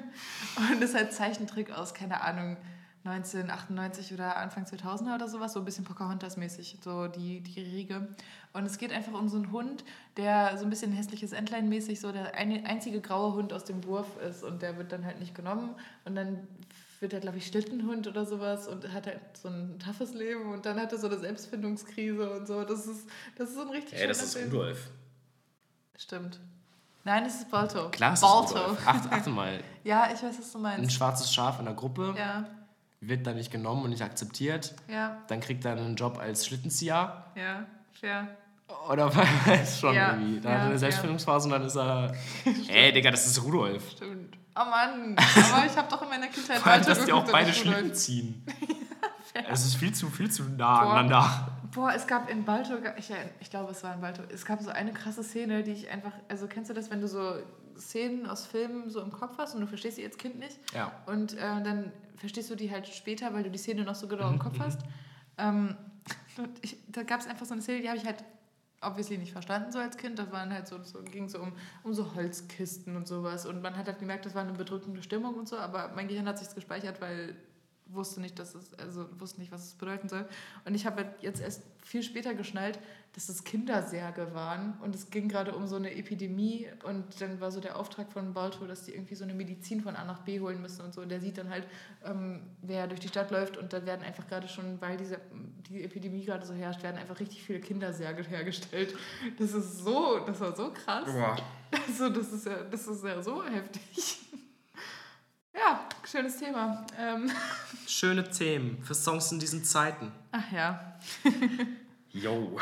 [0.72, 2.56] und ist halt Zeichentrick aus, keine Ahnung,
[3.04, 8.08] 1998 oder Anfang 2000er oder sowas, so ein bisschen Pocahontas-mäßig, so die, die Riege.
[8.52, 9.84] Und es geht einfach um so einen Hund,
[10.16, 14.42] der so ein bisschen hässliches Entlein-mäßig so der einzige graue Hund aus dem Wurf ist
[14.42, 15.74] und der wird dann halt nicht genommen
[16.04, 16.46] und dann
[17.00, 20.64] wird er, glaube ich, Schlittenhund oder sowas und hat halt so ein toughes Leben und
[20.64, 22.64] dann hat er so eine Selbstfindungskrise und so.
[22.64, 24.50] Das ist, das ist so ein richtig Ey, das ist Film.
[24.50, 24.88] Rudolf.
[25.98, 26.40] Stimmt.
[27.06, 27.90] Nein, es ist Balto.
[27.90, 28.54] Klar, es ist Balto.
[28.58, 28.86] Rudolf.
[28.86, 30.92] Achte, achte mal, Ja, ich weiß, was du ein meinst.
[30.92, 32.44] schwarzes Schaf in der Gruppe Ja,
[33.08, 34.74] wird dann nicht genommen und nicht akzeptiert.
[34.88, 37.24] ja, Dann kriegt er einen Job als Schlittenzieher.
[37.34, 38.28] ja, fair.
[38.90, 39.14] Oder
[39.46, 40.40] was schon Ja, irgendwie.
[40.40, 40.78] Dann ja, hat er eine ja.
[40.78, 42.14] Selbstfindungsphase und dann ist er.
[42.68, 43.90] Ey, Digga, das ist Rudolf.
[43.90, 44.36] Stimmt.
[44.56, 47.52] Oh Mann, aber ich habe doch in meiner Kindheit Vor allem, dass die auch beide.
[47.52, 48.44] Schlitten ziehen.
[49.50, 50.92] Es ist viel zu, viel zu nah Boah.
[50.92, 51.48] aneinander.
[51.72, 54.70] Boah, es gab in Balto, ich, ich glaube, es war in Balto, es gab so
[54.70, 57.34] eine krasse Szene, die ich einfach, also kennst du das, wenn du so
[57.76, 60.56] Szenen aus Filmen so im Kopf hast und du verstehst sie als Kind nicht?
[60.72, 60.92] Ja.
[61.06, 64.10] Und äh, dann verstehst du die halt später, weil du die Szene noch so Mhm,
[64.10, 64.80] genau im Kopf hast.
[65.38, 65.76] Ähm,
[66.62, 68.24] ich, da gab es einfach so eine Szene, die habe ich halt
[68.80, 70.18] obviously nicht verstanden so als Kind.
[70.18, 71.52] Das waren halt so, so ging so um,
[71.82, 73.46] um so Holzkisten und sowas.
[73.46, 76.28] Und man hat halt gemerkt, das war eine bedrückende Stimmung und so, aber mein Gehirn
[76.28, 77.34] hat sich gespeichert, weil
[77.86, 80.26] wusste nicht, dass es, also wusste nicht, was es bedeuten soll.
[80.64, 82.78] Und ich habe halt jetzt erst viel später geschnallt,
[83.14, 87.52] dass das Kindersärge waren und es ging gerade um so eine Epidemie und dann war
[87.52, 90.40] so der Auftrag von Balto, dass die irgendwie so eine Medizin von A nach B
[90.40, 91.02] holen müssen und so.
[91.02, 91.66] Und der sieht dann halt,
[92.04, 95.20] ähm, wer durch die Stadt läuft und da werden einfach gerade schon, weil diese
[95.68, 98.96] die Epidemie gerade so herrscht, werden einfach richtig viele Kindersärge hergestellt.
[99.38, 101.04] Das ist so, das war so krass.
[101.04, 101.36] Boah.
[101.86, 104.23] Also das ist ja, das ist ja so heftig.
[106.06, 106.86] Schönes Thema.
[106.98, 107.30] Ähm,
[107.86, 110.12] Schöne Themen für Songs in diesen Zeiten.
[110.32, 110.96] ach ja.
[112.10, 112.58] Yo.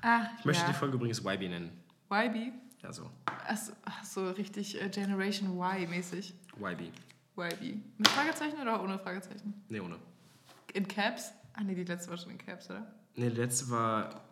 [0.00, 0.68] Ach, Ich möchte ja.
[0.68, 1.70] die Folge übrigens YB nennen.
[2.10, 2.52] YB?
[2.82, 3.10] Ja, so.
[3.26, 6.34] Ach so, ach so richtig äh, Generation Y-mäßig.
[6.56, 6.92] YB.
[7.36, 7.76] YB.
[7.98, 9.64] Mit Fragezeichen oder ohne Fragezeichen?
[9.68, 9.96] Nee, ohne.
[10.72, 11.32] In Caps?
[11.54, 12.86] Ah nee, die letzte war schon in Caps, oder?
[13.16, 14.22] Nee, die letzte war.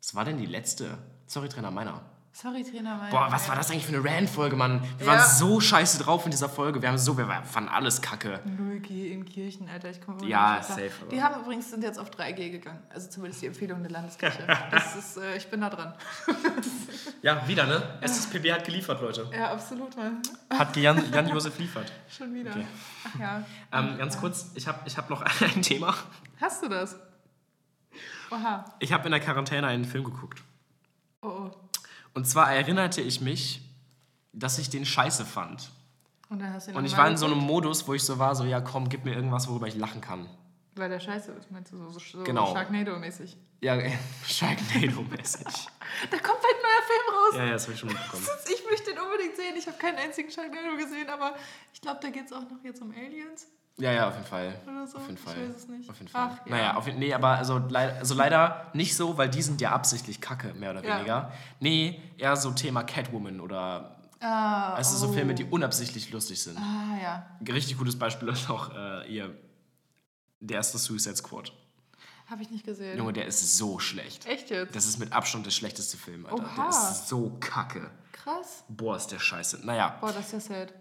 [0.00, 0.98] Was war denn die letzte?
[1.26, 2.02] Sorry, Trainer meiner.
[2.36, 3.10] Sorry, Trainer, mein.
[3.12, 4.82] Boah, was war das eigentlich für eine Rand-Folge, Mann?
[4.98, 5.12] Wir Ja.
[5.12, 6.82] waren so scheiße drauf in dieser Folge.
[6.82, 8.40] Wir haben so, wir fanden alles kacke.
[8.44, 12.50] 0G in Kirchen, Alter, ich komme Ja, safe, Die haben übrigens sind jetzt auf 3G
[12.50, 12.82] gegangen.
[12.92, 14.44] Also zumindest die Empfehlung der Landeskirche.
[14.72, 15.94] Das ist, äh, ich bin da dran.
[17.22, 17.80] Ja, wieder, ne?
[18.00, 19.30] SSPB hat geliefert, Leute.
[19.32, 20.20] Ja, absolut, Mann.
[20.50, 21.92] Hat Jan, Jan Josef liefert.
[22.08, 22.50] Schon wieder.
[22.50, 22.66] Okay.
[23.14, 23.44] Ach ja.
[23.72, 25.94] Ähm, ganz kurz, ich habe ich hab noch ein Thema.
[26.40, 26.96] Hast du das?
[28.32, 28.64] Oha.
[28.80, 30.42] Ich habe in der Quarantäne einen Film geguckt.
[31.22, 31.50] Oh, oh.
[32.14, 33.60] Und zwar erinnerte ich mich,
[34.32, 35.70] dass ich den scheiße fand.
[36.28, 36.42] Und
[36.74, 37.38] Und ich war in so einem?
[37.38, 40.28] Modus, wo ich so war, so, ja komm, gib mir irgendwas, worüber ich lachen kann.
[40.76, 42.52] Weil der scheiße ist, meinst du, so, so, so Genau.
[42.52, 43.36] Sharknado-mäßig.
[43.60, 43.74] Ja,
[44.26, 45.44] Sharknado-mäßig.
[46.10, 47.34] Da kommt bald ein neuer Film raus.
[47.36, 48.26] ja, ja, das habe ich schon mitbekommen.
[48.52, 49.54] Ich möchte den unbedingt sehen.
[49.56, 51.34] Ich habe keinen einzigen Sharknado gesehen, aber
[51.72, 53.46] ich glaube, da geht es auch noch jetzt um Aliens
[53.76, 54.54] Ja, ja, auf jeden Fall.
[54.66, 54.98] oder so.
[54.98, 55.48] Auf jeden Ich Fall.
[55.48, 55.90] weiß es nicht.
[55.90, 56.30] Auf jeden Fall.
[56.32, 56.50] Ach, ja.
[56.56, 60.20] Naja, auf, nee, aber also, leid, also leider nicht so, weil die sind ja absichtlich
[60.20, 60.96] kacke, mehr oder Ja.
[60.98, 61.32] weniger.
[61.60, 65.12] Nee, eher so Thema Catwoman oder Ah, also so oh.
[65.12, 66.56] Filme, die unabsichtlich lustig sind.
[66.56, 67.26] Ah, ja.
[67.40, 69.36] Ein richtig gutes Beispiel ist auch äh, ihr
[70.40, 71.52] der erste Suicide Squad.
[72.30, 72.96] Habe ich nicht gesehen.
[72.96, 74.24] Junge, der ist so schlecht.
[74.26, 74.74] Echt jetzt?
[74.74, 76.42] Das ist mit Abstand der schlechteste Film, Alter.
[76.56, 76.68] Der Oha.
[76.70, 77.90] ist so kacke.
[78.12, 78.64] Krass.
[78.68, 79.60] Boah, ist der scheiße.
[79.66, 80.72] Naja, Boah, das ist ja sad.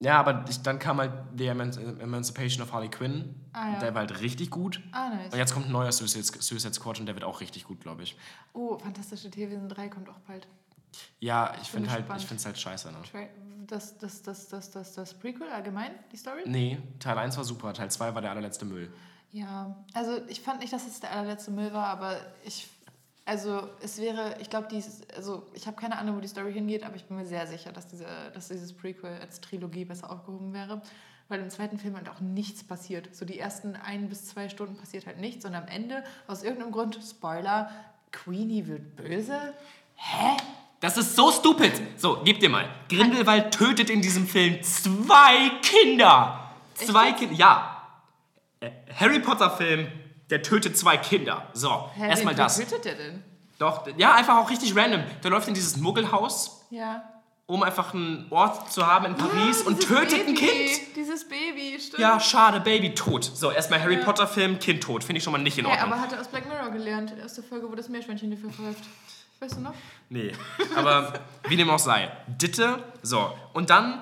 [0.00, 3.34] Ja, aber ich, dann kam halt The Eman Emancipation of Harley Quinn.
[3.52, 3.78] Ah, ja.
[3.78, 4.82] Der war halt richtig gut.
[4.92, 5.32] Ah, nice.
[5.32, 8.02] Und jetzt kommt ein neuer Suicide, Suicide Squad und der wird auch richtig gut, glaube
[8.02, 8.16] ich.
[8.52, 10.46] Oh, Fantastische Tierwesen 3 kommt auch bald.
[11.20, 12.98] Ja, ich finde halt, ich finde es halt scheiße, ne?
[13.66, 16.42] Das, das, das, das, das, das Prequel allgemein, die Story?
[16.44, 18.92] Nee, Teil 1 war super, Teil 2 war der allerletzte Müll.
[19.32, 22.68] Ja, also ich fand nicht, dass es der allerletzte Müll war, aber ich,
[23.26, 26.84] also es wäre, ich glaube, dies, also ich habe keine Ahnung, wo die Story hingeht,
[26.84, 30.52] aber ich bin mir sehr sicher, dass, diese, dass dieses Prequel als Trilogie besser aufgehoben
[30.52, 30.82] wäre,
[31.28, 33.14] weil im zweiten Film halt auch nichts passiert.
[33.14, 36.72] So die ersten ein bis zwei Stunden passiert halt nichts und am Ende, aus irgendeinem
[36.72, 37.70] Grund, Spoiler,
[38.12, 39.54] Queenie wird böse.
[39.96, 40.36] Hä?
[40.80, 41.72] Das ist so stupid.
[41.96, 42.68] So, gib dir mal.
[42.90, 46.50] Grindelwald tötet in diesem Film zwei Kinder.
[46.74, 47.12] Zwei?
[47.12, 47.34] Kinder.
[47.34, 47.88] Ja.
[48.60, 49.88] Äh, Harry Potter Film,
[50.30, 51.48] der tötet zwei Kinder.
[51.52, 52.56] So, Hä, erstmal das.
[52.58, 53.22] tötet der denn?
[53.58, 55.02] Doch, ja, einfach auch richtig random.
[55.22, 57.04] Der läuft in dieses Muggelhaus, Ja.
[57.46, 60.80] um einfach einen Ort zu haben in Paris Ja, und tötet ein Baby, Kind.
[60.96, 61.98] Dieses Baby, stimmt.
[62.00, 63.24] Ja, schade, Baby tot.
[63.24, 64.04] So, erstmal Harry Ja.
[64.04, 65.04] Potter Film, Kind tot.
[65.04, 65.92] Finde ich schon mal nicht in Hey, Ordnung.
[65.92, 68.82] aber hat er aus Black Mirror gelernt, erste Folge, wo das Meerschweinchen dir verfolgt.
[69.40, 69.74] Weißt du noch?
[70.08, 70.32] Nee,
[70.76, 71.12] aber
[71.48, 72.10] wie dem auch sei.
[72.28, 73.30] Ditte, so.
[73.52, 74.00] Und dann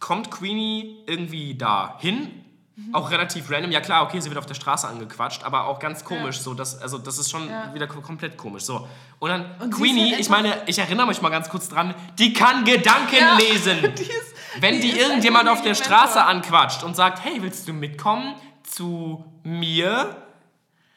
[0.00, 2.44] kommt Queenie irgendwie da hin.
[2.76, 2.94] Mhm.
[2.94, 3.70] Auch relativ random.
[3.72, 6.38] Ja klar, okay, sie wird auf der Straße angequatscht, aber auch ganz komisch.
[6.40, 7.74] So, das, also das ist schon Ja.
[7.74, 8.62] wieder kom- komplett komisch.
[8.62, 8.86] So.
[9.18, 12.32] Und dann Und Queenie, halt ich meine, ich erinnere mich mal ganz kurz dran, die
[12.32, 13.36] kann Gedanken Ja.
[13.36, 13.78] lesen.
[13.98, 17.72] Die ist- Wenn die, ist irgendjemand auf der Straße anquatscht und sagt, hey, willst du
[17.72, 20.16] mitkommen zu mir?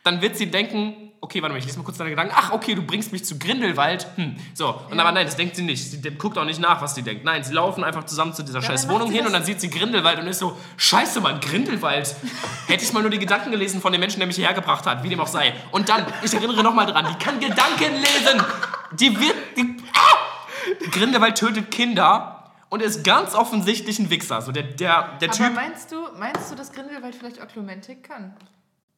[0.04, 2.34] Dann wird sie denken, okay, warte mal, ich lese mal kurz deine Gedanken.
[2.36, 4.06] Ach, okay, du bringst mich zu Grindelwald.
[4.18, 4.36] Hm.
[4.54, 5.90] So, und aber nein, das denkt sie nicht.
[5.90, 7.24] Sie guckt auch nicht nach, was sie denkt.
[7.24, 9.62] Nein, sie laufen einfach zusammen zu dieser dann scheiß Wohnung hin das- und dann sieht
[9.62, 12.14] sie Grindelwald und ist so, scheiße, Mann, Grindelwald.
[12.68, 15.02] Hätte ich mal nur die Gedanken gelesen von dem Menschen, der mich hierher gebracht hat,
[15.04, 15.54] wie dem auch sei.
[15.72, 18.44] Und dann, ich erinnere nochmal dran, die kann Gedanken lesen.
[18.92, 20.90] Die wird, die, ah!
[20.92, 24.42] Grindelwald tötet Kinder und ist ganz offensichtlich ein Wichser.
[24.42, 25.56] So der, der, der Aber Typ.
[25.56, 28.36] meinst du, meinst du, dass Grindelwald vielleicht Oklumentik kann?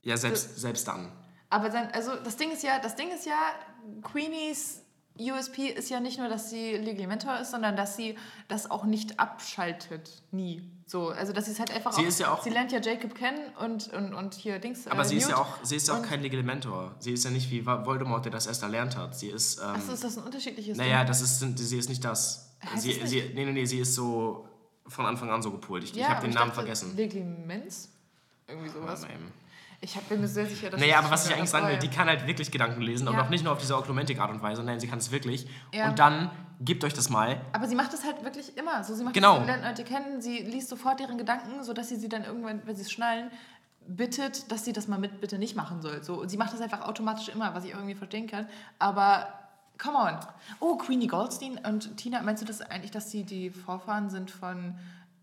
[0.01, 1.11] Ja, selbst, selbst dann.
[1.55, 3.37] Aber sein, also das Ding ist ja, das Ding ist ja,
[4.03, 4.81] Queenies
[5.17, 8.17] USP ist ja nicht nur, dass sie Legally Mentor ist, sondern dass sie
[8.49, 10.11] das auch nicht abschaltet.
[10.31, 10.69] Nie.
[10.85, 13.15] So, also dass sie es halt einfach Sie ist ja auch- Sie lernt ja Jacob
[13.15, 14.85] kennen und, und, und hier Dings.
[14.87, 15.45] Aber äh, sie ist ja Newt.
[15.45, 16.93] auch, sie ist ja auch kein Legal Mentor.
[16.99, 19.17] Sie ist ja nicht wie Voldemort, der das erst erlernt hat.
[19.17, 19.59] Sie ist.
[19.59, 21.07] Ähm, Achso, ist das ein unterschiedliches naja, Ding?
[21.07, 22.53] das ist, sie ist nicht das.
[22.69, 24.49] Heißt Sie, es sie, nee, nee, nee, sie ist so
[24.87, 25.85] von Anfang an so gepolt.
[25.85, 26.95] Ich, ich habe den Namen dachte, vergessen.
[26.97, 27.89] Legally Mens?
[28.47, 29.03] Irgendwie sowas.
[29.05, 29.31] Eben.
[29.81, 32.07] Ich bin mir sehr sicher, dass Naja, aber was ich eigentlich sagen will, die kann
[32.07, 33.23] halt wirklich Gedanken lesen und Ja.
[33.23, 34.63] auch nicht nur auf diese Oklumentik-Art und Weise.
[34.63, 35.47] Nein, sie kann es wirklich.
[35.73, 35.89] Ja.
[35.89, 37.39] Und dann gebt euch das mal.
[37.53, 38.83] Aber sie macht das halt wirklich immer.
[38.83, 39.37] So, sie macht Genau.
[39.39, 42.75] das, lernt Leute kennen, sie liest sofort deren Gedanken, sodass sie sie dann irgendwann, wenn
[42.75, 43.29] sie es schnallen,
[43.87, 46.01] bittet, dass sie das mal mit bitte nicht machen soll.
[46.03, 48.47] So, und sie macht das einfach automatisch immer, was ich irgendwie verstehen kann.
[48.79, 49.27] Aber
[49.77, 50.17] come on.
[50.59, 54.75] Oh, Queenie Goldstein und Tina, meinst du das eigentlich, dass sie die Vorfahren sind von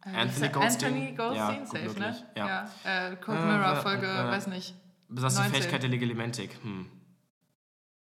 [0.05, 0.93] Anthony Sa- Goldstein?
[0.95, 1.89] Anthony Goldstein, Ja, safe, ne?
[2.07, 2.71] möglich, ja.
[2.85, 4.71] Äh, Cold Äh, Mirror Folge, äh, weiß nicht.
[4.71, 4.77] Ist
[5.09, 5.45] die 19.
[5.53, 6.59] Fähigkeit der Legilimentik.
[6.63, 6.87] Hm.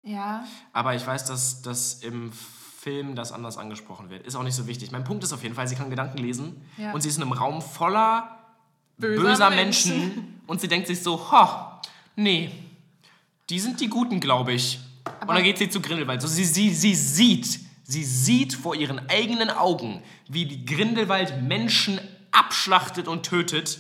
[0.04, 0.46] Ja.
[0.74, 4.26] Aber ich weiß, dass das im Film das anders angesprochen wird.
[4.26, 4.92] Ist auch nicht so wichtig.
[4.92, 6.94] Mein Punkt ist auf jeden Fall, sie kann Gedanken lesen Ja.
[6.94, 8.38] und sie ist in einem Raum voller
[8.98, 9.98] Böser böser, Menschen.
[10.00, 10.42] Menschen.
[10.48, 11.82] und sie denkt sich so, ha,
[12.16, 12.52] nee,
[13.50, 14.80] die sind die Guten, glaube ich.
[15.22, 16.22] und dann geht sie zu Grindelwald.
[16.22, 22.00] So, sie, sie, sie sieht, sie sieht vor ihren eigenen Augen, wie die Grindelwald Menschen
[22.32, 23.80] abschlachtet und tötet.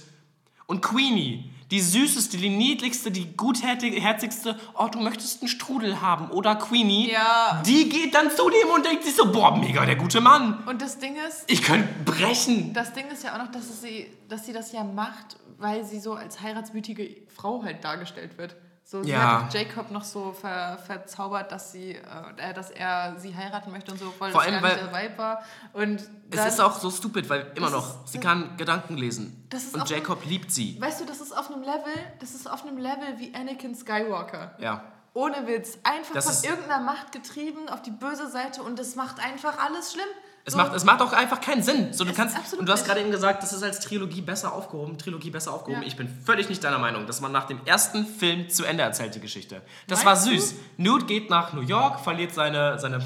[0.66, 6.55] Und Queenie, die süßeste, die niedlichste, die gutherzigste, oh, du möchtest einen Strudel haben, oder
[6.55, 7.12] Queenie?
[7.12, 7.62] Ja.
[7.66, 10.64] Die geht dann zu dem und denkt sich so, boah, mega der gute Mann.
[10.66, 12.74] Und das Ding ist, Ich könnte brechen.
[12.74, 15.99] Das Ding ist ja auch noch, dass, sie, dass sie das ja macht, weil sie
[15.99, 18.55] so als heiratswütige Frau halt dargestellt wird.
[18.89, 19.43] So, sie Ja.
[19.43, 21.95] hat Jacob noch so ver, verzaubert, dass, sie,
[22.38, 25.43] äh, dass er sie heiraten möchte und so, voll Vor allem, weil- der war.
[25.73, 29.45] Und Es ist auch so stupid, weil immer noch, ist- sie kann Gedanken lesen.
[29.73, 30.79] Und Jacob liebt sie.
[30.79, 34.55] Weißt du, das ist auf einem Level, das ist auf einem Level wie Anakin Skywalker.
[34.59, 34.85] Ja.
[35.13, 35.79] Ohne Witz.
[35.83, 39.91] Einfach Das von irgendeiner Macht getrieben auf die böse Seite und das macht einfach alles
[39.91, 40.07] schlimm.
[40.47, 41.91] Es, So, macht, es macht auch einfach keinen Sinn.
[41.91, 44.53] So, du Es kannst, und du hast gerade eben gesagt, das ist als Trilogie besser
[44.53, 44.97] aufgehoben.
[44.97, 45.81] Trilogie besser aufgehoben.
[45.81, 45.87] Ja.
[45.87, 49.13] Ich bin völlig nicht deiner Meinung, dass man nach dem ersten Film zu Ende erzählt,
[49.13, 49.61] die Geschichte.
[49.87, 50.39] Das Meinst war du?
[50.39, 50.55] süß.
[50.77, 52.99] Newt geht nach New York, verliert seine, seine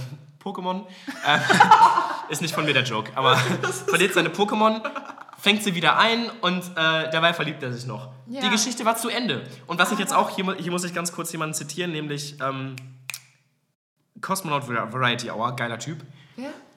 [0.44, 0.84] Pokémon.
[1.26, 1.40] Äh,
[2.32, 3.36] ist nicht von mir der Joke, aber
[3.88, 4.82] verliert seine Pokémon,
[5.40, 8.10] fängt sie wieder ein und äh, dabei verliebt er sich noch.
[8.28, 8.42] Ja.
[8.42, 9.44] Die Geschichte war zu Ende.
[9.68, 12.76] Und was ich jetzt auch, hier, hier muss ich ganz kurz jemanden zitieren, nämlich ähm,
[14.22, 16.04] Cosmonaut Variety Hour, geiler Typ.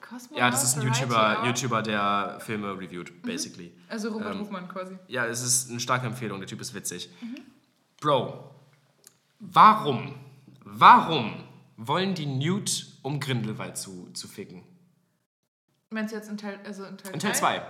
[0.07, 1.45] Cosmonaut Ja, das ist ein YouTuber?
[1.45, 3.73] YouTuber, der Filme reviewt, basically.
[3.89, 4.97] Also Robert Ähm, Hofmann quasi.
[5.07, 7.09] Ja, es ist eine starke Empfehlung, der Typ ist witzig.
[7.99, 8.51] Bro,
[9.39, 10.15] warum,
[10.63, 11.43] warum
[11.77, 14.63] wollen die Newt, um Grindelwald zu, zu ficken?
[15.89, 17.37] Meinst du jetzt in Teil, also in Teil In Teil drei?
[17.39, 17.61] 2.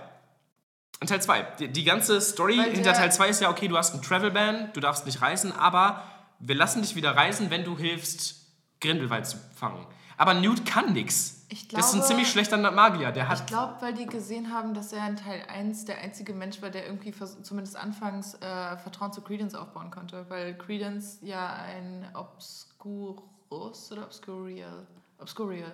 [1.00, 1.42] In Teil 2.
[1.60, 4.30] Die, die ganze Story Weil hinter Teil 2 ist ja, okay, du hast einen Travel
[4.30, 6.02] Ban, du darfst nicht reisen, aber
[6.38, 8.45] wir lassen dich wieder reisen, wenn du hilfst,
[8.80, 9.86] Grindelwald zu fangen.
[10.18, 11.44] Aber Newt kann nix.
[11.48, 13.12] Ich das ist ein ziemlich schlechter Magier.
[13.12, 13.46] Der Ich hat.
[13.46, 16.86] glaube, weil die gesehen haben, dass er in Teil 1 der einzige Mensch war, der
[16.86, 17.12] irgendwie
[17.42, 20.24] zumindest anfangs äh, Vertrauen zu Credence aufbauen konnte.
[20.28, 24.86] Weil Credence ja ein Obscurus oder Obscurial?
[25.18, 25.72] Obscurial.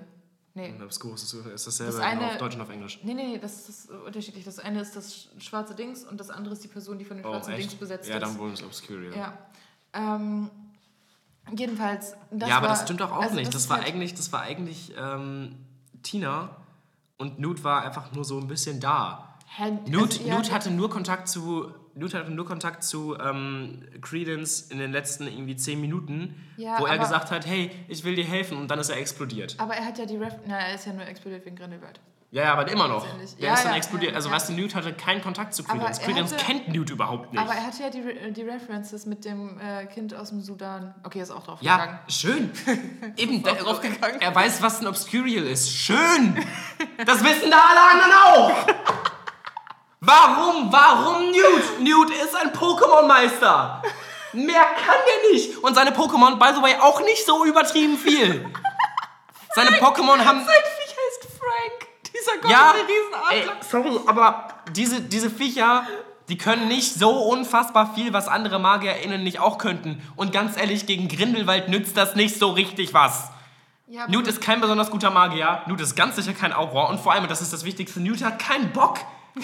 [0.54, 0.74] Nee.
[0.84, 3.00] Obscurus ist, ist dasselbe Das eine- auf Deutsch und auf Englisch.
[3.02, 4.44] Nee, nee, nee, das ist unterschiedlich.
[4.44, 7.16] Das eine ist das sch- schwarze Dings und das andere ist die Person, die von
[7.16, 7.80] den Oh, schwarzen Dings echt?
[7.80, 8.22] besetzt Ja, ist.
[8.22, 9.16] dann wohl das Obscurial.
[9.16, 9.38] Ja.
[9.94, 10.50] Ähm,
[11.56, 12.14] jedenfalls.
[12.30, 13.52] Das ja, aber war, das stimmt doch auch also nicht.
[13.54, 15.56] Das, ist war halt- eigentlich, das war eigentlich ähm,
[16.02, 16.56] Tina
[17.18, 19.36] und Newt war einfach nur so ein bisschen da.
[19.46, 23.82] Hä, Newt, also, ja, Newt hatte nur Kontakt zu Newt hatte nur Kontakt zu ähm,
[24.00, 28.14] Credence in den letzten irgendwie zehn Minuten, Ja, wo er gesagt hat, hey, ich will
[28.14, 29.56] dir helfen und dann ist er explodiert.
[29.58, 30.34] Aber er hat ja die Ref.
[30.46, 32.00] Na, er ist ja nur explodiert wegen Grindelwald.
[32.34, 33.04] Ja, ja, aber immer noch.
[33.04, 34.12] Der Ja, ist dann ja, explodiert.
[34.12, 34.34] ja, also ja.
[34.34, 35.98] weißt du, Newt hatte keinen Kontakt zu Credence.
[35.98, 37.42] er Credence kennt Newt überhaupt nicht.
[37.42, 40.94] Aber er hatte ja die, Re- die References mit dem äh, Kind aus dem Sudan.
[41.04, 41.98] Okay, ist auch drauf ja, gegangen.
[42.08, 42.50] schön.
[43.18, 44.18] Eben, der, draufgegangen.
[44.22, 45.70] er weiß, was ein Obscurial ist.
[45.76, 46.42] Schön.
[47.04, 48.66] Das wissen da alle anderen auch.
[50.00, 50.72] Warum?
[50.72, 51.80] Warum Newt?
[51.80, 53.82] Newt ist ein Pokémon-Meister.
[54.32, 55.58] Mehr kann der nicht.
[55.58, 58.46] Und seine Pokémon, by the way, auch nicht so übertrieben viel.
[59.54, 60.40] Seine Pokémon haben...
[60.40, 60.48] Heißt
[62.24, 62.42] Frank.
[62.42, 65.86] Dieser Ja, goldene ey, sorry, aber diese, diese Viecher,
[66.28, 70.02] die können nicht so unfassbar viel, was andere MagierInnen nicht auch könnten.
[70.16, 73.30] Und ganz ehrlich, gegen Grindelwald nützt das nicht so richtig was.
[73.86, 75.62] Ja, Newt ist kein besonders guter Magier.
[75.66, 76.88] Newt ist ganz sicher kein Auror.
[76.88, 79.00] Und vor allem, und das ist das Wichtigste, Newt hat keinen Bock.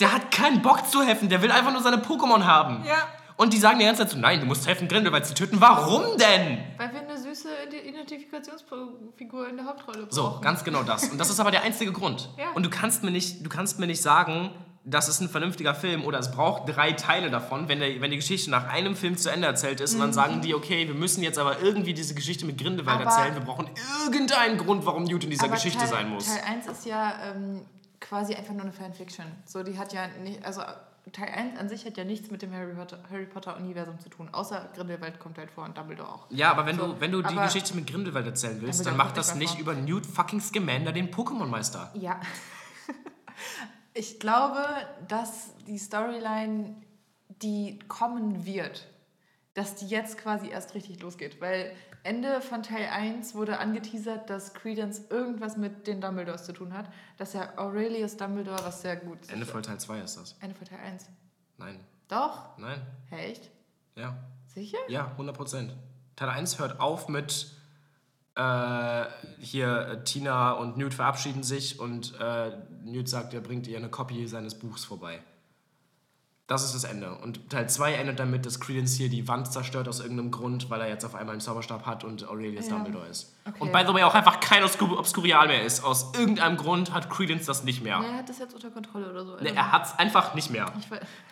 [0.00, 1.28] Der hat keinen Bock zu helfen.
[1.28, 2.82] Der will einfach nur seine Pokémon haben.
[2.86, 3.06] Ja.
[3.36, 5.60] Und die sagen die ganze Zeit so, nein, du musst helfen, Grindelwald zu töten.
[5.60, 6.64] Warum denn?
[6.78, 7.48] Weil wir eine süße
[7.86, 10.12] Identifikationsfigur in der Hauptrolle brauchen.
[10.12, 11.08] So, ganz genau das.
[11.08, 12.28] Und das ist aber der einzige Grund.
[12.38, 12.50] Ja.
[12.54, 14.50] Und du kannst mir nicht, du kannst mir nicht sagen,
[14.84, 18.16] das ist ein vernünftiger Film oder es braucht drei Teile davon, wenn, der, wenn die
[18.16, 21.22] Geschichte nach einem Film zu Ende erzählt ist und dann sagen die, okay, wir müssen
[21.22, 23.06] jetzt aber irgendwie diese Geschichte mit Grindelwald Mhm.
[23.06, 23.34] Aber- erzählen.
[23.34, 23.68] Wir brauchen
[24.06, 26.26] irgendeinen Grund, warum Newt in dieser Geschichte Teil, sein muss.
[26.26, 27.60] Teil 1 ist ja ähm,
[28.00, 29.26] quasi einfach nur eine Fanfiction.
[29.44, 30.62] So, die hat ja nicht, also
[31.12, 34.08] Teil 1 an sich hat ja nichts mit dem Harry Potter, Harry Potter Universum zu
[34.08, 36.26] tun, außer Grindelwald kommt halt vor und Dumbledore auch.
[36.30, 39.08] Ja, aber wenn So, du, wenn du die Geschichte mit Grindelwald erzählen willst, Dumbledore dann
[39.08, 41.90] mach das nicht über Newt fucking Scamander, den Pokémon-Meister.
[41.94, 42.20] Ja.
[43.92, 44.64] Ich glaube,
[45.08, 46.76] dass die Storyline,
[47.42, 48.86] die kommen wird,
[49.54, 51.40] dass die jetzt quasi erst richtig losgeht.
[51.40, 51.72] Weil
[52.02, 56.90] Ende von Teil 1 wurde angeteasert, dass Credence irgendwas mit den Dumbledores zu tun hat.
[57.18, 59.32] Dass ja Aurelius Dumbledore, was sehr gut ist.
[59.32, 60.36] Ende von Teil 2 ist das.
[60.40, 61.06] Ende von Teil 1.
[61.58, 61.80] Nein.
[62.08, 62.56] Doch?
[62.58, 62.80] Nein.
[63.10, 63.50] Hä, echt?
[63.96, 64.16] Ja.
[64.46, 64.78] Sicher?
[64.88, 65.74] Ja, 100 Prozent.
[66.16, 67.52] Teil 1 hört auf mit
[68.34, 69.04] äh,
[69.38, 72.52] hier äh, Tina und Newt verabschieden sich und äh,
[72.84, 75.20] Newt sagt, er bringt ihr eine Kopie seines Buchs vorbei.
[76.50, 77.14] Das ist das Ende.
[77.14, 80.80] Und Teil 2 endet damit, dass Credence hier die Wand zerstört aus irgendeinem Grund, weil
[80.80, 82.74] er jetzt auf einmal einen Zauberstab hat und Aurelius Ja.
[82.74, 83.36] Dumbledore ist.
[83.46, 83.56] Okay.
[83.60, 85.84] Und by the way auch einfach kein Obscur Obscurial mehr ist.
[85.84, 88.00] Aus irgendeinem Grund hat Credence das nicht mehr.
[88.00, 89.36] Nee, er hat das jetzt unter Kontrolle oder so.
[89.40, 90.66] Nee, er hat es einfach nicht mehr.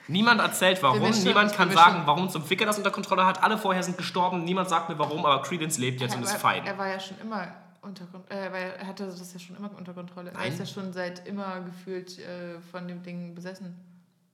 [0.06, 3.42] Niemand erzählt warum, niemand kann sagen, warum zum Ficker das unter Kontrolle hat.
[3.42, 6.64] Alle vorher sind gestorben, niemand sagt mir warum, aber Credence lebt jetzt und ist fein.
[6.64, 7.48] Er war ja schon immer
[7.82, 10.30] unter äh, weil er hatte das ja schon immer unter Kontrolle.
[10.30, 10.52] Er Nein.
[10.52, 13.74] ist ja schon seit immer gefühlt äh, von dem Ding besessen.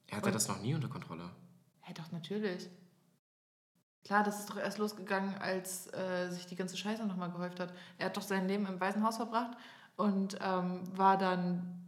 [0.09, 1.30] Er hatte das noch nie unter Kontrolle.
[1.86, 2.68] Ja, doch, natürlich.
[4.05, 7.72] Klar, das ist doch erst losgegangen, als äh, sich die ganze Scheiße nochmal gehäuft hat.
[7.98, 9.57] Er hat doch sein Leben im Waisenhaus verbracht
[9.96, 11.84] und ähm, war dann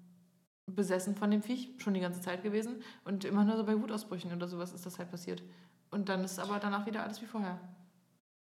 [0.67, 2.83] besessen von dem Viech, schon die ganze Zeit gewesen.
[3.05, 5.43] Und immer nur so bei Wutausbrüchen oder sowas ist das halt passiert.
[5.91, 7.61] Und dann ist aber danach wieder alles wie vorher.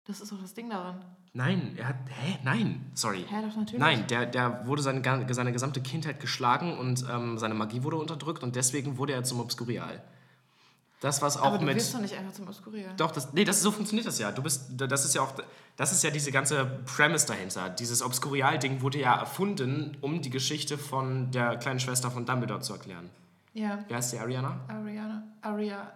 [0.05, 1.03] Das ist doch das Ding daran.
[1.35, 1.95] Nein, er hat.
[2.09, 2.37] Hä?
[2.43, 3.25] Nein, sorry.
[3.31, 3.79] Ja, doch, natürlich.
[3.79, 5.01] Nein, der, der wurde seine,
[5.33, 9.39] seine gesamte Kindheit geschlagen und ähm, seine Magie wurde unterdrückt und deswegen wurde er zum
[9.39, 10.01] Obscurial.
[11.01, 11.75] Das, was auch aber du mit.
[11.75, 12.93] wirst doch nicht einfach zum Obscurial.
[12.95, 14.31] Doch, das, nee, das, so funktioniert das ja.
[14.31, 15.33] Du bist, das ist ja auch,
[15.75, 17.69] das ist ja diese ganze Premise dahinter.
[17.69, 22.73] Dieses Obscurial-Ding wurde ja erfunden, um die Geschichte von der kleinen Schwester von Dumbledore zu
[22.73, 23.09] erklären.
[23.53, 24.61] Ja, Wie heißt sie, Ariana?
[24.67, 25.23] Ariana.
[25.41, 25.91] Aria.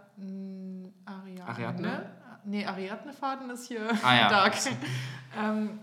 [1.05, 1.47] Ariadne.
[1.47, 2.11] Ariadne?
[2.47, 4.29] Nee, Ariadne-Faden ist hier Ah, ja.
[4.29, 4.55] dark.
[5.37, 5.79] ähm,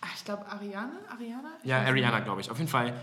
[0.00, 0.92] ach, ich glaube Ariane?
[1.10, 1.50] Ariana?
[1.62, 2.50] Ich Ja, Ariana, glaube ich.
[2.50, 2.94] Auf jeden Fall.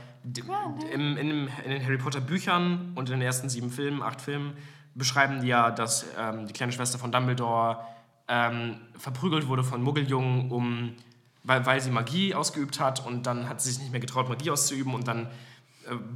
[0.47, 0.89] Ja, ne?
[0.89, 4.57] in, dem, in den Harry Potter Büchern und in den ersten sieben Filmen, acht Filmen,
[4.95, 7.85] beschreiben die ja, dass ähm, die kleine Schwester von Dumbledore
[8.27, 10.95] ähm, verprügelt wurde von Muggeljungen, um,
[11.43, 14.49] weil, weil sie Magie ausgeübt hat und dann hat sie sich nicht mehr getraut, Magie
[14.49, 15.27] auszuüben und dann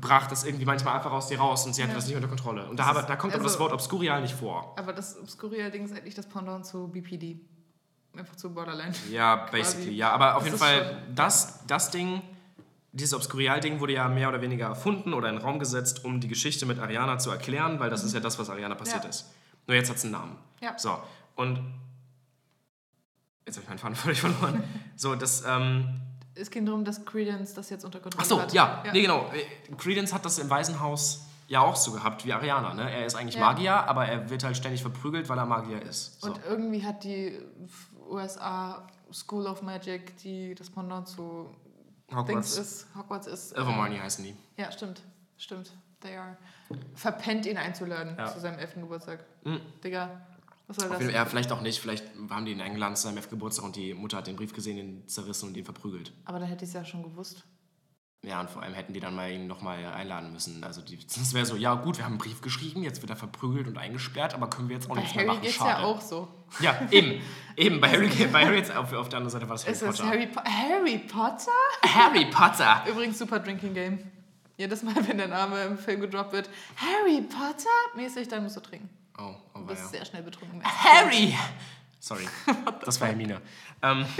[0.01, 1.97] brach das irgendwie manchmal einfach aus ihr raus und sie hatte Ja.
[1.97, 2.67] das nicht unter Kontrolle.
[2.70, 4.74] Und da, da kommt aber das also- Wort Obscurial nicht vor.
[4.78, 7.39] Aber das Obscurial-Ding ist eigentlich das Pendant zu BPD.
[8.17, 8.91] Einfach zu Borderline.
[9.11, 10.11] Ja, basically, ja.
[10.11, 12.22] Aber auf Das jeden Fall, das, das Ding
[12.91, 16.28] dieses Obscurial-Ding wurde ja mehr oder weniger erfunden oder in den Raum gesetzt, um die
[16.28, 19.09] Geschichte mit Ariana zu erklären, weil das ist ja das, was Ariana passiert Ja.
[19.11, 19.32] ist.
[19.67, 20.36] Nur jetzt hat es einen Namen.
[20.59, 20.76] Ja.
[20.80, 20.97] So,
[21.36, 21.59] und
[23.45, 24.63] jetzt habe ich meinen Faden völlig verloren.
[24.95, 26.01] so, das, ähm,
[26.40, 28.54] Es ging darum, dass Credence das jetzt unter Kontrolle ach so, hat.
[28.54, 29.30] ja, nee, genau.
[29.34, 32.90] Äh, Credence hat das im Waisenhaus ja auch so gehabt wie Ariana, ne?
[32.92, 33.42] Er ist eigentlich Ja.
[33.42, 36.22] Magier, aber er wird halt ständig verprügelt, weil er Magier ist.
[36.22, 36.28] So.
[36.32, 37.40] Und irgendwie hat die
[38.10, 41.50] USA School of Magic, die das Pendant zu
[42.10, 42.58] Dings Hogwarts.
[42.58, 43.52] ist, Hogwarts ist.
[43.54, 44.36] äh, Ilvermorny heißen die.
[44.58, 45.02] Ja, stimmt.
[45.38, 45.72] Stimmt.
[46.02, 46.38] They are.
[46.96, 48.28] Verpennt, ihn einzuladen Ja.
[48.28, 48.82] zu seinem 11.
[48.82, 49.26] Geburtstag.
[49.44, 49.60] Mhm.
[49.84, 50.22] Digga,
[50.70, 51.11] was soll das?
[51.11, 51.80] Ja, vielleicht auch nicht.
[51.80, 54.78] Vielleicht haben die ihn eingeladen zu seinem F-Geburtstag und die Mutter hat den Brief gesehen,
[54.78, 56.13] ihn zerrissen und ihn verprügelt.
[56.26, 57.43] Aber dann hätte ich es ja schon gewusst.
[58.22, 60.61] Ja, und vor allem hätten die dann mal ihn nochmal einladen müssen.
[60.65, 63.15] Also die, das wäre so, ja gut, wir haben einen Brief geschrieben, jetzt wird er
[63.15, 65.41] verprügelt und eingesperrt, aber können wir jetzt auch Bei nichts mehr Harry machen.
[65.41, 65.82] geht's Schade.
[65.82, 66.28] ja auch so.
[66.59, 67.22] Ja, eben.
[67.55, 69.82] Eben, bei Harry, bei Harry jetzt auf, auf der anderen Seite war das Harry Ist
[69.84, 70.09] das Potter.
[70.09, 71.51] Harry, po Harry Potter?
[71.88, 72.84] Harry Potter!
[72.91, 73.99] Übrigens super Drinking Game.
[74.57, 78.59] Jedes Mal, wenn der Name im Film gedroppt wird, Harry Potter mäßig, dann musst du
[78.59, 78.89] trinken.
[79.20, 79.88] Oh, oh Du bist ja.
[79.88, 80.63] sehr schnell betrunken.
[80.63, 81.36] Harry!
[81.99, 82.28] Sorry,
[82.86, 83.41] das war Hermine.
[83.82, 84.05] Ähm,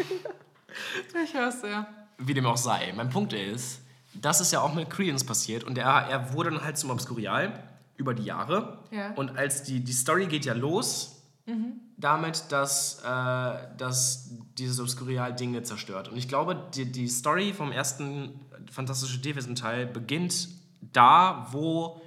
[1.24, 1.88] Ich hör's ja.
[2.20, 2.94] wie dem auch sei.
[2.96, 3.82] Mein Punkt ist,
[4.14, 7.64] das ist ja auch mit Credence passiert und er, er wurde dann halt zum Obscurial
[7.98, 8.80] über die Jahre.
[8.92, 9.14] Ja.
[9.14, 11.20] Und als die, die Story geht ja los
[11.98, 16.08] damit, dass, äh, dass dieses Obscurial Dinge zerstört.
[16.08, 18.40] Und ich glaube, die, die Story vom ersten
[18.72, 20.48] Fantastische Tierwesen-Teil beginnt
[20.82, 22.02] da, wo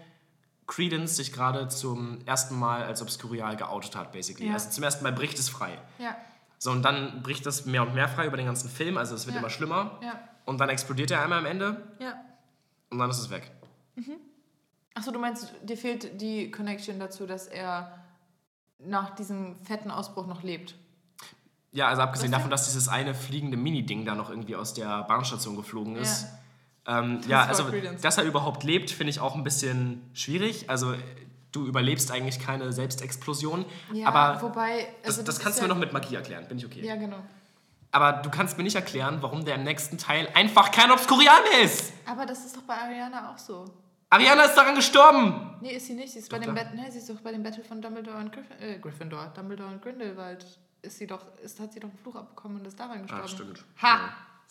[0.75, 4.49] Credence sich gerade zum ersten Mal als Obscurial geoutet hat, basically.
[4.49, 4.55] Ja.
[4.55, 5.77] Also zum ersten Mal bricht es frei.
[5.99, 6.17] Ja,
[6.59, 9.27] So, und dann bricht das mehr und mehr frei über den ganzen Film, also es
[9.27, 9.41] wird Ja.
[9.41, 9.99] immer schlimmer.
[10.03, 12.15] ja, Und dann explodiert er einmal am Ende ja.
[12.91, 13.51] und dann ist es weg.
[14.95, 17.99] Achso, du meinst, dir fehlt die Connection dazu, dass er
[18.79, 20.75] nach diesem fetten Ausbruch noch lebt.
[21.73, 25.57] Ja, also abgesehen davon, dass dieses eine fliegende Mini-Ding da noch irgendwie aus der Bahnstation
[25.57, 26.23] geflogen ist.
[26.25, 26.29] Ja.
[26.87, 27.65] Ähm, ja, also,
[28.01, 30.69] dass er überhaupt lebt, finde ich auch ein bisschen schwierig.
[30.69, 30.95] Also,
[31.53, 33.65] du überlebst eigentlich keine Selbstexplosion.
[33.93, 34.89] Ja, aber wobei.
[35.03, 36.85] das, Also das kannst du mir ja, noch mit Magie erklären, bin ich okay.
[36.85, 37.19] Ja, genau.
[37.93, 41.63] Aber du kannst mir nicht erklären, warum der im nächsten Teil einfach kein Obskurial mehr
[41.63, 41.93] ist.
[42.07, 43.67] Aber das ist doch bei Ariana auch so.
[44.09, 45.57] Ariana ist daran gestorben.
[45.61, 46.13] Nee, ist sie nicht.
[46.13, 46.67] Sie ist, bei Doch, dem, klar.
[46.67, 49.33] Bat nee, sie ist doch bei dem Battle von Dumbledore und Griff äh, Gryffindor.
[49.35, 50.45] Dumbledore und Grindelwald.
[50.83, 53.25] Ist sie doch, ist, hat sie doch einen Fluch abbekommen und ist daran gestorben.
[53.25, 53.65] Ah, stimmt.
[53.81, 53.89] Ha!
[53.89, 54.01] Ja,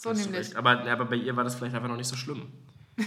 [0.01, 0.57] So nämlich.
[0.57, 2.51] Aber, aber bei ihr war das vielleicht einfach noch nicht so schlimm.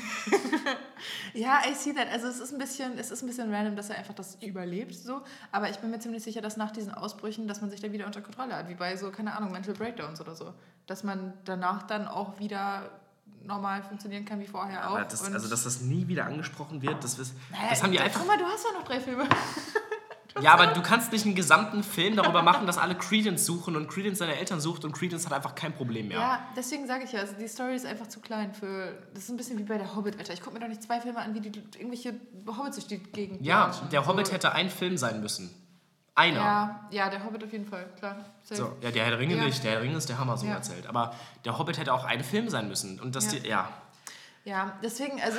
[1.35, 2.09] Ja, I see that.
[2.13, 4.95] Also es ist ein bisschen, es ist ein bisschen random, dass er einfach das überlebt,
[4.95, 5.23] so.
[5.51, 8.07] Aber ich bin mir ziemlich sicher, dass nach diesen Ausbrüchen, dass man sich da wieder
[8.07, 10.55] unter Kontrolle hat, wie bei so, keine Ahnung, Mental Breakdowns oder so.
[10.87, 12.89] Dass man danach dann auch wieder
[13.43, 14.95] normal funktionieren kann wie vorher auch.
[14.95, 17.99] Aber das, also, dass das nie wieder angesprochen wird, das, ist, Naja, das haben die
[17.99, 18.21] einfach.
[18.21, 19.25] Guck mal, du hast ja noch drei Filme.
[20.43, 23.89] Ja, aber du kannst nicht einen gesamten Film darüber machen, dass alle Credence suchen und
[23.89, 26.19] Credence seine Eltern sucht und Credence hat einfach kein Problem mehr.
[26.19, 28.99] Ja, deswegen sage ich ja, also die Story ist einfach zu klein für.
[29.15, 30.33] Das ist ein bisschen wie bei der Hobbit, Alter.
[30.33, 32.15] Ich gucke mir doch nicht zwei Filme an, wie die irgendwelche
[32.49, 34.33] Hobbits durch die Gegend Ja, der Hobbit so.
[34.33, 35.55] hätte ein Film sein müssen.
[36.17, 36.37] Einer.
[36.41, 38.17] Ja, ja, der Hobbit auf jeden Fall, klar.
[38.43, 38.61] Safe.
[38.61, 39.45] So, ja, der Herr der Ringe Ja.
[39.45, 40.55] nicht, der Herr der Ringe ist der Hammer, so Ja.
[40.55, 40.87] erzählt.
[40.87, 41.15] Aber
[41.45, 43.01] der Hobbit hätte auch ein Film sein müssen.
[43.01, 43.39] Und das, Ja.
[43.41, 43.69] die, ja.
[44.45, 45.39] Ja, deswegen, also.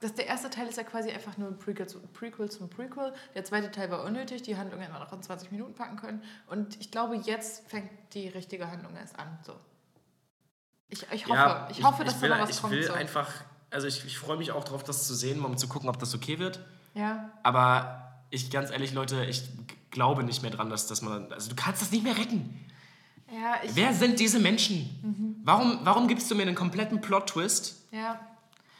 [0.00, 3.12] Das, der erste Teil ist ja quasi einfach nur ein Prequel, zu, Prequel zum Prequel.
[3.34, 6.22] Der zweite Teil war unnötig, die Handlung hätte man auch in 20 Minuten packen können.
[6.46, 9.38] Und ich glaube, jetzt fängt die richtige Handlung erst an.
[9.44, 9.54] So.
[10.88, 12.72] Ich, ich hoffe, ja, ich, hoffe, dass will, da noch was ich kommt.
[12.74, 12.92] will so.
[12.92, 13.28] einfach,
[13.70, 16.14] also ich, ich freue mich auch drauf, das zu sehen, um zu gucken, ob das
[16.14, 16.60] okay wird.
[16.94, 19.42] Ja, Aber ich, ganz ehrlich, Leute, ich
[19.90, 22.66] glaube nicht mehr dran, dass, dass man, also du kannst das nicht mehr retten.
[23.30, 24.98] ja, ich, Wer sind diese Menschen?
[25.02, 25.36] Mhm.
[25.44, 28.20] Warum, warum gibst du mir einen kompletten Plot-Twist, ja,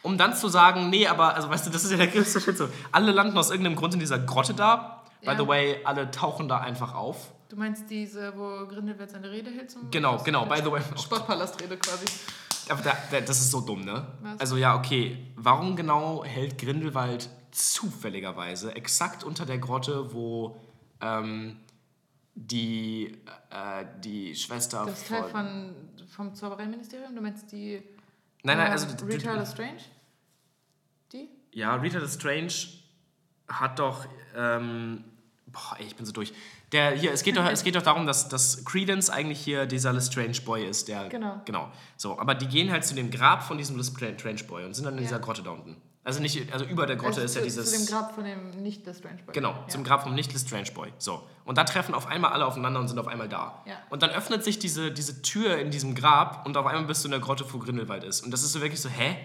[0.03, 2.57] um dann zu sagen, nee, aber, also weißt du, das ist ja der größte Shit
[2.59, 2.69] so.
[2.93, 5.03] Alle landen aus irgendeinem Grund in dieser Grotte da.
[5.21, 5.37] By Ja.
[5.37, 7.33] the way, alle tauchen da einfach auf.
[7.49, 10.81] du meinst diese, wo Grindelwald seine Rede hält zum Genau, genau, by the way.
[10.97, 12.05] Sportpalastrede quasi.
[12.71, 14.07] Aber da, da, das ist so dumm, ne?
[14.23, 14.41] Was?
[14.41, 15.17] Also ja, okay.
[15.37, 20.61] Warum genau hält Grindelwald zufälligerweise exakt unter der Grotte, wo
[21.01, 21.57] ähm,
[22.35, 23.17] die,
[23.51, 25.75] äh, die Schwester Das ist Teil von,
[26.15, 27.15] vom Zaubereiministerium?
[27.17, 27.83] Du meinst die
[28.49, 28.87] Nein, nein, äh, also...
[29.07, 29.79] Rita du, Lestrange?
[31.13, 31.29] Die?
[31.53, 32.53] ja, Rita Lestrange
[33.49, 34.07] hat doch...
[34.37, 35.05] Ähm,
[35.47, 36.33] boah, ey, ich bin so durch.
[36.73, 39.93] Der, hier, es geht doch, es geht doch darum, dass, dass Credence eigentlich hier dieser
[39.93, 41.09] Lestrange Boy ist, der...
[41.09, 41.41] Genau.
[41.45, 41.71] Genau.
[41.97, 44.95] So, aber die gehen halt zu dem Grab von diesem Lestrange Boy und sind dann
[44.95, 45.09] in Ja.
[45.09, 45.77] dieser Grotte da unten.
[46.09, 47.71] Also nicht, also über der Grotte also ist ja zu, dieses...
[47.71, 49.35] Zu dem Grab von dem nicht Lestrange Boy.
[49.35, 49.69] Genau, ja.
[49.69, 50.91] zum Grab vom nicht Lestrange Boy.
[50.97, 51.23] So.
[51.45, 53.63] Und da treffen auf einmal alle aufeinander und sind auf einmal da.
[53.67, 53.75] Ja.
[53.91, 57.09] Und dann öffnet sich diese, diese Tür in diesem Grab und auf einmal bist du
[57.09, 58.23] in der Grotte, wo Grindelwald ist.
[58.23, 59.19] Und das ist so wirklich so, hä?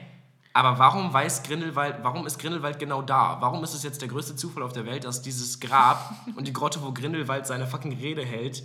[0.52, 3.38] Aber warum weiß Grindelwald, warum ist Grindelwald genau da?
[3.40, 6.54] Warum ist es jetzt der größte Zufall auf der Welt, dass dieses Grab und die
[6.54, 8.62] Grotte, wo Grindelwald seine fucking Rede hält,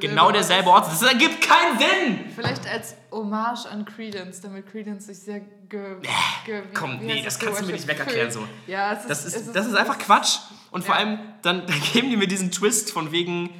[0.00, 0.86] Genau derselbe Ort.
[0.86, 2.32] Das ergibt keinen Sinn!
[2.34, 5.96] Vielleicht als Hommage an Credence, damit Credence sich sehr ge...
[6.44, 8.46] ge wie- komm, nee, das kannst du mir nicht wegerklären so.
[8.66, 10.38] Ja, ist, Das es ist, das ist einfach Quatsch.
[10.70, 11.00] Und vor Ja.
[11.00, 13.50] allem, dann, dann geben die mir diesen Twist von wegen,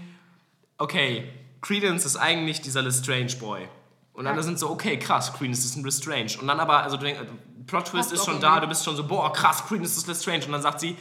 [0.79, 1.29] okay,
[1.61, 3.69] Credence ist eigentlich dieser Lestrange Boy.
[4.15, 4.43] Und alle Ja.
[4.43, 6.37] sind so, okay, krass, Credence ist ein Lestrange.
[6.41, 7.21] Und dann aber, also du denkst,
[7.67, 10.45] Plot Twist Passt ist schon da, du bist schon so, boah, krass, Credence ist Lestrange.
[10.47, 10.97] Und dann sagt sie,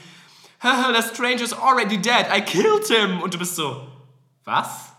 [0.91, 3.21] Lestrange is already dead, I killed him.
[3.21, 3.87] Und du bist so,
[4.45, 4.90] was?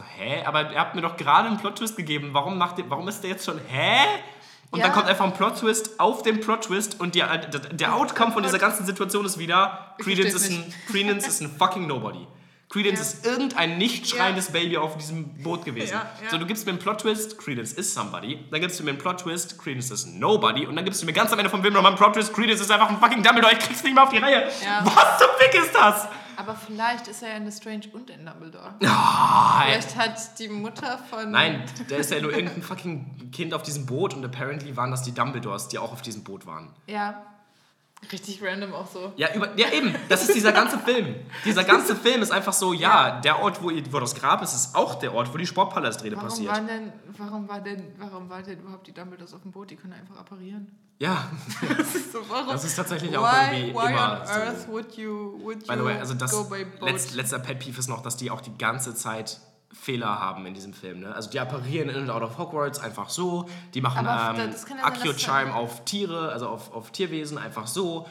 [0.00, 0.42] So, hä?
[0.44, 2.30] Aber ihr habt mir doch gerade einen Plot-Twist gegeben.
[2.32, 3.98] Warum, macht ihr, warum ist der jetzt schon, hä?
[4.70, 4.86] Und Ja.
[4.86, 8.58] dann kommt einfach ein Plot-Twist auf den Plot-Twist und die, der, der Outcome von dieser
[8.60, 12.26] ganzen Situation ist wieder, Credence ist, ein, Credence ist ein fucking Nobody.
[12.68, 13.02] Credence Ja.
[13.02, 15.94] ist irgendein nicht schreiendes Baby auf diesem Boot gewesen.
[15.94, 16.30] Ja, ja.
[16.30, 18.38] So, du gibst mir einen Plot-Twist, Credence ist somebody.
[18.52, 20.66] Dann gibst du mir einen Plot-Twist, Credence ist nobody.
[20.68, 22.70] Und dann gibst du mir ganz am Ende vom Film nochmal einen Plot-Twist, Credence ist
[22.70, 23.52] einfach ein fucking Dumbledore.
[23.54, 24.48] Ich krieg's nicht mehr auf die Reihe.
[24.64, 24.82] Ja.
[24.84, 26.06] Was zum Fick ist das?
[26.40, 28.74] Aber vielleicht ist er ja in Lestrange und in Dumbledore.
[28.84, 31.30] Ah, Vielleicht hat die Mutter von...
[31.30, 35.02] Nein, der ist ja nur irgendein fucking Kind auf diesem Boot und apparently waren das
[35.02, 36.70] die Dumbledores, die auch auf diesem Boot waren.
[36.86, 37.22] Ja.
[38.12, 39.12] Richtig random auch so.
[39.16, 41.16] Ja, über, ja eben, das ist dieser ganze Film.
[41.44, 44.54] Dieser ganze Film ist einfach so, ja, der Ort, wo, ihr- wo das Grab ist,
[44.54, 46.50] ist auch der Ort, wo die Sportpalastrede passiert.
[46.50, 49.70] waren denn, warum war denn, warum war denn überhaupt die Dumbledores auf dem Boot?
[49.70, 50.68] Die können einfach apparieren.
[51.00, 51.30] Ja,
[52.12, 52.48] So, warum?
[52.52, 54.32] Das ist tatsächlich auch why, irgendwie why immer on so.
[54.34, 56.34] earth would you, would by the way, also das
[56.80, 59.40] letz, letzter Pet Peeve ist noch, dass die auch die ganze Zeit
[59.72, 61.00] Fehler haben in diesem Film.
[61.00, 61.14] Ne?
[61.14, 64.68] Also die apparieren in und out of Hogwarts einfach so, die machen Aber ähm, das
[64.68, 68.06] ja dass- Accio-Chime auf Tiere, also auf, auf Tierwesen einfach so.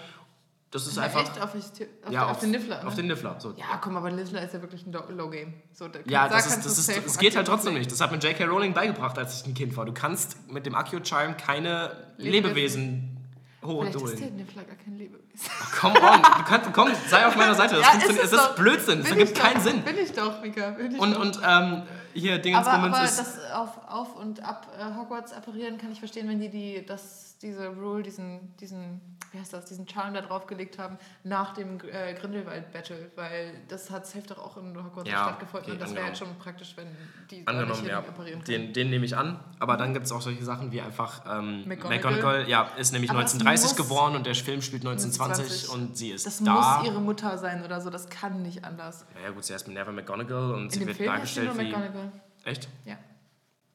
[0.72, 1.22] Das ist Na, einfach...
[1.22, 2.78] echt auf, auf, ja, auf, den Niffler.
[2.86, 3.02] Auf ne?
[3.02, 3.54] den Niffler, so.
[3.58, 5.54] ja, komm, aber Niffler ist ja wirklich ein Low-Game.
[5.74, 7.92] So, da- Ja, da das, ist, das, ist, das geht halt trotzdem nicht.
[7.92, 8.46] Das hat mir J.K.
[8.46, 9.86] Rowling beigebracht, als ich ein Kind war.
[9.86, 13.16] Du kannst mit dem Accio-Chime keine Lebewesen
[13.62, 14.32] Vielleicht ist der.
[14.32, 15.50] Niffler gar kein Lebewesen.
[15.80, 17.76] Come on, du kannst, komm, sei auf meiner Seite.
[17.76, 18.56] Das, Ja, ist es ist.
[18.56, 19.82] Blödsinn, das ergibt keinen Sinn.
[19.84, 20.70] Bin ich doch, Mika.
[20.72, 21.20] Bin ich Und, doch.
[21.20, 23.20] und ähm, hier aber, Dingensbummens aber ist...
[23.20, 27.29] das auf, auf und ab äh, Hogwarts apparieren kann ich verstehen, wenn die, die das,
[27.42, 29.00] diese Rule, diesen, diesen,
[29.32, 34.06] wie heißt das, diesen Charm da draufgelegt haben nach dem äh, Grindelwald-Battle, weil das hat
[34.06, 36.36] safe doch auch in Hogwarts Ja, stattgefunden okay, und das wäre halt angenommen.
[36.36, 36.88] schon praktisch, wenn
[37.32, 38.00] die Angenommen, nicht ja.
[38.02, 38.64] hin apparieren können.
[38.66, 39.40] Den, den nehme ich an.
[39.60, 42.12] Aber dann gibt es auch solche Sachen wie einfach ähm, McGonagall.
[42.16, 42.50] McGonagall.
[42.50, 45.70] Ja, ist nämlich Aber es 1930 muss- geboren und der Film spielt 1920 1920.
[45.70, 46.78] und sie ist Das da.
[46.80, 49.06] muss ihre Mutter sein oder so, das kann nicht anders.
[49.24, 51.64] ja gut, sie heißt Minerva McGonagall und sie In dem wird Film sie dargestellt wie...
[51.66, 52.12] McGonagall.
[52.46, 52.68] Echt?
[52.86, 52.98] Ja.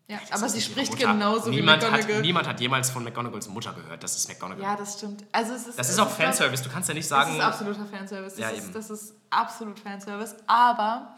[0.07, 1.13] Ja, Das aber ist sie spricht Mutter.
[1.13, 2.15] genauso niemand wie McGonagall.
[2.17, 4.03] Hat, niemand hat jemals von McGonagalls Mutter gehört.
[4.03, 4.63] Das ist McGonagall.
[4.63, 5.25] ja, das stimmt.
[5.33, 6.63] Also es ist, das ist auch glaub- Fanservice.
[6.63, 7.35] Du kannst ja nicht Das sagen...
[7.37, 8.37] ist absoluter Fanservice.
[8.37, 8.73] Das, Ja, ist, eben.
[8.75, 10.37] das ist absolut Fanservice.
[10.47, 11.15] Aber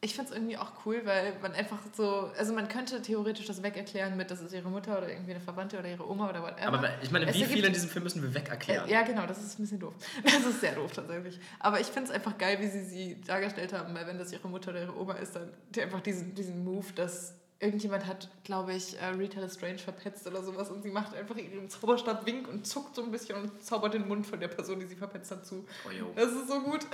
[0.00, 2.30] ich finde es irgendwie auch cool, weil man einfach so.
[2.38, 5.76] Also, man könnte theoretisch das wegerklären mit, das ist ihre Mutter oder irgendwie eine Verwandte
[5.78, 6.68] oder ihre Oma oder whatever.
[6.78, 8.88] aber ich meine, wie viel in diesem Film müssen wir wegerklären?
[8.88, 9.92] Äh, ja, genau, das ist ein bisschen doof.
[10.24, 11.38] Das ist sehr doof tatsächlich.
[11.58, 14.48] Aber ich finde es einfach geil, wie sie sie dargestellt haben, weil wenn das ihre
[14.48, 15.50] Mutter oder ihre Oma ist, dann
[15.82, 20.70] einfach diesen, diesen Move, dass irgendjemand hat, glaube ich, äh, Rita Lestrange verpetzt oder sowas
[20.70, 24.26] und sie macht einfach ihren Zauberstab-Wink und zuckt so ein bisschen und zaubert den Mund
[24.26, 25.66] von der Person, die sie verpetzt hat, zu.
[25.86, 26.12] Oh.
[26.14, 26.86] Das ist so gut.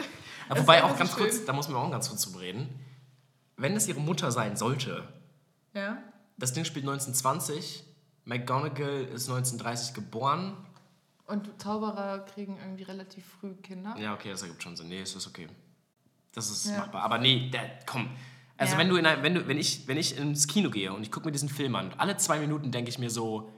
[0.49, 1.47] Aber wobei auch ganz so kurz, schön.
[1.47, 2.69] da muss man auch ganz kurz drüber reden.
[3.57, 5.07] Wenn es ihre Mutter sein sollte,
[5.75, 5.99] Ja.
[6.39, 7.85] das Ding spielt 1920,
[8.25, 10.57] McGonagall ist 1930 geboren.
[11.27, 13.95] Und Zauberer kriegen irgendwie relativ früh Kinder.
[13.99, 14.89] Ja, okay, das ergibt schon Sinn.
[14.89, 15.49] Nee, es ist okay.
[16.33, 16.79] Das ist Ja.
[16.79, 17.03] machbar.
[17.03, 18.11] Aber nee, der, komm.
[18.57, 18.79] Also Ja.
[18.79, 21.11] wenn du in ein, wenn du, wenn ich, wenn ich ins Kino gehe und ich
[21.11, 23.51] gucke mir diesen Film an, alle zwei Minuten denke ich mir so,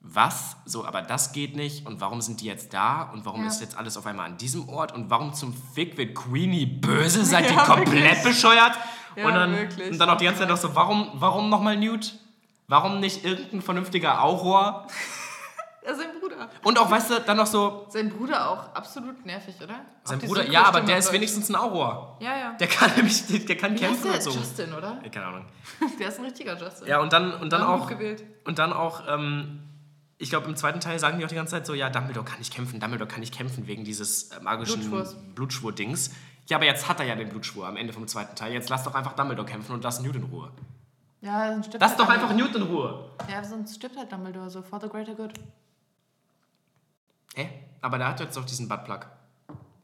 [0.00, 0.56] was?
[0.64, 1.86] So, aber das geht nicht.
[1.86, 3.02] Und warum sind die jetzt da?
[3.02, 3.48] Und warum Ja.
[3.48, 4.92] ist jetzt alles auf einmal an diesem Ort?
[4.92, 7.24] Und warum zum Fick wird Queenie böse?
[7.24, 8.22] Seid ihr Ja, komplett wirklich.
[8.24, 8.72] bescheuert?
[9.16, 9.90] Und, dann, wirklich.
[9.90, 12.14] und dann auch die ganze Zeit noch so, warum, warum nochmal Newt?
[12.68, 14.86] Warum nicht irgendein vernünftiger Auror?
[15.84, 16.19] Sein Bruder.
[16.64, 19.80] Und auch, weißt du, dann noch so, Sein Bruder auch absolut nervig, oder?
[20.04, 22.16] sein Bruder, ja, aber der ist wenigstens ein Auror.
[22.20, 22.52] Ja, ja.
[22.54, 24.14] Der kann nämlich, der kann Wie heißt kämpfen der?
[24.14, 24.30] und so.
[24.30, 25.00] Justin, oder?
[25.12, 25.44] Keine Ahnung.
[25.98, 26.88] Der ist ein richtiger Justin.
[26.88, 28.24] Ja, und dann, und dann auch, gewählt.
[28.44, 29.60] und dann auch, ähm,
[30.18, 32.38] ich glaube, im zweiten Teil sagen die auch die ganze Zeit so, ja, Dumbledore kann
[32.38, 34.90] nicht kämpfen, Dumbledore kann nicht kämpfen wegen dieses äh, magischen.
[35.34, 36.10] Blutschwur-Dings.
[36.48, 38.52] Ja, aber jetzt hat er ja den Blutschwur am Ende vom zweiten Teil.
[38.52, 40.50] Jetzt lass doch einfach Dumbledore kämpfen und lass Newt in Ruhe.
[41.22, 42.32] Ja, sonst stirbt Lass halt doch einfach.
[42.34, 43.10] Newt in Ruhe.
[43.30, 44.62] Ja, sonst stirbt halt Dumbledore so.
[44.62, 45.32] For the greater good.
[47.34, 47.48] Hä?
[47.80, 49.06] Aber der hat jetzt doch diesen Buttplug.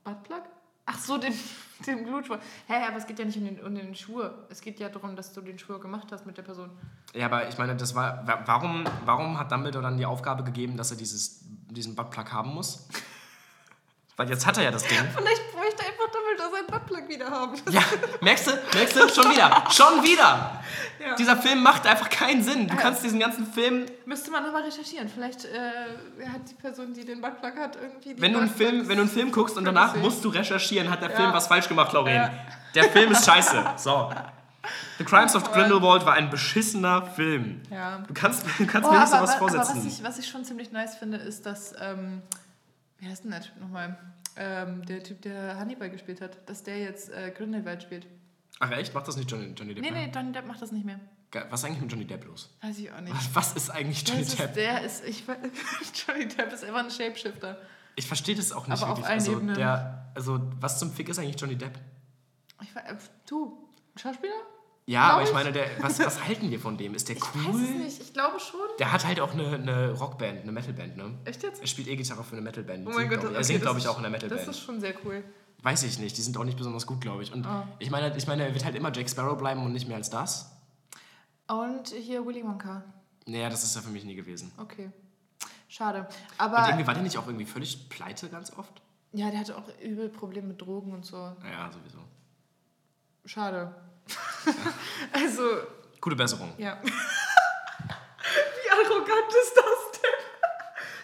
[0.05, 0.43] Buttplug?
[0.86, 1.35] Ach so, den,
[1.86, 2.39] den Blutschwur.
[2.68, 4.47] Hä, aber es geht ja nicht um den, um den Schwur.
[4.51, 6.70] Es geht ja darum, dass du den Schwur gemacht hast mit der Person.
[7.14, 8.27] Ja, aber ich meine, das war.
[8.27, 11.40] wa- Warum, warum hat Dumbledore dann die Aufgabe gegeben, dass er dieses,
[11.70, 12.89] diesen Buttplug haben muss?
[14.16, 14.98] Weil jetzt hat er ja das Ding.
[15.14, 15.43] Vielleicht
[16.66, 17.52] Seinen Buttplug wieder haben.
[17.70, 17.80] Ja,
[18.20, 18.52] merkst du?
[18.74, 19.09] Merkst du?
[19.09, 19.64] Schon wieder.
[19.70, 20.60] Schon wieder.
[21.01, 21.14] Ja.
[21.16, 22.66] Dieser Film macht einfach keinen Sinn.
[22.68, 23.86] Du kannst diesen ganzen Film.
[24.06, 25.09] Müsste man nochmal recherchieren.
[25.09, 28.20] Vielleicht äh, hat die Person, die den Buttplug hat, irgendwie.
[28.20, 31.02] Wenn du, einen Film, wenn du einen Film guckst und danach musst du recherchieren, hat
[31.02, 31.16] der Ja.
[31.16, 32.30] Film was falsch gemacht, Lauren.
[32.74, 33.64] Der Film ist scheiße.
[33.76, 34.10] So.
[34.98, 37.62] The Crimes of Grindelwald war ein beschissener Film.
[37.70, 37.98] Ja.
[37.98, 39.76] Du kannst, du kannst Oh, mir nicht aber, sowas aber vorsetzen.
[39.76, 42.22] was, ich, was ich schon ziemlich nice finde, ist, dass, ähm,
[42.98, 43.97] wie heißt denn der Typ nochmal?
[44.36, 48.06] Ähm, der Typ, der Hannibal gespielt hat, dass der jetzt äh, Grindelwald spielt.
[48.60, 48.94] Ach echt?
[48.94, 49.82] Macht das nicht Johnny, Johnny Depp?
[49.84, 51.00] Nee, nee, Johnny Depp macht das nicht mehr.
[51.50, 52.54] Was ist eigentlich mit Johnny Depp los?
[52.62, 53.14] Weiß ich auch nicht.
[53.14, 54.48] Was, was ist eigentlich Johnny Das Depp?
[54.48, 55.36] ist, der ist, ich weiß,
[56.06, 57.58] Johnny Depp ist einfach ein Shapeshifter.
[57.96, 59.06] Ich verstehe das auch nicht Aber auf wirklich.
[59.06, 59.54] allen also, Ebenen.
[59.56, 61.78] der, also, was zum Fick ist eigentlich Johnny Depp?
[62.62, 62.96] Ich weiß, äh,
[63.28, 64.32] du, Schauspieler?
[64.88, 65.34] Ja, aber ich ich.
[65.34, 66.94] meine, der, was, was halten wir von dem?
[66.94, 67.44] Ist der Ich cool?
[67.54, 68.60] weiß es nicht, ich glaube schon.
[68.78, 71.12] Der hat halt auch eine, eine Rockband, eine Metalband, ne?
[71.24, 71.60] Echt jetzt?
[71.60, 72.86] Er spielt E-Gitarre für eine Metalband.
[72.86, 73.24] Oh mein Gott, ich.
[73.24, 74.48] okay, Er singt, das glaube ich, auch in Das Metalband.
[74.48, 75.24] ist schon sehr cool.
[75.62, 77.32] Weiß ich nicht, die sind auch nicht besonders gut, glaube ich.
[77.32, 77.62] Und Oh.
[77.80, 80.08] ich, meine, ich meine, er wird halt immer Jack Sparrow bleiben und nicht mehr als
[80.10, 80.52] das.
[81.48, 82.84] Und hier Willy Wonka.
[83.26, 84.52] Naja, das ist ja für mich nie gewesen.
[84.56, 84.90] Okay.
[85.68, 86.00] Schade.
[86.02, 86.08] Und
[86.38, 88.82] Aber irgendwie war der nicht auch irgendwie völlig pleite ganz oft?
[89.12, 91.16] ja, der hatte auch übel Probleme mit Drogen und so.
[91.16, 91.98] Naja, sowieso.
[93.24, 93.74] Schade.
[95.12, 95.42] also,
[96.00, 96.52] Gute Besserung.
[96.58, 96.78] ja.
[96.86, 100.26] Wie arrogant ist das denn?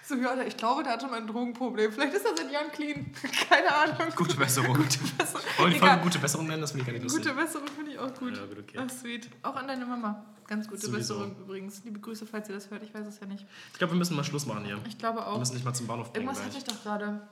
[0.04, 1.92] So, ja, ich glaube, der hatte mal ein Drogenproblem.
[1.92, 3.12] Vielleicht ist er seit Jahren clean.
[3.48, 4.12] Keine Ahnung.
[4.16, 4.74] Gute Besserung.
[4.74, 5.42] Gute Besserung.
[5.58, 5.74] Wollen.
[5.76, 6.60] Folge gute Besserung nennen?
[6.60, 7.22] Das finde ich gar nicht lustig.
[7.22, 8.36] Gute Besserung finde ich auch gut.
[8.36, 8.78] Ja, gut, okay.
[8.84, 9.30] Ach, sweet.
[9.42, 10.24] Auch an deine Mama.
[10.48, 11.14] Ganz gute Sowieso.
[11.14, 11.82] Besserung übrigens.
[11.84, 12.82] Liebe Grüße, falls ihr das hört.
[12.82, 13.46] Ich weiß es ja nicht.
[13.72, 14.78] Ich glaube, wir müssen mal Schluss machen hier.
[14.88, 15.38] Ich glaube Wir auch.
[15.38, 17.28] müssen nicht mal zum Bahnhof bringen Irgendwas hatte ich doch gerade.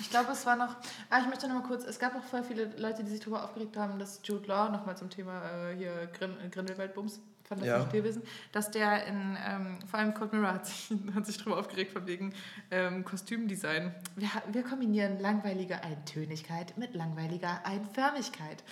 [0.00, 0.74] Ich glaube, es war noch.
[1.10, 1.84] Ah, ich möchte noch mal kurz.
[1.84, 4.96] Es gab auch voll viele Leute, die sich darüber aufgeregt haben, dass Jude Law, nochmal
[4.96, 5.40] zum Thema
[5.70, 7.84] äh, hier Grin Grindelwaldbums, fantastische Ja.
[7.84, 8.22] Tierwesen,
[8.52, 12.06] dass der in, ähm, vor allem Cold Mirror hat sich, hat sich darüber aufgeregt, von
[12.06, 12.32] wegen
[12.70, 13.94] ähm, Kostümdesign.
[14.16, 18.64] Wir, wir kombinieren langweilige Eintönigkeit mit langweiliger Einförmigkeit.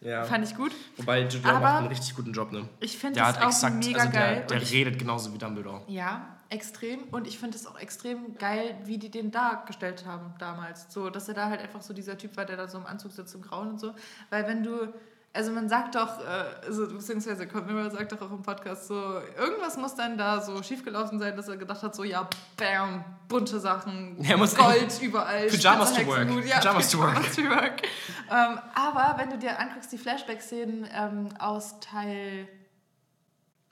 [0.00, 0.24] Ja.
[0.24, 0.72] Fand ich gut.
[0.96, 2.68] Wobei Jude Law Aber- macht einen richtig guten Job, ne?
[2.80, 4.46] Ich finde das hat auch exakt, mega also der, geil.
[4.48, 5.82] der Und ich redet genauso wie Dumbledore.
[5.88, 7.04] Ja, extrem.
[7.10, 10.86] Und ich finde es auch extrem geil, wie die den dargestellt haben damals.
[10.90, 13.12] So, dass er da halt einfach so dieser Typ war, der da so im Anzug
[13.12, 13.94] sitzt im Grauen und so.
[14.30, 14.92] Weil wenn du,
[15.32, 18.94] also man sagt doch, äh, also, beziehungsweise Mirror sagt doch auch im Podcast so,
[19.38, 23.58] irgendwas muss dann da so schiefgelaufen sein, dass er gedacht hat, so ja, bam, bunte
[23.58, 25.46] Sachen, muss- Gold überall.
[25.46, 26.28] Pyjamas to work.
[26.46, 27.34] Ja, Pyjamas to work.
[27.34, 27.82] To work.
[28.30, 32.46] ähm, aber wenn du dir anguckst, die Flashback-Szenen ähm, aus Teil,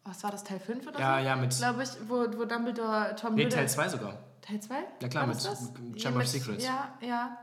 [0.05, 1.25] was war das, Teil 5 oder Ja, so?
[1.27, 3.59] ja, mit- Glaube ich, wo, wo Dumbledore Tom Nee, Riddle...
[3.59, 4.15] Teil 2 sogar.
[4.43, 4.75] Teil 2?
[5.03, 5.39] Ja, klar, mit?
[6.01, 6.65] Chamber of Secrets.
[6.65, 7.37] Ja, ja.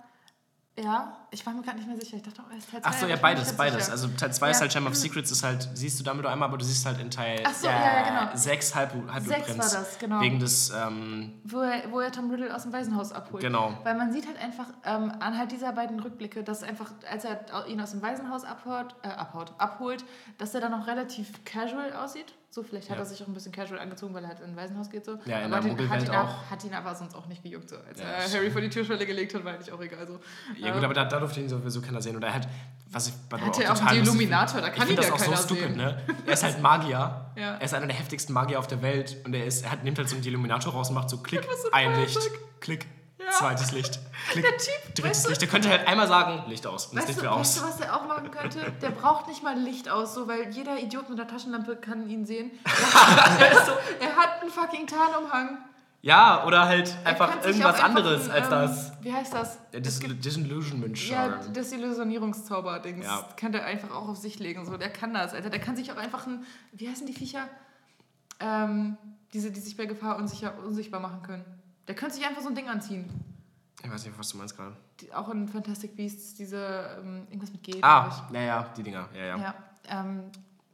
[0.80, 2.18] Ja, ich war mir gerade nicht mehr sicher.
[2.18, 2.88] Ich dachte, es ist Teil 2.
[2.88, 3.90] Ach so, ja, beides, beides.
[3.90, 4.62] Also Teil 2 ist Ja.
[4.62, 7.10] halt Chamber of Secrets, ist halt, siehst du Dumbledore einmal, aber du siehst halt in
[7.10, 7.74] Teil Ach so, ja,
[8.04, 8.36] ja, genau.
[8.38, 9.48] 6 Halb, Halbblutprinz.
[9.48, 10.22] Sechs war das, genau.
[10.22, 13.42] Wegen des, ähm, Wo er, wo er Tom Riddle aus dem Waisenhaus abholt.
[13.42, 13.76] Genau.
[13.84, 17.82] Weil man sieht halt einfach ähm, anhand dieser beiden Rückblicke, dass einfach, als er ihn
[17.82, 20.06] aus dem Waisenhaus abhaut, äh, abhaut, abholt,
[20.38, 22.36] dass er dann noch relativ casual aussieht.
[22.50, 23.04] So, vielleicht hat Ja.
[23.04, 25.06] er sich auch ein bisschen casual angezogen, weil er halt in ein Waisenhaus geht.
[25.06, 25.20] So.
[25.26, 26.50] Ja, in aber der hat, ihn aber, auch.
[26.50, 27.70] hat ihn aber sonst auch nicht gejuckt.
[27.70, 27.76] So.
[27.78, 30.08] Als Ja, er das- Harry vor die Türschwelle gelegt hat, war eigentlich auch egal.
[30.08, 30.20] So.
[30.58, 32.16] ja gut, aber da, da durfte ihn sowieso keiner sehen.
[32.16, 32.48] Oder er hat,
[32.90, 35.10] was ich bei Hat er auch die lustig Illuminator, da kann ich ihn finde ja
[35.10, 35.78] das auch so keiner stupid, sehen.
[35.78, 36.02] ne?
[36.26, 37.24] Er ist halt Magier.
[37.38, 37.54] Ja.
[37.58, 39.18] Er ist einer der heftigsten Magier auf der Welt.
[39.24, 41.44] Und er, ist, er hat, nimmt halt so einen Illuminator raus und macht so Klick,
[41.44, 42.18] so ein Licht.
[42.62, 42.88] Klick,
[43.20, 43.32] Ja.
[43.32, 44.00] zweites Licht,
[44.30, 45.42] Klick, Der Typ, drittes weißt du- Licht.
[45.42, 46.88] Der könnte halt einmal sagen, Licht aus.
[46.88, 47.64] Und das Weißt Licht du, wieder weißt aus.
[47.64, 48.60] du, was er auch machen könnte?
[48.82, 52.26] Der braucht nicht mal Licht aus, so, weil jeder Idiot mit der Taschenlampe kann ihn
[52.26, 52.52] sehen.
[53.40, 55.58] er, er hat einen fucking Tarnumhang.
[56.04, 58.92] Ja, oder halt einfach irgendwas einfach anderes ein, als ähm, das.
[59.02, 59.58] Wie heißt das?
[59.72, 61.54] Der Dis Disillusionment Ja, Charm.
[61.54, 63.04] das Illusionierungszauber-Dings.
[63.06, 63.26] Ja.
[63.36, 64.64] Kann der einfach auch auf sich legen.
[64.66, 64.78] So.
[64.78, 65.50] Der kann das, Alter.
[65.50, 66.46] Der kann sich auch einfach ein.
[66.72, 67.48] Wie heißen die Viecher?
[68.40, 68.96] Ähm,
[69.34, 71.44] diese, die sich bei Gefahr unsicher, unsichtbar machen können.
[71.88, 73.10] Der könnte sich einfach so ein Ding anziehen.
[73.84, 74.76] Ich weiß nicht, was du meinst gerade.
[75.00, 76.98] Die, auch in Fantastic Beasts, diese.
[77.00, 77.78] Ähm, irgendwas mit G.
[77.82, 79.08] Ah, ja, ja, die Dinger.
[79.16, 79.38] Ja, ja.
[79.38, 79.56] Ja.
[79.90, 80.24] Ähm,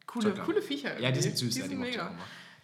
[0.08, 1.00] coole, coole Viecher.
[1.00, 1.22] Ja, die irgendwie.
[1.22, 1.54] sind süß.
[1.54, 2.12] Die ja, sind mochte ich mega.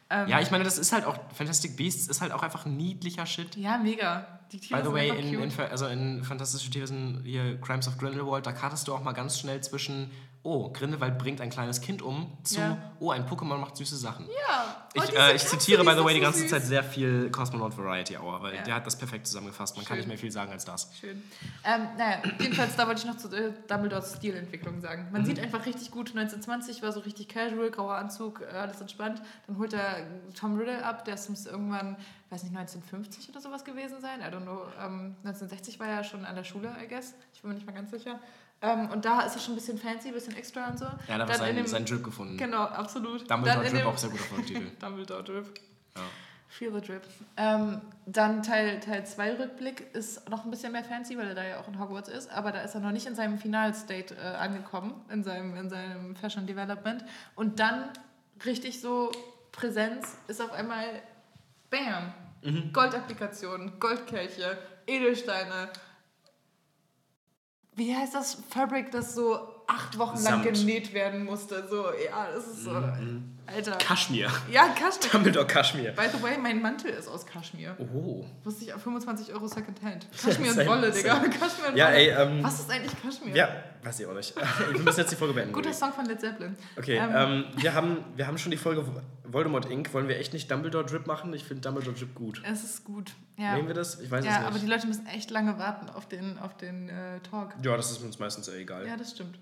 [0.09, 3.26] Ähm, Ja, ich meine, das ist halt auch, Fantastic Beasts ist halt auch einfach niedlicher
[3.26, 3.55] Shit.
[3.57, 4.39] Ja, mega.
[4.51, 7.99] Die Tiere By the sind way, in, in, also in Fantastische Tierwesen, hier Crimes of
[7.99, 10.09] Grindelwald, da kartest du auch mal ganz schnell zwischen,
[10.41, 12.78] oh, Grindelwald bringt ein kleines Kind um, zu, Ja.
[12.99, 14.26] oh, ein Pokémon macht süße Sachen.
[14.28, 14.76] ja.
[14.95, 16.49] Oh, Ich, äh, ich Katze, zitiere, by the way, die ganze süß.
[16.49, 18.61] Zeit sehr viel Cosmonaut Variety Hour, weil Ja.
[18.64, 19.76] der hat das perfekt zusammengefasst.
[19.76, 19.99] Man kann Schön.
[19.99, 20.90] nicht mehr viel sagen als das.
[20.99, 21.22] Schön.
[21.64, 25.06] Ähm, naja, jedenfalls, da wollte ich noch zu äh, Dumbledores Stilentwicklung sagen.
[25.07, 25.11] Mhm.
[25.11, 29.22] Man sieht einfach richtig gut, 1920 war so richtig casual, grauer Anzug, äh, alles entspannt.
[29.45, 30.07] Dann holt er
[30.40, 31.98] Tom Riddle ab, der ist irgendwann,
[32.30, 34.22] weiß nicht, 1950 oder sowas gewesen sein.
[34.22, 34.61] I don't know.
[34.84, 37.14] Ähm, 1960 war er schon an der Schule, I guess.
[37.34, 38.20] Ich bin mir nicht mal ganz sicher.
[38.61, 40.86] Ähm, und da ist er schon ein bisschen fancy, ein bisschen extra und so.
[41.07, 42.38] Ja, da hat in sein, dem- sein Drip gefunden.
[42.38, 43.30] Genau, absolut.
[43.30, 44.72] Dumbledore Drip dem- auch sehr guter Folgetitel.
[44.80, 45.45] Dumbledore Drip.
[45.95, 46.02] Ja.
[46.49, 47.03] Feel the Drip.
[47.38, 51.36] Ähm, dann Teil 2 Teil zwei Rückblick ist noch ein bisschen mehr fancy, weil er
[51.36, 54.15] da ja auch in Hogwarts ist, aber da ist er noch nicht in seinem Final-State
[54.15, 57.06] äh, angekommen, in seinem, in seinem Fashion Development.
[57.36, 57.90] Und dann
[58.45, 59.11] richtig so
[59.52, 60.86] Präsenz ist auf einmal
[61.69, 62.14] Bam!
[62.41, 62.73] Mhm.
[62.73, 64.57] Goldapplikationen, Goldkelche,
[64.88, 65.69] Edelsteine.
[67.80, 70.53] Wie heißt das Fabric, das so acht Wochen lang Samt.
[70.53, 71.65] genäht werden musste.
[71.69, 72.72] So, ja, das ist so.
[73.53, 73.71] Alter.
[73.77, 74.30] Kaschmir.
[74.51, 75.11] Ja, Kaschmir.
[75.11, 75.91] Dumbledore Kaschmir.
[75.91, 77.76] By the way, mein Mantel ist aus Kaschmir.
[77.80, 78.26] Oh.
[78.43, 80.07] Wusste ich, 25 Euro Secondhand.
[80.23, 81.15] Kaschmir und Wolle, Digga.
[81.19, 81.95] Kaschmir und Ja, Wolle.
[81.97, 83.35] ey, ähm, Was ist eigentlich Kaschmir?
[83.35, 83.49] Ja,
[83.84, 84.34] weiß ich auch nicht.
[84.73, 85.53] Wir müssen jetzt die Folge beenden.
[85.53, 85.73] Guter.
[85.73, 86.55] Song von Led Zeppelin.
[86.77, 88.85] Okay, Ähm, ähm, wir, haben, wir haben schon die Folge
[89.23, 89.93] Voldemort Inc.
[89.93, 91.34] Wollen wir echt nicht Dumbledore Drip machen?
[91.34, 92.41] Ich finde Dumbledore Drip gut.
[92.43, 93.11] Es ist gut.
[93.38, 93.99] Ja, Nehmen wir das?
[93.99, 94.63] Ich weiß ja es aber nicht.
[94.65, 97.53] die Leute müssen echt lange warten auf den, auf den äh, Talk.
[97.63, 98.85] ja, das ist uns meistens egal.
[98.88, 99.38] Ja, das stimmt.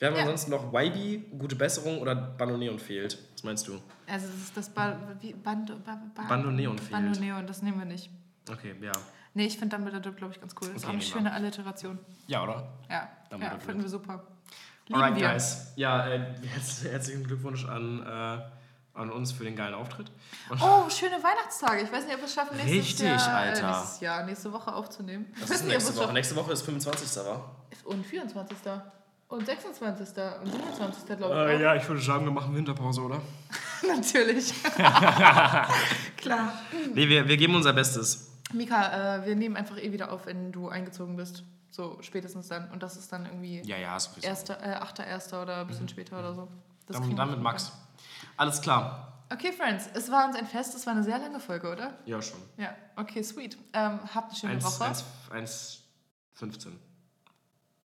[0.00, 0.22] Wir haben Ja.
[0.22, 3.16] ansonsten noch YB, gute Besserung oder Bandoneon fehlt.
[3.38, 3.74] Was meinst du?
[4.08, 6.90] Also das ist das ba wie, Bando, ba ba Bandoneon fehlt.
[6.90, 8.10] Bandoneon, das nehmen wir nicht.
[8.50, 8.90] Okay, ja.
[9.34, 10.66] Nee, ich finde Dumbledore glaube ich ganz cool.
[10.72, 11.98] Das ist Okay, auch eine nehmen schöne Alliteration.
[12.26, 12.66] Ja, oder?
[12.90, 14.24] Ja, Dumbledore ja finden wir super.
[14.88, 15.28] Lieben Alright, wir.
[15.28, 15.72] guys.
[15.76, 20.10] Ja, äh, herz, herzlichen Glückwunsch an, äh, an uns für den geilen Auftritt.
[20.50, 21.82] Und Oh, schöne Weihnachtstage.
[21.82, 23.60] Ich weiß nicht, ob wir es schaffen, nächstes Richtig, Jahr, Alter.
[23.68, 25.26] Äh, nächstes Jahr, nächste Woche aufzunehmen.
[25.40, 26.12] Weiß ist nächste Woche?
[26.12, 27.24] Nächste Woche ist 25.
[27.24, 27.54] war.
[27.84, 28.56] Und 24.
[29.28, 30.08] Und 26.
[30.42, 31.06] und 27.
[31.18, 31.50] glaube ich.
[31.50, 31.60] Äh, auch.
[31.60, 33.20] ja, ich würde sagen, wir machen Winterpause, oder?
[33.86, 34.54] Natürlich.
[36.16, 36.52] Klar.
[36.94, 38.32] Nee, wir, wir geben unser Bestes.
[38.52, 41.44] Mika, äh, wir nehmen einfach eh wieder auf, wenn du eingezogen bist.
[41.70, 42.70] So spätestens dann.
[42.70, 44.26] Und das ist dann irgendwie Ja, ja, sowieso.
[44.26, 45.42] erster, äh, 8.1.
[45.42, 46.48] oder ein bisschen später oder so.
[46.86, 47.40] Das Dann, dann mit.
[47.42, 47.70] Max.
[48.38, 49.12] Alles klar.
[49.30, 50.74] Okay, Friends, es war uns ein Fest.
[50.74, 51.98] Es war eine sehr lange Folge, oder?
[52.06, 52.40] Ja, schon.
[52.56, 53.58] Ja, okay, sweet.
[53.74, 54.84] Ähm, habt eine schöne 1, Woche.
[54.86, 55.82] 1, 1,
[56.32, 56.80] 15.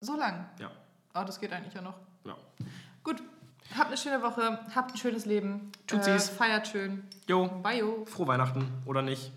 [0.01, 0.49] So lang.
[0.59, 0.69] Ja.
[1.13, 1.95] Oh, das geht eigentlich ja noch.
[2.25, 2.35] ja.
[3.03, 3.21] Gut.
[3.77, 4.59] Habt eine schöne Woche.
[4.75, 5.71] Habt ein schönes Leben.
[5.87, 6.29] Tutsis.
[6.29, 7.03] Äh, feiert schön.
[7.27, 7.83] Jo, Bye.
[8.05, 9.31] frohe Weihnachten oder nicht.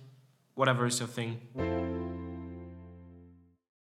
[0.57, 1.39] Whatever is your thing.